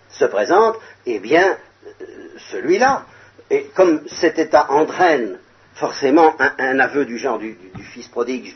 se 0.09 0.25
présente 0.25 0.75
est 1.05 1.19
bien 1.19 1.55
euh, 2.01 2.05
celui-là. 2.51 3.05
Et 3.49 3.67
comme 3.73 4.01
cet 4.07 4.39
état 4.39 4.67
entraîne 4.69 5.37
forcément 5.73 6.35
un, 6.39 6.79
aveu 6.79 7.05
du 7.05 7.17
genre 7.17 7.39
du, 7.39 7.57
fils 7.93 8.07
prodigue, 8.07 8.53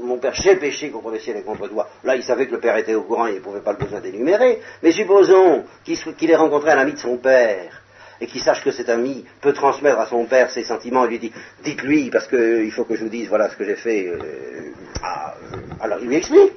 mon 0.00 0.18
père, 0.18 0.34
j'ai 0.34 0.56
péché 0.56 0.90
contre 0.90 1.10
le 1.10 1.18
ciel 1.18 1.36
et 1.36 1.42
contre 1.42 1.68
toi. 1.68 1.88
Là, 2.04 2.16
il 2.16 2.22
savait 2.22 2.46
que 2.46 2.52
le 2.52 2.60
père 2.60 2.76
était 2.76 2.94
au 2.94 3.02
courant, 3.02 3.26
il 3.26 3.36
ne 3.36 3.40
pouvait 3.40 3.60
pas 3.60 3.72
le 3.72 3.78
besoin 3.78 4.00
d'énumérer. 4.00 4.60
Mais 4.82 4.92
supposons 4.92 5.64
qu'il 5.84 6.30
ait 6.30 6.36
rencontré 6.36 6.70
un 6.70 6.78
ami 6.78 6.92
de 6.92 6.98
son 6.98 7.16
père 7.16 7.82
et 8.20 8.26
qu'il 8.26 8.40
sache 8.40 8.62
que 8.64 8.72
cet 8.72 8.88
ami 8.88 9.24
peut 9.40 9.52
transmettre 9.52 10.00
à 10.00 10.06
son 10.06 10.24
père 10.24 10.50
ses 10.50 10.64
sentiments 10.64 11.04
et 11.04 11.08
lui 11.08 11.18
dit 11.20 11.32
dites-lui 11.62 12.10
parce 12.10 12.26
qu'il 12.26 12.72
faut 12.72 12.84
que 12.84 12.96
je 12.96 13.04
vous 13.04 13.10
dise 13.10 13.28
voilà 13.28 13.48
ce 13.48 13.56
que 13.56 13.64
j'ai 13.64 13.76
fait. 13.76 14.08
Euh, 14.08 14.18
euh, 14.18 15.56
alors 15.80 15.98
il 16.00 16.08
lui 16.08 16.16
explique. 16.16 16.52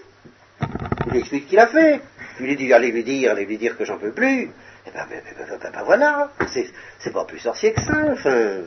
Il 1.05 1.11
lui 1.11 1.19
explique 1.19 1.43
ce 1.45 1.49
qu'il 1.49 1.59
a 1.59 1.67
fait. 1.67 2.01
puis 2.37 2.45
lui 2.45 2.55
dit, 2.55 2.73
allez 2.73 2.91
lui 2.91 3.03
dire, 3.03 3.31
allez 3.31 3.45
lui 3.45 3.57
dire 3.57 3.77
que 3.77 3.85
j'en 3.85 3.97
peux 3.97 4.11
plus, 4.11 4.49
et 4.85 4.91
ben, 4.91 5.05
ben, 5.09 5.21
ben, 5.37 5.57
ben, 5.61 5.71
ben 5.71 5.83
voilà, 5.83 6.31
c'est 6.47 7.13
pas 7.13 7.25
plus 7.25 7.39
sorcier 7.39 7.73
que 7.73 7.81
ça, 7.81 8.05
enfin. 8.11 8.61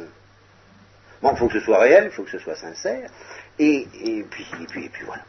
Bon, 1.25 1.33
il 1.33 1.39
faut 1.39 1.47
que 1.49 1.59
ce 1.59 1.65
soit 1.65 1.79
réel, 1.79 2.05
il 2.05 2.11
faut 2.11 2.23
que 2.23 2.31
ce 2.31 2.39
soit 2.39 2.55
sincère, 2.55 3.11
et, 3.59 3.89
puis, 4.31 4.47
voilà. 5.07 5.23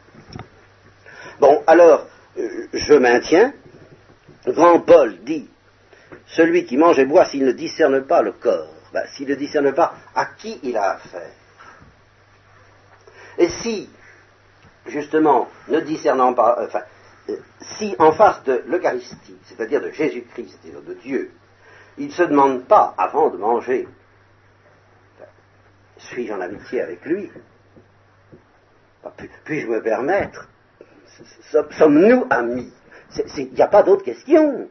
Bon, 1.40 1.62
alors, 1.66 2.06
euh, 2.36 2.66
je 2.74 2.92
maintiens, 2.92 3.54
Grand 4.46 4.80
Paul 4.80 5.16
dit, 5.24 5.48
celui 6.26 6.66
qui 6.66 6.76
mange 6.76 6.98
et 6.98 7.06
boit 7.06 7.24
s'il 7.24 7.46
ne 7.46 7.52
discerne 7.52 8.02
pas 8.02 8.20
le 8.20 8.32
corps, 8.32 8.74
ben, 8.92 9.06
s'il 9.06 9.26
ne 9.26 9.36
discerne 9.36 9.72
pas 9.72 9.94
à 10.14 10.26
qui 10.26 10.60
il 10.64 10.76
a 10.76 10.96
affaire. 10.96 11.30
Et 13.38 13.48
si, 13.48 13.88
justement, 14.84 15.48
ne 15.68 15.80
discernant 15.80 16.34
pas, 16.34 16.58
enfin, 16.60 16.82
euh, 17.30 17.38
si 17.78 17.96
en 17.98 18.12
face 18.12 18.44
de 18.44 18.64
l'Eucharistie, 18.66 19.38
c'est-à-dire 19.46 19.80
de 19.80 19.90
Jésus-Christ 19.92 20.58
et 20.66 20.72
de 20.72 20.94
Dieu, 21.00 21.30
il 21.96 22.08
ne 22.08 22.12
se 22.12 22.24
demande 22.24 22.66
pas, 22.66 22.94
avant 22.98 23.30
de 23.30 23.38
manger, 23.38 23.88
suis-je 25.98 26.32
en 26.32 26.40
amitié 26.40 26.82
avec 26.82 27.04
lui 27.04 27.30
Puis-je 29.44 29.66
me 29.66 29.82
permettre 29.82 30.48
Sommes-nous 31.70 32.26
amis? 32.30 32.72
Il 33.36 33.52
n'y 33.52 33.62
a 33.62 33.68
pas 33.68 33.82
d'autre 33.82 34.04
question. 34.04 34.68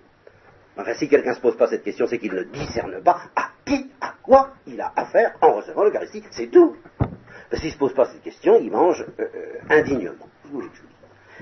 Enfin, 0.78 0.94
si 0.94 1.08
quelqu'un 1.08 1.32
ne 1.32 1.36
se 1.36 1.42
pose 1.42 1.58
pas 1.58 1.68
cette 1.68 1.84
question, 1.84 2.06
c'est 2.08 2.20
qu'il 2.20 2.34
ne 2.34 2.44
discerne 2.44 3.02
pas 3.02 3.22
à 3.36 3.50
qui, 3.64 3.90
à 4.02 4.14
quoi 4.22 4.52
il 4.68 4.80
a 4.82 4.92
affaire 4.96 5.36
en 5.42 5.54
recevant 5.54 5.84
l'Eucharistie. 5.84 6.24
C'est 6.32 6.48
tout. 6.48 6.76
S'il 7.54 7.68
ne 7.68 7.72
se 7.72 7.78
pose 7.78 7.94
pas 7.94 8.06
cette 8.06 8.24
question, 8.24 8.60
il 8.60 8.72
mange 8.72 9.06
euh, 9.20 9.24
euh, 9.24 9.60
indignement. 9.70 10.28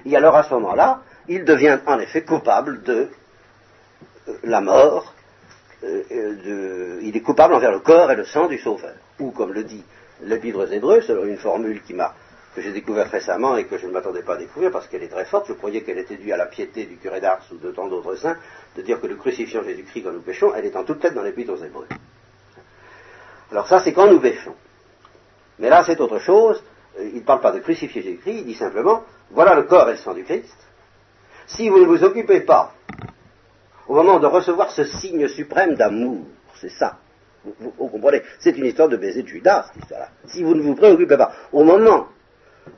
Et 0.05 0.15
alors 0.15 0.35
à 0.35 0.43
ce 0.43 0.53
moment-là, 0.53 1.01
il 1.27 1.45
devient 1.45 1.79
en 1.85 1.99
effet 1.99 2.23
coupable 2.23 2.83
de 2.83 3.09
euh, 4.27 4.33
la 4.43 4.61
mort. 4.61 5.12
Il 5.83 7.11
est 7.15 7.21
coupable 7.21 7.53
envers 7.53 7.71
le 7.71 7.79
corps 7.79 8.11
et 8.11 8.15
le 8.15 8.25
sang 8.25 8.47
du 8.47 8.57
Sauveur. 8.57 8.95
Ou 9.19 9.31
comme 9.31 9.53
le 9.53 9.63
dit 9.63 9.83
l'Épître 10.21 10.59
aux 10.59 10.65
Hébreux, 10.65 11.01
selon 11.01 11.25
une 11.25 11.37
formule 11.37 11.81
que 12.55 12.61
j'ai 12.61 12.71
découverte 12.71 13.11
récemment 13.11 13.57
et 13.57 13.65
que 13.65 13.77
je 13.77 13.87
ne 13.87 13.91
m'attendais 13.91 14.21
pas 14.21 14.35
à 14.35 14.37
découvrir 14.37 14.71
parce 14.71 14.87
qu'elle 14.87 15.03
est 15.03 15.09
très 15.09 15.25
forte. 15.25 15.47
Je 15.47 15.53
croyais 15.53 15.81
qu'elle 15.81 15.97
était 15.97 16.17
due 16.17 16.31
à 16.31 16.37
la 16.37 16.45
piété 16.45 16.85
du 16.85 16.97
curé 16.97 17.19
d'Ars 17.19 17.41
ou 17.51 17.57
de 17.57 17.71
tant 17.71 17.87
d'autres 17.87 18.15
saints, 18.15 18.37
de 18.75 18.81
dire 18.81 19.01
que 19.01 19.07
le 19.07 19.15
crucifiant 19.15 19.63
Jésus-Christ 19.63 20.03
quand 20.03 20.11
nous 20.11 20.21
péchons, 20.21 20.53
elle 20.55 20.65
est 20.65 20.75
en 20.75 20.83
toute 20.83 20.99
tête 20.99 21.13
dans 21.13 21.23
l'Épître 21.23 21.53
aux 21.53 21.63
Hébreux. 21.63 21.87
Alors 23.51 23.67
ça, 23.67 23.79
c'est 23.79 23.93
quand 23.93 24.07
nous 24.07 24.19
péchons. 24.19 24.55
Mais 25.59 25.69
là, 25.69 25.83
c'est 25.85 25.99
autre 25.99 26.19
chose. 26.19 26.63
Euh, 26.99 27.09
il 27.13 27.19
ne 27.19 27.25
parle 27.25 27.41
pas 27.41 27.51
de 27.51 27.59
crucifier 27.59 28.01
Jésus-Christ, 28.01 28.37
il 28.39 28.45
dit 28.45 28.55
simplement, 28.55 29.03
voilà 29.31 29.55
le 29.55 29.63
corps 29.63 29.89
et 29.89 29.93
le 29.93 29.97
sang 29.97 30.13
du 30.13 30.23
Christ. 30.23 30.55
Si 31.47 31.69
vous 31.69 31.79
ne 31.79 31.85
vous 31.85 32.03
occupez 32.03 32.41
pas, 32.41 32.73
au 33.87 33.95
moment 33.95 34.19
de 34.19 34.27
recevoir 34.27 34.71
ce 34.71 34.83
signe 34.83 35.27
suprême 35.27 35.75
d'amour, 35.75 36.25
c'est 36.55 36.69
ça, 36.69 36.97
vous, 37.59 37.89
comprenez, 37.89 38.21
c'est 38.39 38.57
une 38.57 38.65
histoire 38.65 38.87
de 38.87 38.95
baiser 38.97 39.23
de 39.23 39.27
Judas, 39.27 39.65
cette 39.67 39.83
histoire-là. 39.83 40.09
Si 40.25 40.43
vous 40.43 40.55
ne 40.55 40.61
vous 40.61 40.75
préoccupez 40.75 41.17
pas, 41.17 41.33
au 41.51 41.63
moment 41.63 42.07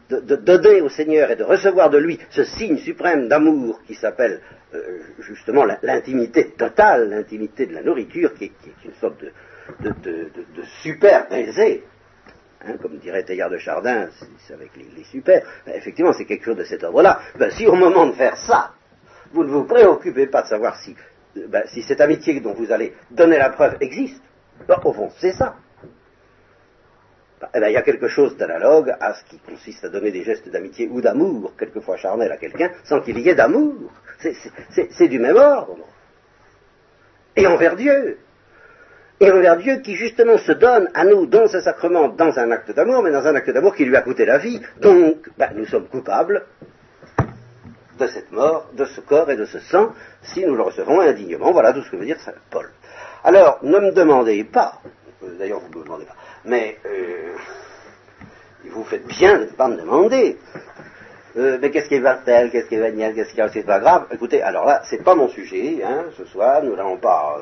de, 0.10 0.36
donner 0.36 0.82
au 0.82 0.90
Seigneur 0.90 1.30
et 1.30 1.36
de 1.36 1.44
recevoir 1.44 1.92
de 1.92 2.00
lui 2.00 2.20
ce 2.32 2.44
signe 2.44 2.78
suprême 2.78 3.28
d'amour 3.28 3.80
qui 3.86 3.94
s'appelle 3.94 4.42
euh, 4.74 5.02
justement 5.20 5.66
l'intimité 5.84 6.50
totale, 6.58 7.10
l'intimité 7.10 7.68
de 7.68 7.76
la 7.76 7.84
nourriture, 7.84 8.34
qui 8.34 8.46
est, 8.46 8.52
une 8.86 8.96
sorte 8.96 9.24
de, 9.82 10.64
super 10.82 11.30
baiser, 11.30 11.84
Hein, 12.68 12.78
comme 12.82 12.98
dirait 12.98 13.24
Teilhard 13.24 13.52
de 13.52 13.60
Chardin, 13.60 14.10
avec 14.52 14.72
les, 14.76 15.04
super, 15.04 15.46
ben, 15.66 15.76
effectivement 15.76 16.14
c'est 16.14 16.26
quelque 16.26 16.46
chose 16.46 16.58
de 16.58 16.64
cet 16.64 16.84
ordre-là. 16.84 17.20
Ben, 17.38 17.52
si 17.52 17.68
au 17.68 17.76
moment 17.76 18.08
de 18.08 18.14
faire 18.14 18.36
ça, 18.38 18.74
vous 19.36 19.44
ne 19.44 19.50
vous 19.50 19.66
préoccupez 19.66 20.28
pas 20.28 20.44
de 20.44 20.48
savoir 20.48 20.78
si, 20.78 20.96
ben, 21.36 21.64
si 21.68 21.82
cette 21.82 22.00
amitié 22.00 22.40
dont 22.40 22.54
vous 22.54 22.72
allez 22.72 22.94
donner 23.12 23.38
la 23.38 23.50
preuve 23.50 23.76
existe, 23.82 24.24
au 24.68 24.94
fond 24.94 25.12
c'est 25.20 25.34
ça. 25.34 25.56
Eh 27.54 27.60
il 27.60 27.72
y 27.74 27.78
a 27.78 27.82
quelque 27.82 28.08
chose 28.08 28.38
d'analogue 28.38 28.96
à 29.00 29.14
ce 29.14 29.26
qui 29.26 29.38
consiste 29.40 29.84
à 29.84 29.90
donner 29.90 30.10
des 30.10 30.24
gestes 30.24 30.50
d'amitié 30.50 30.88
ou 30.90 31.02
d'amour, 31.02 31.54
quelquefois 31.58 31.98
charnel 31.98 32.32
à 32.32 32.38
quelqu'un, 32.38 32.72
sans 32.86 33.02
qu'il 33.02 33.20
y 33.20 33.30
ait 33.30 33.36
d'amour. 33.36 33.92
C'est 34.20 35.08
du 35.10 35.20
même 35.20 35.36
ordre. 35.36 35.86
Et 37.36 37.46
envers 37.46 37.76
Dieu 37.76 38.18
et 39.20 39.32
envers 39.32 39.58
Dieu 39.58 39.78
qui 39.78 39.96
justement 39.96 40.38
se 40.38 40.54
donne 40.54 40.90
à 40.94 41.04
nous 41.04 41.26
dans 41.26 41.48
ce 41.48 41.60
sacrement, 41.60 42.08
dans 42.10 42.38
un 42.40 42.52
acte 42.52 42.72
d'amour, 42.72 43.04
mais 43.04 43.12
dans 43.12 43.26
un 43.28 43.36
acte 43.36 43.50
d'amour 43.50 43.76
qui 43.76 43.86
lui 43.86 43.96
a 43.96 44.02
coûté 44.02 44.26
la 44.26 44.38
vie. 44.38 44.62
Donc, 44.82 45.30
ben, 45.38 45.52
nous 45.56 45.66
sommes 45.66 45.88
coupables 45.88 46.46
de 47.98 48.08
cette 48.08 48.32
mort, 48.32 48.68
de 48.74 48.86
ce 48.86 49.02
corps 49.02 49.30
et 49.32 49.36
de 49.36 49.46
ce 49.46 49.60
sang, 49.60 49.94
si 50.22 50.46
nous 50.46 50.56
le 50.56 50.64
recevons 50.64 51.00
indignement. 51.02 51.52
Voilà 51.52 51.74
tout 51.74 51.82
ce 51.82 51.92
que 51.92 51.98
veut 51.98 52.06
dire 52.06 52.20
Saint 52.20 52.34
Paul. 52.50 52.70
Alors, 53.24 53.60
ne 53.64 53.80
me 53.80 53.92
demandez 53.92 54.44
pas, 54.44 54.82
euh, 55.24 55.38
d'ailleurs 55.38 55.60
vous 55.60 55.74
ne 55.74 55.80
me 55.80 55.84
demandez 55.84 56.06
pas, 56.06 56.16
mais 56.46 56.78
euh, 56.86 57.34
vous 58.72 58.84
faites 58.84 59.08
bien 59.08 59.40
de 59.40 59.46
ne 59.46 59.52
pas 59.52 59.68
me 59.68 59.78
demander, 59.78 60.38
euh, 61.38 61.58
mais 61.62 61.72
qu'est-ce 61.72 61.88
qui 61.88 61.96
est 61.96 62.00
Bartel, 62.02 62.52
qu'est-ce 62.52 62.68
qui 62.68 62.76
est 62.76 62.80
Vaniel, 62.80 63.16
qu'est-ce 63.16 63.34
qui 63.34 63.42
est, 63.42 63.50
c'est 63.50 63.64
pas 63.64 63.80
grave. 63.80 64.08
Écoutez, 64.12 64.42
alors 64.42 64.66
là, 64.66 64.82
c'est 64.90 65.04
pas 65.04 65.16
mon 65.16 65.28
sujet, 65.30 65.84
hein, 65.84 66.06
ce 66.18 66.26
soir, 66.26 66.64
nous 66.64 66.76
n'allons 66.76 66.98
pas 66.98 67.38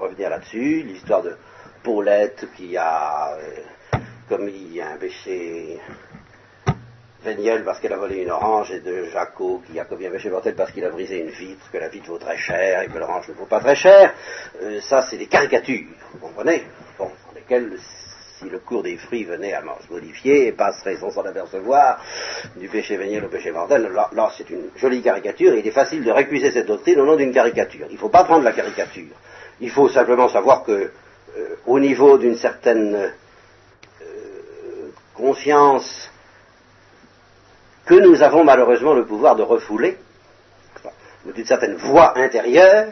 revenir 0.00 0.30
là-dessus, 0.30 0.82
l'histoire 0.82 1.22
de 1.22 1.36
Paulette 1.82 2.46
qui 2.56 2.76
a 2.76 3.34
euh, 3.34 3.98
commis 4.28 4.80
un 4.80 4.96
péché 4.98 5.80
Véniel 7.24 7.64
parce 7.64 7.80
qu'elle 7.80 7.92
a 7.92 7.96
volé 7.96 8.22
une 8.22 8.30
orange 8.30 8.70
et 8.70 8.80
de 8.80 9.06
Jaco 9.06 9.62
qui 9.66 9.78
a 9.80 9.82
un 9.82 10.10
péché 10.10 10.30
mortel 10.30 10.54
parce 10.54 10.70
qu'il 10.70 10.84
a 10.84 10.90
brisé 10.90 11.18
une 11.18 11.30
vitre, 11.30 11.68
que 11.72 11.78
la 11.78 11.88
vitre 11.88 12.06
vaut 12.06 12.18
très 12.18 12.36
cher 12.36 12.82
et 12.82 12.86
que 12.86 12.96
l'orange 12.96 13.28
ne 13.28 13.34
vaut 13.34 13.46
pas 13.46 13.58
très 13.58 13.74
cher. 13.74 14.14
ça, 14.82 15.02
c'est 15.02 15.16
des 15.16 15.26
caricatures, 15.26 15.88
vous 16.12 16.18
comprenez 16.18 16.62
Bon, 16.96 17.10
dans 17.26 17.34
lesquelles 17.34 17.76
si 18.38 18.48
le 18.48 18.58
cours 18.60 18.82
des 18.82 18.96
fruits 18.96 19.24
venait 19.24 19.52
à 19.52 19.62
se 19.86 19.92
modifier 19.92 20.46
et 20.46 20.52
passerait 20.52 20.96
sans 20.96 21.10
s'en 21.10 21.24
apercevoir 21.24 22.00
du 22.56 22.68
péché 22.68 22.96
véniel 22.96 23.24
au 23.24 23.28
péché 23.28 23.50
mortel, 23.50 23.90
là, 23.92 24.32
c'est 24.36 24.48
une 24.50 24.68
jolie 24.76 25.02
caricature 25.02 25.54
et 25.54 25.58
il 25.58 25.66
est 25.66 25.72
facile 25.72 26.04
de 26.04 26.10
récuser 26.10 26.50
cette 26.52 26.66
doctrine 26.66 27.00
au 27.00 27.06
nom 27.06 27.16
d'une 27.16 27.32
caricature. 27.32 27.86
Il 27.90 27.94
ne 27.94 27.98
faut 27.98 28.08
pas 28.08 28.24
prendre 28.24 28.44
la 28.44 28.52
caricature. 28.52 29.14
Il 29.60 29.70
faut 29.70 29.88
simplement 29.88 30.28
savoir 30.28 30.62
que 30.62 30.72
euh, 31.36 31.56
au 31.66 31.80
niveau 31.80 32.16
d'une 32.16 32.36
certaine 32.36 32.94
euh, 32.94 34.90
conscience 35.14 36.10
que 37.88 37.94
nous 37.94 38.22
avons 38.22 38.44
malheureusement 38.44 38.94
le 38.94 39.04
pouvoir 39.04 39.34
de 39.34 39.42
refouler, 39.42 39.96
ou 41.26 41.32
d'une 41.32 41.46
certaine 41.46 41.74
voix 41.74 42.16
intérieure, 42.16 42.88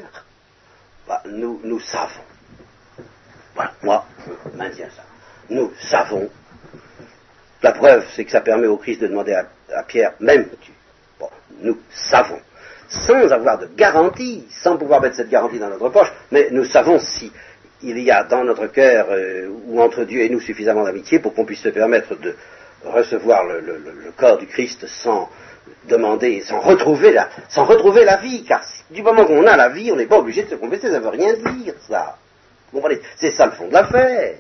bah, 1.06 1.22
nous, 1.26 1.80
savons. 1.80 2.24
Voilà, 3.54 3.72
moi, 3.82 4.04
je 4.26 4.58
maintiens 4.58 4.88
ça 4.94 5.02
nous 5.50 5.72
savons. 5.80 6.28
La 7.62 7.72
preuve, 7.72 8.04
c'est 8.14 8.24
que 8.24 8.30
ça 8.30 8.40
permet 8.40 8.66
au 8.66 8.76
Christ 8.76 9.00
de 9.00 9.06
demander 9.06 9.32
à, 9.32 9.82
Pierre, 9.84 10.12
même 10.20 10.48
tu. 10.60 10.72
Bon, 11.18 11.28
nous 11.60 11.78
savons. 11.90 12.40
Sans 12.88 13.32
avoir 13.32 13.58
de 13.58 13.68
garantie, 13.76 14.46
sans 14.62 14.76
pouvoir 14.76 15.00
mettre 15.00 15.16
cette 15.16 15.28
garantie 15.28 15.58
dans 15.58 15.68
notre 15.68 15.88
poche, 15.88 16.12
mais 16.30 16.48
nous 16.50 16.64
savons 16.64 16.98
si 16.98 17.32
il 17.82 17.98
y 17.98 18.10
a 18.10 18.24
dans 18.24 18.44
notre 18.44 18.68
cœur 18.68 19.06
euh, 19.10 19.48
ou 19.66 19.80
entre 19.80 20.04
Dieu 20.04 20.20
et 20.22 20.28
nous 20.28 20.40
suffisamment 20.40 20.84
d'amitié 20.84 21.18
pour 21.18 21.34
qu'on 21.34 21.44
puisse 21.44 21.60
se 21.60 21.68
permettre 21.68 22.16
de 22.16 22.34
recevoir 22.90 23.44
le, 23.44 24.12
corps 24.16 24.38
du 24.38 24.46
Christ 24.46 24.86
sans 24.86 25.28
demander, 25.88 26.42
sans 26.42 26.60
retrouver 26.60 27.12
la, 27.12 27.28
sans 27.48 27.64
retrouver 27.64 28.04
la 28.04 28.16
vie, 28.16 28.44
car 28.44 28.62
du 28.90 29.02
moment 29.02 29.24
qu'on 29.24 29.46
a 29.46 29.56
la 29.56 29.68
vie, 29.68 29.90
on 29.92 29.96
n'est 29.96 30.06
pas 30.06 30.18
obligé 30.18 30.44
de 30.44 30.50
se 30.50 30.54
confesser, 30.56 30.88
ça 30.88 30.98
ne 30.98 31.04
veut 31.04 31.10
rien 31.10 31.34
dire, 31.34 31.74
ça. 31.88 32.16
C'est 33.16 33.30
ça 33.30 33.46
le 33.46 33.52
fond 33.52 33.68
de 33.68 33.72
l'affaire. 33.72 34.34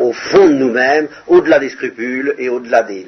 au 0.00 0.12
fond 0.12 0.48
de 0.48 0.54
nous-mêmes, 0.54 1.08
au-delà 1.28 1.58
des 1.58 1.68
scrupules 1.68 2.34
et 2.38 2.48
au-delà 2.48 2.82
des, 2.82 3.06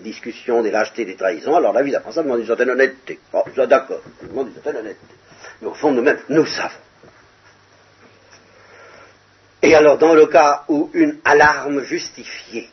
discussions, 0.00 0.62
des 0.62 0.70
lâchetés, 0.70 1.04
des 1.04 1.16
trahisons. 1.16 1.56
Alors 1.56 1.72
la 1.72 1.82
vie 1.82 1.90
d'apprend 1.90 2.12
ça 2.12 2.22
demande 2.22 2.40
une 2.40 2.46
certaine 2.46 2.70
honnêteté. 2.70 3.18
Bon, 3.32 3.42
oh, 3.46 3.66
d'accord, 3.66 4.02
demande 4.22 4.48
une 4.48 4.54
certaine 4.54 4.76
honnêteté. 4.76 5.14
Mais 5.62 5.68
au 5.68 5.74
fond 5.74 5.90
de 5.90 5.96
nous-mêmes, 5.96 6.18
nous 6.28 6.46
savons. 6.46 6.74
Et 9.64 9.74
alors 9.74 9.96
dans 9.96 10.12
le 10.12 10.26
cas 10.26 10.64
où 10.68 10.90
une 10.92 11.20
alarme 11.24 11.82
justifiée, 11.84 12.68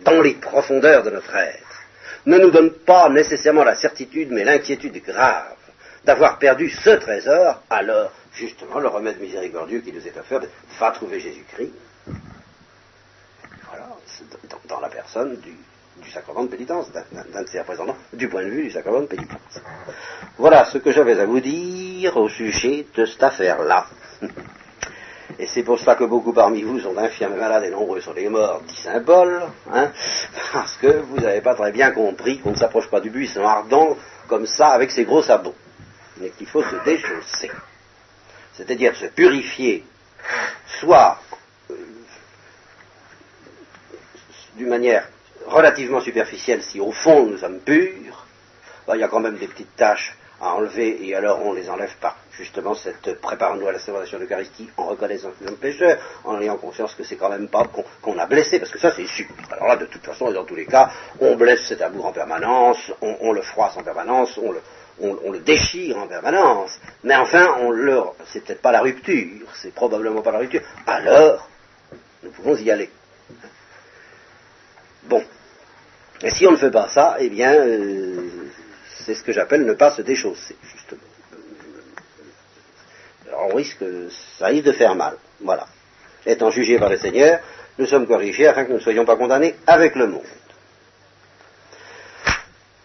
dans 0.00 0.20
les 0.20 0.34
profondeurs 0.34 1.04
de 1.04 1.10
notre 1.10 1.36
être, 1.36 1.84
ne 2.26 2.36
nous 2.36 2.50
donne 2.50 2.72
pas 2.72 3.08
nécessairement 3.08 3.62
la 3.62 3.76
certitude, 3.76 4.32
mais 4.32 4.42
l'inquiétude 4.42 5.00
grave 5.04 5.54
d'avoir 6.04 6.40
perdu 6.40 6.68
ce 6.68 6.90
trésor, 6.90 7.62
alors 7.70 8.10
justement 8.32 8.80
le 8.80 8.88
remède 8.88 9.20
miséricordieux 9.20 9.78
qui 9.78 9.92
nous 9.92 10.04
est 10.04 10.18
offert, 10.18 10.40
va 10.80 10.90
trouver 10.90 11.20
Jésus-Christ 11.20 11.72
dans, 14.66 14.80
la 14.80 14.88
personne 14.88 15.36
du, 15.36 16.10
sacrement 16.12 16.42
de 16.42 16.48
pénitence, 16.48 16.90
d'un 16.90 17.42
de 17.42 17.48
ses 17.48 17.60
représentants, 17.60 17.96
du 18.14 18.28
point 18.28 18.42
de 18.42 18.50
vue 18.50 18.64
du 18.64 18.70
sacrement 18.72 19.02
de 19.02 19.06
pénitence. 19.06 19.60
Voilà 20.38 20.64
ce 20.64 20.78
que 20.78 20.90
j'avais 20.90 21.20
à 21.20 21.24
vous 21.26 21.40
dire 21.40 22.16
au 22.16 22.28
sujet 22.28 22.84
de 22.96 23.06
cette 23.06 23.22
affaire-là. 23.22 23.86
Et 25.38 25.46
c'est 25.46 25.62
pour 25.62 25.78
cela 25.78 25.94
que 25.94 26.04
beaucoup 26.04 26.32
parmi 26.32 26.62
vous 26.62 26.80
sont 26.80 26.96
infirmes 26.98 27.34
et 27.34 27.40
malades 27.40 27.64
et 27.64 27.70
nombreux 27.70 28.00
sont 28.00 28.12
les 28.12 28.28
morts, 28.28 28.60
dit 28.66 28.74
Saint 28.74 29.04
hein, 29.72 29.92
parce 30.52 30.76
que 30.78 30.88
vous 30.88 31.18
n'avez 31.18 31.40
pas 31.40 31.54
très 31.54 31.70
bien 31.70 31.92
compris 31.92 32.40
qu'on 32.40 32.50
ne 32.50 32.56
s'approche 32.56 32.90
pas 32.90 33.00
du 33.00 33.10
buisson 33.10 33.44
ardent 33.44 33.96
comme 34.26 34.46
ça 34.46 34.70
avec 34.70 34.90
ses 34.90 35.04
gros 35.04 35.22
sabots, 35.22 35.54
mais 36.20 36.30
qu'il 36.30 36.48
faut 36.48 36.62
se 36.62 36.76
déchausser. 36.84 37.50
C'est-à-dire 38.52 38.96
se 38.96 39.06
purifier, 39.06 39.84
soit 40.80 41.20
euh, 41.70 41.74
d'une 44.56 44.68
manière 44.68 45.08
relativement 45.46 46.00
superficielle 46.00 46.62
si 46.62 46.80
au 46.80 46.90
fond 46.90 47.26
nous 47.26 47.38
sommes 47.38 47.60
purs, 47.60 48.26
il 48.92 49.00
y 49.00 49.04
a 49.04 49.08
quand 49.08 49.20
même 49.20 49.36
des 49.36 49.46
petites 49.46 49.76
tâches 49.76 50.16
à 50.40 50.54
enlever, 50.54 51.06
et 51.06 51.14
alors 51.14 51.44
on 51.44 51.52
les 51.52 51.68
enlève 51.68 51.94
par 52.00 52.16
justement 52.30 52.74
cette 52.74 53.20
préparant-nous 53.20 53.66
à 53.66 53.72
la 53.72 53.78
célébration 53.78 54.18
de 54.18 54.22
l'Eucharistie 54.22 54.70
en 54.76 54.86
reconnaissant 54.86 55.30
que 55.30 55.36
nous 55.40 55.48
sommes 55.48 55.58
pécheurs, 55.58 55.98
en 56.24 56.40
ayant 56.40 56.56
conscience 56.56 56.94
que 56.94 57.02
c'est 57.02 57.16
quand 57.16 57.28
même 57.28 57.48
pas 57.48 57.64
qu'on 58.02 58.18
a 58.18 58.26
blessé, 58.26 58.58
parce 58.58 58.70
que 58.70 58.78
ça 58.78 58.92
c'est 58.94 59.06
sûr. 59.06 59.26
Alors 59.50 59.68
là, 59.68 59.76
de 59.76 59.86
toute 59.86 60.04
façon, 60.04 60.30
et 60.30 60.34
dans 60.34 60.44
tous 60.44 60.54
les 60.54 60.66
cas, 60.66 60.90
on 61.20 61.36
blesse 61.36 61.66
cet 61.66 61.82
amour 61.82 62.06
en 62.06 62.12
permanence, 62.12 62.92
on, 63.00 63.32
le 63.32 63.42
froisse 63.42 63.76
en 63.76 63.82
permanence, 63.82 64.38
on 64.38 64.52
le, 64.52 64.60
on, 65.00 65.32
le 65.32 65.40
déchire 65.40 65.98
en 65.98 66.06
permanence, 66.06 66.78
mais 67.02 67.16
enfin, 67.16 67.56
on 67.58 67.70
le, 67.70 68.00
c'est 68.26 68.44
peut-être 68.44 68.62
pas 68.62 68.72
la 68.72 68.80
rupture, 68.80 69.48
c'est 69.54 69.74
probablement 69.74 70.22
pas 70.22 70.32
la 70.32 70.38
rupture. 70.38 70.62
Alors, 70.86 71.48
nous 72.22 72.30
pouvons 72.30 72.56
y 72.56 72.70
aller. 72.70 72.90
Bon. 75.04 75.22
Et 76.22 76.30
si 76.30 76.46
on 76.46 76.52
ne 76.52 76.56
fait 76.56 76.70
pas 76.70 76.88
ça, 76.88 77.16
eh 77.20 77.28
bien, 77.28 77.52
euh, 77.54 78.28
c'est 79.08 79.14
ce 79.14 79.24
que 79.24 79.32
j'appelle 79.32 79.64
ne 79.64 79.72
pas 79.72 79.90
se 79.90 80.02
déchausser, 80.02 80.54
justement. 80.62 81.00
Alors 83.26 83.48
on 83.50 83.56
risque, 83.56 83.82
ça 84.38 84.48
risque 84.48 84.66
de 84.66 84.72
faire 84.72 84.94
mal. 84.94 85.16
Voilà. 85.40 85.66
Étant 86.26 86.50
jugés 86.50 86.78
par 86.78 86.90
le 86.90 86.98
Seigneur, 86.98 87.40
nous 87.78 87.86
sommes 87.86 88.06
corrigés 88.06 88.46
afin 88.46 88.64
que 88.64 88.70
nous 88.70 88.76
ne 88.76 88.82
soyons 88.82 89.06
pas 89.06 89.16
condamnés 89.16 89.54
avec 89.66 89.94
le 89.94 90.08
monde. 90.08 90.26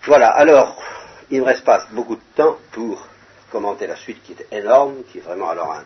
Voilà, 0.06 0.30
alors, 0.30 0.82
il 1.30 1.40
ne 1.42 1.46
reste 1.46 1.66
pas 1.66 1.88
beaucoup 1.92 2.16
de 2.16 2.22
temps 2.36 2.58
pour 2.72 3.06
commenter 3.52 3.86
la 3.86 3.98
suite 3.98 4.24
qui 4.24 4.32
est 4.34 4.58
énorme, 4.58 5.04
qui 5.12 5.18
est 5.18 5.22
vraiment 5.22 5.50
alors 5.50 5.74
un, 5.74 5.84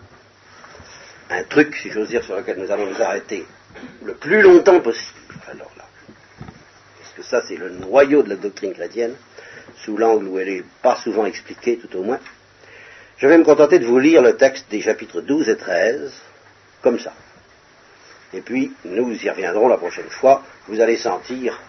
un 1.36 1.44
truc, 1.46 1.76
si 1.76 1.90
j'ose 1.90 2.10
dire, 2.10 2.24
sur 2.24 2.36
lequel 2.36 2.60
nous 2.60 2.72
allons 2.72 2.86
nous 2.86 3.02
arrêter 3.02 3.44
le 4.04 4.14
plus 4.14 4.44
longtemps 4.44 4.82
possible. 4.82 5.20
Alors 5.48 5.72
là, 5.78 5.86
parce 7.00 7.14
que 7.16 7.24
ça 7.24 7.42
c'est 7.48 7.58
le 7.58 7.70
noyau 7.70 8.22
de 8.22 8.30
la 8.30 8.36
doctrine 8.36 8.74
chrétienne, 8.74 9.16
sous 9.84 9.98
l'angle 9.98 10.28
où 10.28 10.40
elle 10.40 10.50
n'est 10.50 10.64
pas 10.82 10.96
souvent 10.96 11.26
expliquée, 11.26 11.78
tout 11.78 11.96
au 11.98 12.04
moins, 12.04 12.20
je 13.18 13.28
vais 13.28 13.38
me 13.38 13.44
contenter 13.44 13.80
de 13.80 13.86
vous 13.86 14.00
lire 14.00 14.22
le 14.22 14.38
texte 14.38 14.70
des 14.70 14.82
chapitres 14.82 15.22
12 15.22 15.50
et 15.50 15.58
13, 15.58 16.14
comme 16.82 17.00
ça. 17.00 17.14
Et 18.34 18.42
puis, 18.42 18.74
nous 18.86 19.12
y 19.14 19.30
reviendrons 19.30 19.68
la 19.68 19.78
prochaine 19.78 20.10
fois. 20.10 20.44
Vous 20.68 20.82
allez 20.82 20.98
sentir, 20.98 21.60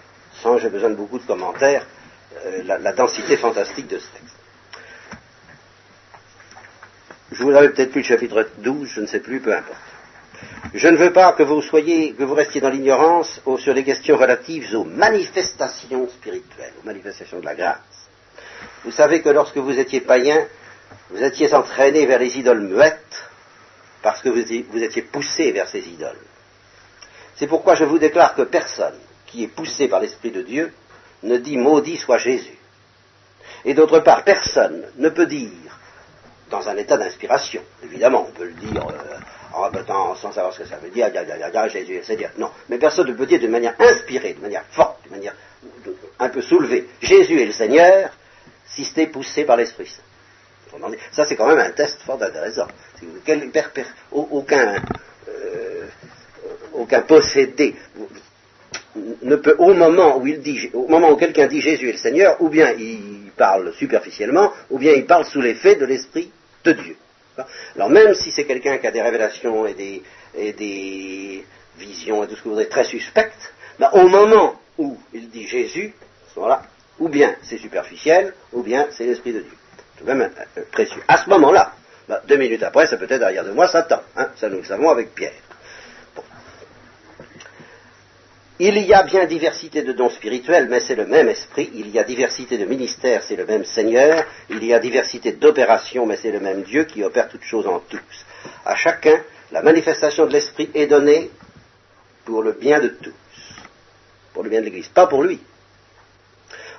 sans 0.42 0.58
j'ai 0.58 0.68
besoin 0.68 0.90
de 0.90 0.96
beaucoup 0.96 1.18
de 1.18 1.24
commentaires, 1.24 1.86
euh, 2.44 2.62
la, 2.64 2.78
la, 2.78 2.92
densité 2.92 3.36
fantastique 3.36 3.86
de 3.86 3.98
ce 3.98 4.06
texte. 4.10 4.36
Je 7.32 7.42
vous 7.42 7.52
avais 7.52 7.70
peut-être 7.70 7.92
plus 7.92 8.00
le 8.00 8.06
chapitre 8.06 8.48
12, 8.58 8.88
je 8.88 9.00
ne 9.00 9.06
sais 9.06 9.20
plus, 9.20 9.40
peu 9.40 9.54
importe. 9.54 9.78
Je 10.74 10.88
ne 10.88 10.96
veux 10.96 11.12
pas 11.12 11.32
que 11.32 11.42
vous 11.42 11.62
soyez, 11.62 12.12
que 12.12 12.24
vous 12.24 12.34
restiez 12.34 12.60
dans 12.60 12.68
l'ignorance 12.68 13.40
sur 13.58 13.72
les 13.72 13.84
questions 13.84 14.16
relatives 14.16 14.74
aux 14.74 14.84
manifestations 14.84 16.08
spirituelles, 16.08 16.74
aux 16.82 16.86
manifestations 16.86 17.40
de 17.40 17.44
la 17.44 17.54
grâce. 17.54 18.08
Vous 18.84 18.90
savez 18.90 19.22
que 19.22 19.30
lorsque 19.30 19.56
vous 19.56 19.78
étiez 19.78 20.00
païen, 20.00 20.46
vous 21.10 21.22
étiez 21.22 21.52
entraîné 21.54 22.06
vers 22.06 22.18
les 22.18 22.38
idoles 22.38 22.60
muettes 22.60 23.28
parce 24.02 24.20
que 24.20 24.28
vous 24.28 24.82
étiez 24.82 25.02
poussé 25.02 25.52
vers 25.52 25.68
ces 25.68 25.80
idoles. 25.88 26.20
C'est 27.34 27.46
pourquoi 27.46 27.74
je 27.74 27.84
vous 27.84 27.98
déclare 27.98 28.34
que 28.34 28.42
personne 28.42 28.98
qui 29.26 29.44
est 29.44 29.48
poussé 29.48 29.88
par 29.88 30.00
l'Esprit 30.00 30.32
de 30.32 30.42
Dieu 30.42 30.72
ne 31.22 31.38
dit 31.38 31.56
maudit 31.56 31.96
soit 31.96 32.18
Jésus. 32.18 32.58
Et 33.64 33.74
d'autre 33.74 34.00
part, 34.00 34.24
personne 34.24 34.84
ne 34.96 35.08
peut 35.08 35.26
dire, 35.26 35.78
dans 36.50 36.68
un 36.68 36.76
état 36.76 36.96
d'inspiration, 36.96 37.62
évidemment, 37.82 38.26
on 38.28 38.32
peut 38.32 38.44
le 38.44 38.52
dire 38.52 38.86
euh, 38.86 39.18
en 39.52 39.62
répétant 39.62 40.14
sans 40.14 40.32
savoir 40.32 40.52
ce 40.52 40.60
que 40.60 40.68
ça 40.68 40.76
veut 40.76 40.90
dire, 40.90 41.10
Jésus, 41.68 42.00
c'est 42.02 42.16
dire 42.16 42.30
non, 42.38 42.50
mais 42.68 42.78
personne 42.78 43.08
ne 43.08 43.14
peut 43.14 43.26
dire 43.26 43.40
de 43.40 43.48
manière 43.48 43.74
inspirée, 43.78 44.34
de 44.34 44.40
manière 44.40 44.64
forte, 44.70 45.04
de 45.06 45.10
manière 45.10 45.34
un 46.18 46.28
peu 46.28 46.42
soulevée, 46.42 46.88
Jésus 47.00 47.40
est 47.40 47.46
le 47.46 47.52
Seigneur, 47.52 48.10
si 48.66 48.84
c'était 48.84 49.06
poussé 49.06 49.44
par 49.44 49.56
l'Esprit 49.56 49.86
Saint. 49.86 50.02
Ça, 51.12 51.24
c'est 51.24 51.36
quand 51.36 51.46
même 51.46 51.58
un 51.58 51.70
test 51.70 52.00
fort 52.02 52.22
intéressant. 52.22 52.66
aucun, 54.12 54.76
euh, 55.28 55.86
aucun 56.74 57.00
possédé 57.02 57.74
ne 59.22 59.36
peut, 59.36 59.54
au 59.58 59.74
moment 59.74 60.18
où 60.18 60.26
il 60.26 60.40
dit, 60.40 60.70
au 60.72 60.86
moment 60.88 61.10
où 61.10 61.16
quelqu'un 61.16 61.46
dit 61.46 61.60
Jésus 61.60 61.88
est 61.88 61.92
le 61.92 61.98
Seigneur, 61.98 62.40
ou 62.40 62.48
bien 62.48 62.72
il 62.78 63.30
parle 63.36 63.72
superficiellement, 63.74 64.52
ou 64.70 64.78
bien 64.78 64.92
il 64.92 65.06
parle 65.06 65.24
sous 65.24 65.40
l'effet 65.40 65.76
de 65.76 65.86
l'Esprit 65.86 66.30
de 66.64 66.72
Dieu. 66.72 66.96
Alors 67.74 67.90
même 67.90 68.14
si 68.14 68.30
c'est 68.30 68.44
quelqu'un 68.44 68.78
qui 68.78 68.86
a 68.86 68.90
des 68.90 69.02
révélations 69.02 69.66
et 69.66 69.74
des, 69.74 71.44
visions 71.78 72.24
et 72.24 72.26
tout 72.26 72.34
ce 72.34 72.40
que 72.40 72.44
vous 72.44 72.50
voudrez 72.50 72.68
très 72.68 72.84
suspectes, 72.84 73.52
ben, 73.78 73.88
au 73.92 74.08
moment 74.08 74.60
où 74.78 74.96
il 75.12 75.30
dit 75.30 75.46
Jésus, 75.46 75.94
voilà, 76.34 76.62
ou 76.98 77.08
bien 77.08 77.36
c'est 77.42 77.58
superficiel, 77.58 78.34
ou 78.52 78.62
bien 78.62 78.88
c'est 78.90 79.04
l'Esprit 79.04 79.32
de 79.32 79.40
Dieu 79.40 79.58
tout 79.98 80.04
de 80.04 80.12
même 80.12 80.30
euh, 80.56 80.62
précieux. 80.70 81.02
À 81.08 81.18
ce 81.18 81.28
moment-là, 81.30 81.72
bah, 82.08 82.22
deux 82.26 82.36
minutes 82.36 82.62
après, 82.62 82.86
ça 82.86 82.96
peut 82.96 83.06
être 83.08 83.18
derrière 83.18 83.44
de 83.44 83.50
moi 83.50 83.68
Satan. 83.68 84.00
Hein, 84.16 84.30
ça 84.36 84.48
nous 84.48 84.58
le 84.58 84.64
savons 84.64 84.88
avec 84.88 85.14
Pierre. 85.14 85.32
Il 88.60 88.76
y 88.78 88.92
a 88.92 89.04
bien 89.04 89.24
diversité 89.26 89.82
de 89.82 89.92
dons 89.92 90.10
spirituels, 90.10 90.68
mais 90.68 90.80
c'est 90.80 90.96
le 90.96 91.06
même 91.06 91.28
esprit. 91.28 91.70
Il 91.74 91.90
y 91.90 91.98
a 91.98 92.04
diversité 92.04 92.58
de 92.58 92.64
ministères, 92.64 93.22
c'est 93.22 93.36
le 93.36 93.46
même 93.46 93.64
Seigneur. 93.64 94.24
Il 94.50 94.64
y 94.64 94.74
a 94.74 94.80
diversité 94.80 95.32
d'opérations, 95.32 96.06
mais 96.06 96.16
c'est 96.16 96.32
le 96.32 96.40
même 96.40 96.62
Dieu 96.62 96.84
qui 96.84 97.04
opère 97.04 97.28
toutes 97.28 97.44
choses 97.44 97.68
en 97.68 97.78
tous. 97.78 98.26
À 98.64 98.74
chacun, 98.74 99.20
la 99.52 99.62
manifestation 99.62 100.26
de 100.26 100.32
l'esprit 100.32 100.70
est 100.74 100.86
donnée 100.86 101.30
pour 102.24 102.42
le 102.42 102.52
bien 102.52 102.80
de 102.80 102.88
tous. 102.88 103.12
Pour 104.34 104.42
le 104.42 104.50
bien 104.50 104.60
de 104.60 104.64
l'Église, 104.64 104.88
pas 104.88 105.06
pour 105.06 105.22
lui. 105.22 105.40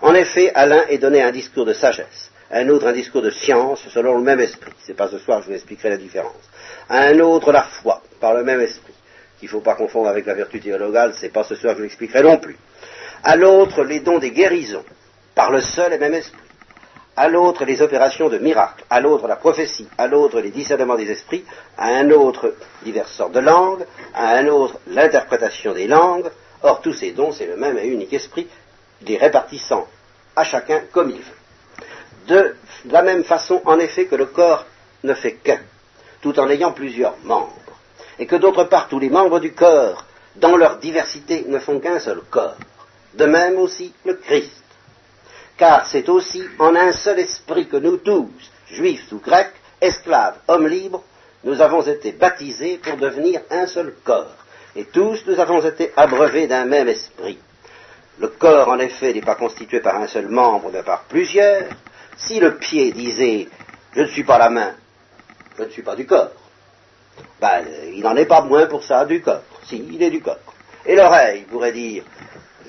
En 0.02 0.14
effet, 0.14 0.52
à 0.54 0.66
l'un 0.66 0.86
est 0.88 0.98
donné 0.98 1.22
un 1.24 1.32
discours 1.32 1.66
de 1.66 1.74
sagesse 1.74 2.32
un 2.52 2.68
autre 2.70 2.88
un 2.88 2.94
discours 2.94 3.22
de 3.22 3.30
science 3.30 3.88
selon 3.90 4.18
le 4.18 4.24
même 4.24 4.40
esprit. 4.40 4.72
C'est 4.80 4.96
pas 4.96 5.08
ce 5.08 5.20
soir 5.20 5.40
que 5.40 5.46
je 5.46 5.50
vous 5.50 5.56
expliquerai 5.56 5.90
la 5.90 5.98
différence. 5.98 6.50
un 6.90 7.20
autre 7.20 7.52
la 7.52 7.64
foi 7.64 8.02
par 8.20 8.34
le 8.34 8.44
même 8.44 8.62
esprit. 8.62 8.94
Qu'il 9.40 9.48
ne 9.48 9.52
faut 9.52 9.62
pas 9.62 9.76
confondre 9.76 10.10
avec 10.10 10.26
la 10.26 10.34
vertu 10.34 10.60
théologale, 10.60 11.14
c'est 11.14 11.30
pas 11.30 11.44
ce 11.44 11.56
soir 11.56 11.74
que 11.74 11.80
je 11.80 11.84
l'expliquerai 11.84 12.24
non 12.24 12.38
plus. 12.38 12.58
À 13.24 13.36
l'autre 13.36 13.84
les 13.84 14.02
dons 14.02 14.20
des 14.20 14.32
guérisons 14.32 14.84
par 15.34 15.52
le 15.52 15.62
seul 15.62 15.94
et 15.94 15.98
même 15.98 16.14
esprit. 16.14 16.38
À 17.16 17.28
l'autre 17.28 17.66
les 17.66 17.82
opérations 17.82 18.30
de 18.30 18.38
miracles, 18.38 18.84
à 18.90 19.00
l'autre 19.00 19.28
la 19.28 19.36
prophétie, 19.36 19.88
à 19.98 20.08
l'autre 20.08 20.40
les 20.40 20.52
discernements 20.52 20.96
des 20.96 21.10
esprits, 21.10 21.44
à 21.78 21.88
un 21.88 22.12
autre 22.12 22.54
diverses 22.84 23.14
sortes 23.14 23.34
de 23.34 23.40
langues, 23.40 23.86
à 24.14 24.38
un 24.38 24.48
autre 24.48 24.80
l'interprétation 24.88 25.74
des 25.74 25.88
langues. 25.88 26.30
Or 26.62 26.82
tous 26.82 26.94
ces 26.94 27.12
dons, 27.12 27.32
c'est 27.32 27.46
le 27.46 27.56
même 27.56 27.78
et 27.78 27.88
unique 27.88 28.14
esprit, 28.14 28.48
les 29.06 29.18
répartissant 29.18 29.88
à 30.36 30.44
chacun 30.44 30.82
comme 30.92 31.10
il 31.10 31.22
veut. 31.22 32.28
De 32.28 32.56
la 32.86 33.02
même 33.02 33.24
façon 33.24 33.62
en 33.66 33.80
effet 33.80 34.06
que 34.06 34.16
le 34.16 34.26
corps 34.26 34.66
ne 35.04 35.14
fait 35.14 35.34
qu'un, 35.34 35.60
tout 36.22 36.38
en 36.40 36.50
ayant 36.50 36.72
plusieurs 36.72 37.16
membres, 37.24 37.54
et 38.20 38.26
que 38.26 38.36
d'autre 38.36 38.66
part 38.66 38.90
tous 38.90 39.00
les 39.00 39.10
membres 39.10 39.40
du 39.40 39.54
corps, 39.54 40.06
dans 40.36 40.58
leur 40.58 40.78
diversité, 40.78 41.46
ne 41.48 41.58
font 41.60 41.80
qu'un 41.80 42.00
seul 42.00 42.22
corps, 42.30 42.58
de 43.14 43.26
même 43.26 43.58
aussi 43.58 43.94
le 44.06 44.16
Christ. 44.16 44.64
Car 45.58 45.88
c'est 45.88 46.08
aussi 46.10 46.44
en 46.60 46.76
un 46.76 46.92
seul 46.92 47.20
esprit 47.20 47.68
que 47.68 47.78
nous 47.78 47.98
tous, 47.98 48.30
juifs 48.68 49.12
ou 49.12 49.20
grecs, 49.20 49.54
esclaves, 49.82 50.38
hommes 50.48 50.68
libres, 50.68 51.04
nous 51.44 51.62
avons 51.62 51.82
été 51.82 52.12
baptisés 52.12 52.78
pour 52.78 52.98
devenir 52.98 53.42
un 53.50 53.66
seul 53.66 53.96
corps, 54.04 54.36
et 54.76 54.86
tous 54.86 55.26
nous 55.26 55.40
avons 55.40 55.62
été 55.62 55.92
abreuvés 55.96 56.48
d'un 56.48 56.66
même 56.66 56.90
esprit. 56.90 57.40
Le 58.20 58.28
corps, 58.28 58.68
en 58.68 58.80
effet, 58.80 59.14
n'est 59.14 59.22
pas 59.22 59.36
constitué 59.36 59.80
par 59.80 59.96
un 59.96 60.08
seul 60.08 60.28
membre, 60.28 60.70
mais 60.74 60.84
par 60.84 61.04
plusieurs, 61.04 61.64
si 62.18 62.40
le 62.40 62.58
pied 62.58 62.92
disait 62.92 63.48
je 63.96 64.02
ne 64.02 64.08
suis 64.08 64.24
pas 64.24 64.38
la 64.38 64.50
main, 64.50 64.74
je 65.58 65.64
ne 65.64 65.70
suis 65.70 65.82
pas 65.82 65.96
du 65.96 66.06
corps, 66.06 66.32
ben, 67.40 67.64
il 67.94 68.02
n'en 68.02 68.16
est 68.16 68.26
pas 68.26 68.42
moins 68.42 68.66
pour 68.68 68.84
ça 68.84 69.06
du 69.06 69.22
corps. 69.22 69.44
Si, 69.64 69.84
il 69.92 70.02
est 70.02 70.10
du 70.10 70.22
corps. 70.22 70.38
Et 70.86 70.96
l'oreille 70.96 71.46
pourrait 71.50 71.72
dire 71.72 72.04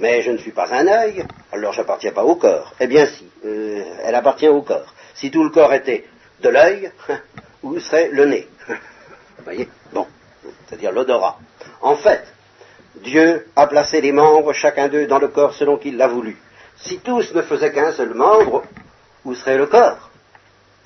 mais 0.01 0.23
je 0.23 0.31
ne 0.31 0.39
suis 0.39 0.51
pas 0.51 0.73
un 0.73 0.87
œil, 0.87 1.25
alors 1.53 1.73
je 1.73 1.81
n'appartiens 1.81 2.13
pas 2.13 2.25
au 2.25 2.37
corps. 2.37 2.73
Eh 2.81 2.87
bien 2.87 3.07
si, 3.07 3.31
euh, 3.45 3.85
elle 4.03 4.15
appartient 4.15 4.49
au 4.49 4.63
corps. 4.63 4.95
Si 5.15 5.31
tout 5.31 5.45
le 5.45 5.51
corps 5.51 5.73
était 5.73 6.07
de 6.41 6.49
l'œil, 6.49 6.91
où 7.63 7.79
serait 7.79 8.09
le 8.11 8.25
nez? 8.25 8.49
Vous 8.69 9.45
voyez? 9.45 9.69
Bon, 9.93 10.07
c'est-à-dire 10.67 10.93
l'odorat. 10.93 11.39
En 11.83 11.97
fait, 11.97 12.25
Dieu 12.97 13.47
a 13.55 13.67
placé 13.67 14.01
les 14.01 14.13
membres, 14.13 14.53
chacun 14.53 14.89
d'eux, 14.89 15.07
dans 15.07 15.19
le 15.19 15.29
corps 15.29 15.55
selon 15.55 15.77
qu'il 15.77 15.97
l'a 15.97 16.09
voulu. 16.09 16.37
Si 16.77 16.99
tous 16.99 17.35
ne 17.35 17.43
faisaient 17.43 17.73
qu'un 17.73 17.93
seul 17.93 18.15
membre, 18.15 18.65
où 19.25 19.35
serait 19.35 19.59
le 19.59 19.67
corps? 19.67 20.11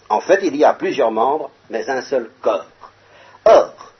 En 0.09 0.21
fait, 0.21 0.41
il 0.43 0.57
y 0.57 0.65
a 0.65 0.75
plusieurs 0.75 1.13
membres, 1.13 1.51
mais 1.71 1.89
un 1.89 2.03
seul 2.03 2.31
corps. 2.43 2.67
Or, 3.45 3.93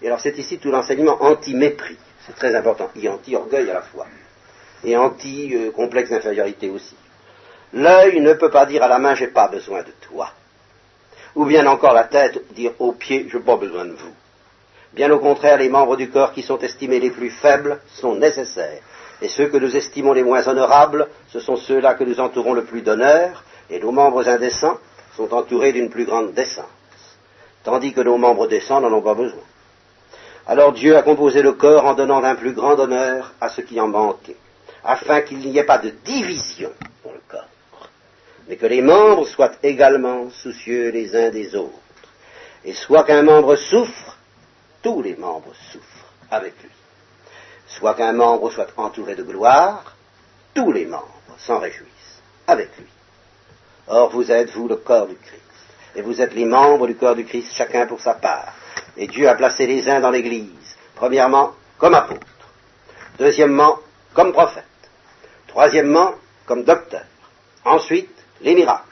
Et 0.00 0.06
alors 0.06 0.20
c'est 0.20 0.36
ici 0.38 0.58
tout 0.58 0.70
l'enseignement 0.70 1.22
anti-mépris. 1.22 1.96
C'est 2.26 2.36
très 2.36 2.54
important. 2.54 2.90
Et 2.96 3.08
anti-orgueil 3.08 3.70
à 3.70 3.74
la 3.74 3.82
fois. 3.82 4.06
Et 4.84 4.96
anti-complexe 4.96 6.10
d'infériorité 6.10 6.70
aussi. 6.70 6.96
L'œil 7.72 8.20
ne 8.20 8.34
peut 8.34 8.50
pas 8.50 8.66
dire 8.66 8.82
à 8.82 8.88
la 8.88 8.98
main 8.98 9.14
j'ai 9.14 9.28
pas 9.28 9.48
besoin 9.48 9.82
de 9.82 9.92
toi. 10.00 10.30
Ou 11.34 11.44
bien 11.46 11.66
encore 11.66 11.94
la 11.94 12.04
tête 12.04 12.52
dire 12.52 12.72
aux 12.78 12.92
pieds 12.92 13.28
j'ai 13.30 13.40
pas 13.40 13.56
besoin 13.56 13.86
de 13.86 13.92
vous. 13.92 14.14
Bien 14.92 15.10
au 15.10 15.18
contraire, 15.18 15.56
les 15.56 15.70
membres 15.70 15.96
du 15.96 16.10
corps 16.10 16.32
qui 16.32 16.42
sont 16.42 16.58
estimés 16.58 17.00
les 17.00 17.10
plus 17.10 17.30
faibles 17.30 17.80
sont 17.94 18.14
nécessaires. 18.14 18.82
Et 19.22 19.28
ceux 19.28 19.46
que 19.46 19.56
nous 19.56 19.74
estimons 19.74 20.12
les 20.12 20.22
moins 20.22 20.46
honorables, 20.46 21.08
ce 21.28 21.40
sont 21.40 21.56
ceux-là 21.56 21.94
que 21.94 22.04
nous 22.04 22.20
entourons 22.20 22.52
le 22.52 22.64
plus 22.64 22.82
d'honneur, 22.82 23.44
et 23.70 23.80
nos 23.80 23.92
membres 23.92 24.28
indécents 24.28 24.78
sont 25.16 25.32
entourés 25.32 25.72
d'une 25.72 25.88
plus 25.88 26.04
grande 26.04 26.34
décence, 26.34 26.66
tandis 27.64 27.92
que 27.92 28.00
nos 28.00 28.18
membres 28.18 28.48
décents 28.48 28.80
n'en 28.80 28.92
ont 28.92 29.02
pas 29.02 29.14
besoin. 29.14 29.42
Alors 30.46 30.72
Dieu 30.72 30.96
a 30.96 31.02
composé 31.02 31.42
le 31.42 31.52
corps 31.52 31.84
en 31.84 31.94
donnant 31.94 32.22
un 32.22 32.34
plus 32.34 32.52
grand 32.52 32.78
honneur 32.78 33.32
à 33.40 33.48
ce 33.48 33.60
qui 33.60 33.80
en 33.80 33.88
manquait, 33.88 34.36
afin 34.84 35.20
qu'il 35.20 35.38
n'y 35.38 35.56
ait 35.56 35.64
pas 35.64 35.78
de 35.78 35.90
division 35.90 36.72
dans 37.04 37.12
le 37.12 37.20
corps, 37.28 37.88
mais 38.48 38.56
que 38.56 38.66
les 38.66 38.82
membres 38.82 39.26
soient 39.26 39.52
également 39.62 40.30
soucieux 40.30 40.90
les 40.90 41.14
uns 41.14 41.30
des 41.30 41.54
autres. 41.54 41.78
Et 42.64 42.74
soit 42.74 43.04
qu'un 43.04 43.22
membre 43.22 43.56
souffre, 43.56 44.16
tous 44.82 45.02
les 45.02 45.16
membres 45.16 45.52
souffrent 45.72 46.12
avec 46.30 46.54
lui. 46.62 46.70
Soit 47.66 47.94
qu'un 47.94 48.12
membre 48.12 48.50
soit 48.50 48.68
entouré 48.76 49.14
de 49.14 49.22
gloire, 49.22 49.96
tous 50.54 50.72
les 50.72 50.86
membres 50.86 51.08
s'en 51.38 51.58
réjouissent 51.58 52.20
avec 52.46 52.76
lui. 52.78 52.86
Or, 53.88 54.10
vous 54.10 54.30
êtes, 54.30 54.50
vous, 54.50 54.68
le 54.68 54.76
corps 54.76 55.06
du 55.06 55.16
Christ. 55.16 55.51
Et 55.94 56.02
vous 56.02 56.20
êtes 56.20 56.34
les 56.34 56.44
membres 56.44 56.86
du 56.86 56.96
corps 56.96 57.14
du 57.14 57.24
Christ, 57.24 57.52
chacun 57.54 57.86
pour 57.86 58.00
sa 58.00 58.14
part. 58.14 58.54
Et 58.96 59.06
Dieu 59.06 59.28
a 59.28 59.34
placé 59.34 59.66
les 59.66 59.88
uns 59.88 60.00
dans 60.00 60.10
l'Église, 60.10 60.76
premièrement, 60.94 61.52
comme 61.78 61.94
apôtres. 61.94 62.26
Deuxièmement, 63.18 63.78
comme 64.14 64.32
prophètes. 64.32 64.64
Troisièmement, 65.48 66.14
comme 66.46 66.64
docteurs. 66.64 67.06
Ensuite, 67.64 68.14
les 68.40 68.54
miracles. 68.54 68.86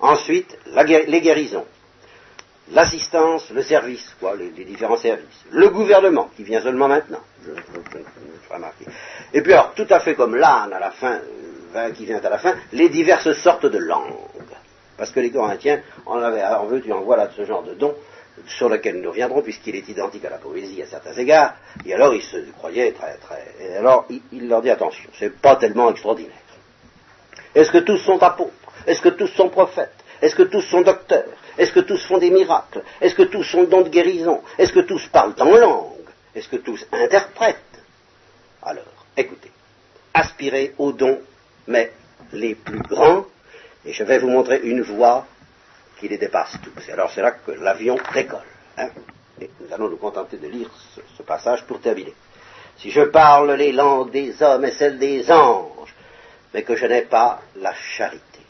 Ensuite, 0.00 0.58
les 0.66 1.20
guérisons 1.20 1.66
l'assistance, 2.70 3.50
le 3.50 3.62
service, 3.62 4.14
quoi, 4.18 4.34
les, 4.36 4.64
différents 4.64 4.96
services, 4.96 5.44
le 5.50 5.68
gouvernement, 5.68 6.30
qui 6.36 6.44
vient 6.44 6.60
seulement 6.60 6.88
maintenant, 6.88 7.20
je, 7.44 7.50
Et 9.34 9.42
puis 9.42 9.52
alors, 9.52 9.74
tout 9.74 9.86
à 9.90 10.00
fait 10.00 10.14
comme 10.14 10.36
l'âne 10.36 10.72
à 10.72 10.78
la 10.78 10.90
fin, 10.90 11.18
euh, 11.74 11.90
qui 11.90 12.04
vient 12.04 12.20
à 12.20 12.28
la 12.28 12.38
fin, 12.38 12.54
les 12.72 12.88
diverses 12.88 13.32
sortes 13.32 13.66
de 13.66 13.78
langues. 13.78 14.14
Parce 14.96 15.10
que 15.10 15.20
les 15.20 15.30
Corinthiens 15.30 15.80
en 16.06 16.18
avaient, 16.18 16.44
en 16.44 16.66
veux 16.66 16.80
tu 16.80 16.92
en 16.92 17.00
voilà 17.00 17.30
ce 17.36 17.44
genre 17.44 17.62
de 17.62 17.74
don, 17.74 17.94
sur 18.46 18.68
lequel 18.68 19.00
nous 19.00 19.10
reviendrons, 19.10 19.42
puisqu'il 19.42 19.76
est 19.76 19.88
identique 19.88 20.24
à 20.24 20.30
la 20.30 20.38
poésie 20.38 20.82
à 20.82 20.86
certains 20.86 21.12
égards, 21.14 21.54
et 21.84 21.94
alors 21.94 22.14
ils 22.14 22.22
se 22.22 22.38
croyaient 22.52 22.92
très, 22.92 23.16
très... 23.16 23.54
Et 23.60 23.76
alors, 23.76 24.06
il, 24.08 24.22
il 24.32 24.48
leur 24.48 24.62
dit, 24.62 24.70
attention, 24.70 25.08
c'est 25.18 25.38
pas 25.40 25.56
tellement 25.56 25.90
extraordinaire. 25.90 26.32
Est-ce 27.54 27.70
que 27.70 27.78
tous 27.78 27.98
sont 27.98 28.22
apôtres? 28.22 28.52
Est-ce 28.86 29.00
que 29.00 29.10
tous 29.10 29.28
sont 29.28 29.48
prophètes? 29.48 29.92
Est-ce 30.22 30.34
que 30.34 30.44
tous 30.44 30.62
sont 30.62 30.80
docteurs? 30.80 31.28
Est-ce 31.58 31.72
que 31.72 31.80
tous 31.80 32.02
font 32.06 32.18
des 32.18 32.30
miracles? 32.30 32.82
Est-ce 33.00 33.14
que 33.14 33.24
tous 33.24 33.42
sont 33.42 33.64
dons 33.64 33.82
de 33.82 33.90
guérison? 33.90 34.40
Est-ce 34.56 34.72
que 34.72 34.80
tous 34.80 35.06
parlent 35.08 35.34
en 35.38 35.56
langue? 35.56 36.08
Est-ce 36.34 36.48
que 36.48 36.56
tous 36.56 36.86
interprètent? 36.92 37.58
Alors, 38.62 38.84
écoutez, 39.16 39.50
aspirez 40.14 40.74
aux 40.78 40.92
dons, 40.92 41.20
mais 41.66 41.92
les 42.32 42.54
plus 42.54 42.78
grands, 42.78 43.26
et 43.84 43.92
je 43.92 44.04
vais 44.04 44.18
vous 44.18 44.28
montrer 44.28 44.60
une 44.62 44.82
voie 44.82 45.26
qui 45.98 46.08
les 46.08 46.18
dépasse 46.18 46.56
tous. 46.62 46.88
Et 46.88 46.92
alors 46.92 47.10
c'est 47.10 47.22
là 47.22 47.32
que 47.32 47.52
l'avion 47.52 47.96
décolle. 48.14 48.40
Hein. 48.78 48.88
et 49.40 49.50
nous 49.60 49.72
allons 49.74 49.88
nous 49.90 49.98
contenter 49.98 50.38
de 50.38 50.48
lire 50.48 50.70
ce 51.16 51.22
passage 51.22 51.64
pour 51.64 51.80
terminer. 51.80 52.14
Si 52.78 52.90
je 52.90 53.02
parle 53.02 53.52
les 53.52 53.72
langues 53.72 54.10
des 54.10 54.42
hommes 54.42 54.64
et 54.64 54.72
celles 54.72 54.98
des 54.98 55.30
anges, 55.30 55.94
mais 56.54 56.62
que 56.62 56.74
je 56.74 56.86
n'ai 56.86 57.02
pas 57.02 57.42
la 57.56 57.74
charité, 57.74 58.40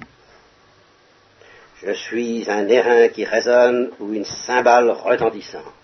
je 1.83 1.93
suis 1.93 2.49
un 2.49 2.69
airain 2.69 3.09
qui 3.09 3.25
résonne 3.25 3.91
ou 3.99 4.13
une 4.13 4.25
cymbale 4.25 4.91
retentissante. 4.91 5.75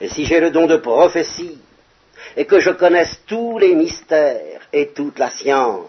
Et 0.00 0.08
si 0.08 0.24
j'ai 0.24 0.40
le 0.40 0.50
don 0.50 0.66
de 0.66 0.76
prophétie, 0.76 1.60
et 2.36 2.46
que 2.46 2.60
je 2.60 2.70
connaisse 2.70 3.20
tous 3.26 3.58
les 3.58 3.74
mystères 3.74 4.60
et 4.72 4.88
toute 4.88 5.18
la 5.18 5.30
science, 5.30 5.88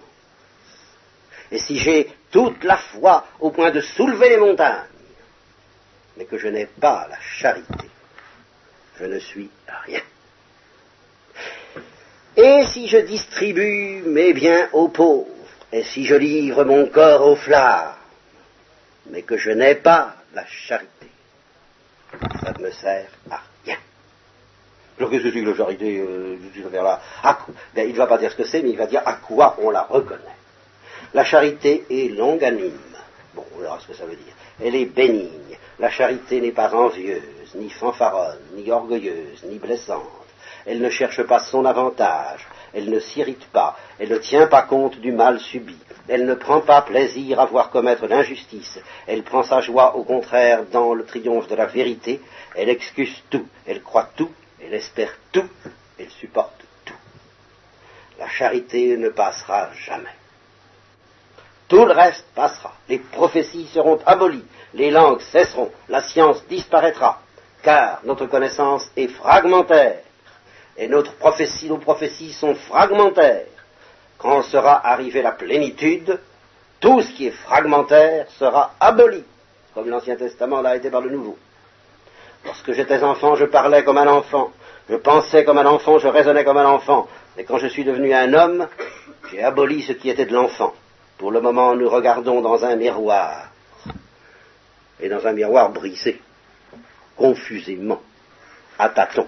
et 1.51 1.57
si 1.57 1.79
j'ai 1.79 2.07
toute 2.31 2.63
la 2.63 2.77
foi 2.77 3.25
au 3.39 3.51
point 3.51 3.71
de 3.71 3.81
soulever 3.81 4.29
les 4.29 4.37
montagnes, 4.37 4.85
mais 6.17 6.25
que 6.25 6.37
je 6.37 6.47
n'ai 6.47 6.65
pas 6.65 7.07
la 7.09 7.19
charité, 7.19 7.89
je 8.99 9.05
ne 9.05 9.19
suis 9.19 9.49
rien. 9.85 10.01
Et 12.35 12.65
si 12.67 12.87
je 12.87 12.97
distribue 12.97 14.03
mes 14.05 14.33
biens 14.33 14.69
aux 14.73 14.89
pauvres, 14.89 15.27
et 15.71 15.83
si 15.83 16.05
je 16.05 16.15
livre 16.15 16.63
mon 16.63 16.87
corps 16.87 17.27
aux 17.27 17.35
flammes, 17.35 17.93
mais 19.07 19.23
que 19.23 19.37
je 19.37 19.51
n'ai 19.51 19.75
pas 19.75 20.15
la 20.33 20.45
charité. 20.45 21.07
Ça 22.43 22.53
ne 22.57 22.63
me 22.63 22.71
sert 22.71 23.09
à 23.29 23.41
rien. 23.65 23.77
Alors 24.97 25.11
qu'est-ce 25.11 25.23
que 25.23 25.31
c'est 25.31 25.41
que 25.41 25.49
la 25.49 25.55
charité 25.55 25.99
euh, 25.99 26.37
ben, 27.73 27.87
Il 27.87 27.93
ne 27.93 27.97
va 27.97 28.07
pas 28.07 28.17
dire 28.17 28.31
ce 28.31 28.35
que 28.35 28.45
c'est, 28.45 28.61
mais 28.61 28.69
il 28.69 28.77
va 28.77 28.87
dire 28.87 29.01
à 29.05 29.13
quoi 29.15 29.57
on 29.59 29.69
la 29.69 29.83
reconnaît. 29.83 30.38
La 31.13 31.23
charité 31.23 31.85
est 31.89 32.15
longanime. 32.15 32.79
Bon, 33.33 33.43
on 33.55 33.61
verra 33.61 33.79
ce 33.79 33.87
que 33.87 33.93
ça 33.93 34.05
veut 34.05 34.15
dire. 34.15 34.33
Elle 34.63 34.75
est 34.75 34.85
bénigne. 34.85 35.57
La 35.79 35.89
charité 35.89 36.41
n'est 36.41 36.51
pas 36.51 36.73
envieuse, 36.73 37.55
ni 37.55 37.69
fanfaronne, 37.69 38.39
ni 38.53 38.69
orgueilleuse, 38.69 39.43
ni 39.45 39.57
blessante. 39.57 40.03
Elle 40.65 40.81
ne 40.81 40.89
cherche 40.89 41.23
pas 41.23 41.39
son 41.39 41.65
avantage. 41.65 42.45
Elle 42.73 42.89
ne 42.91 42.99
s'irrite 42.99 43.45
pas. 43.47 43.75
Elle 43.97 44.09
ne 44.09 44.17
tient 44.17 44.47
pas 44.47 44.63
compte 44.63 44.99
du 44.99 45.11
mal 45.11 45.39
subi. 45.39 45.77
Elle 46.07 46.25
ne 46.25 46.35
prend 46.35 46.61
pas 46.61 46.81
plaisir 46.83 47.39
à 47.39 47.45
voir 47.45 47.71
commettre 47.71 48.05
l'injustice. 48.05 48.79
Elle 49.07 49.23
prend 49.23 49.43
sa 49.43 49.61
joie, 49.61 49.95
au 49.95 50.03
contraire, 50.03 50.65
dans 50.71 50.93
le 50.93 51.05
triomphe 51.05 51.47
de 51.47 51.55
la 51.55 51.65
vérité. 51.65 52.21
Elle 52.55 52.69
excuse 52.69 53.23
tout. 53.29 53.47
Elle 53.65 53.81
croit 53.81 54.09
tout. 54.15 54.31
Elle 54.61 54.73
espère 54.73 55.13
tout. 55.31 55.49
Elle 55.97 56.09
supporte 56.11 56.61
tout. 56.85 56.93
La 58.19 58.27
charité 58.27 58.97
ne 58.97 59.09
passera 59.09 59.69
jamais. 59.73 60.18
Tout 61.69 61.85
le 61.85 61.93
reste 61.93 62.25
passera. 62.35 62.73
Les 62.89 62.99
prophéties 62.99 63.67
seront 63.67 63.99
abolies. 64.05 64.45
Les 64.73 64.91
langues 64.91 65.21
cesseront. 65.21 65.71
La 65.87 66.01
science 66.01 66.43
disparaîtra. 66.47 67.21
Car 67.63 68.01
notre 68.03 68.25
connaissance 68.25 68.89
est 68.97 69.07
fragmentaire. 69.07 69.99
Et 70.77 70.87
notre 70.87 71.13
prophétie, 71.13 71.69
nos 71.69 71.77
prophéties 71.77 72.33
sont 72.33 72.55
fragmentaires 72.55 73.45
quand 74.19 74.43
sera 74.43 74.85
arrivée 74.85 75.21
la 75.21 75.31
plénitude, 75.31 76.19
tout 76.79 77.01
ce 77.01 77.11
qui 77.13 77.27
est 77.27 77.31
fragmentaire 77.31 78.27
sera 78.37 78.73
aboli, 78.79 79.23
comme 79.73 79.89
l'Ancien 79.89 80.15
Testament 80.17 80.61
l'a 80.61 80.75
été 80.75 80.89
par 80.89 81.01
le 81.01 81.09
Nouveau. 81.09 81.37
Lorsque 82.45 82.73
j'étais 82.73 83.01
enfant, 83.03 83.35
je 83.35 83.45
parlais 83.45 83.83
comme 83.83 83.97
un 83.97 84.07
enfant, 84.07 84.51
je 84.89 84.95
pensais 84.95 85.43
comme 85.43 85.57
un 85.57 85.65
enfant, 85.65 85.99
je 85.99 86.07
raisonnais 86.07 86.43
comme 86.43 86.57
un 86.57 86.65
enfant. 86.65 87.07
Mais 87.37 87.43
quand 87.45 87.57
je 87.57 87.67
suis 87.67 87.83
devenu 87.83 88.13
un 88.13 88.33
homme, 88.33 88.67
j'ai 89.31 89.41
aboli 89.41 89.81
ce 89.81 89.93
qui 89.93 90.09
était 90.09 90.25
de 90.25 90.33
l'enfant. 90.33 90.73
Pour 91.19 91.31
le 91.31 91.41
moment, 91.41 91.75
nous 91.75 91.89
regardons 91.89 92.39
dans 92.39 92.63
un 92.63 92.77
miroir, 92.77 93.49
et 95.01 95.09
dans 95.09 95.27
un 95.27 95.33
miroir 95.33 95.69
brisé, 95.69 96.21
confusément, 97.17 98.01
à 98.77 98.89
tâtons. 98.89 99.27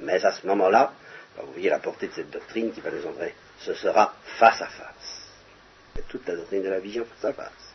Mais 0.00 0.24
à 0.24 0.32
ce 0.32 0.44
moment-là, 0.48 0.92
vous 1.38 1.52
voyez 1.52 1.70
la 1.70 1.78
portée 1.78 2.08
de 2.08 2.12
cette 2.12 2.30
doctrine 2.30 2.72
qui 2.72 2.80
va 2.80 2.90
nous 2.90 3.06
entrer 3.06 3.34
ce 3.60 3.74
sera 3.74 4.14
face 4.38 4.62
à 4.62 4.66
face. 4.66 5.30
C'est 5.94 6.08
toute 6.08 6.26
la 6.26 6.34
doctrine 6.34 6.62
de 6.62 6.70
la 6.70 6.80
vision 6.80 7.04
face 7.04 7.30
à 7.30 7.34
face. 7.34 7.74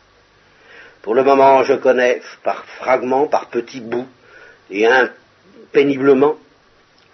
Pour 1.00 1.14
le 1.14 1.22
moment, 1.22 1.62
je 1.62 1.74
connais 1.74 2.20
par 2.42 2.64
fragments, 2.64 3.28
par 3.28 3.46
petits 3.46 3.80
bouts, 3.80 4.08
et 4.70 4.86
péniblement, 5.72 6.36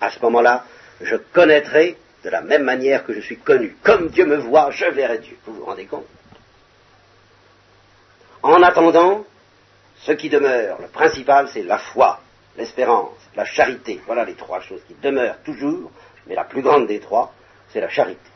à 0.00 0.10
ce 0.10 0.18
moment-là, 0.20 0.64
je 1.00 1.16
connaîtrai 1.16 1.96
de 2.24 2.30
la 2.30 2.40
même 2.40 2.62
manière 2.62 3.04
que 3.04 3.12
je 3.12 3.20
suis 3.20 3.38
connu. 3.38 3.76
Comme 3.82 4.08
Dieu 4.08 4.24
me 4.26 4.36
voit, 4.36 4.70
je 4.70 4.86
verrai 4.86 5.18
Dieu. 5.18 5.36
Vous 5.46 5.54
vous 5.54 5.64
rendez 5.64 5.86
compte? 5.86 6.06
En 8.42 8.62
attendant, 8.62 9.24
ce 9.98 10.12
qui 10.12 10.28
demeure, 10.28 10.80
le 10.80 10.88
principal, 10.88 11.48
c'est 11.48 11.62
la 11.62 11.78
foi, 11.78 12.20
l'espérance, 12.56 13.16
la 13.36 13.44
charité. 13.44 14.00
Voilà 14.06 14.24
les 14.24 14.34
trois 14.34 14.60
choses 14.60 14.82
qui 14.86 14.94
demeurent 14.94 15.40
toujours, 15.44 15.90
mais 16.26 16.34
la 16.34 16.44
plus 16.44 16.62
grande 16.62 16.86
des 16.86 17.00
trois, 17.00 17.32
c'est 17.68 17.80
la 17.80 17.88
charité. 17.88 18.31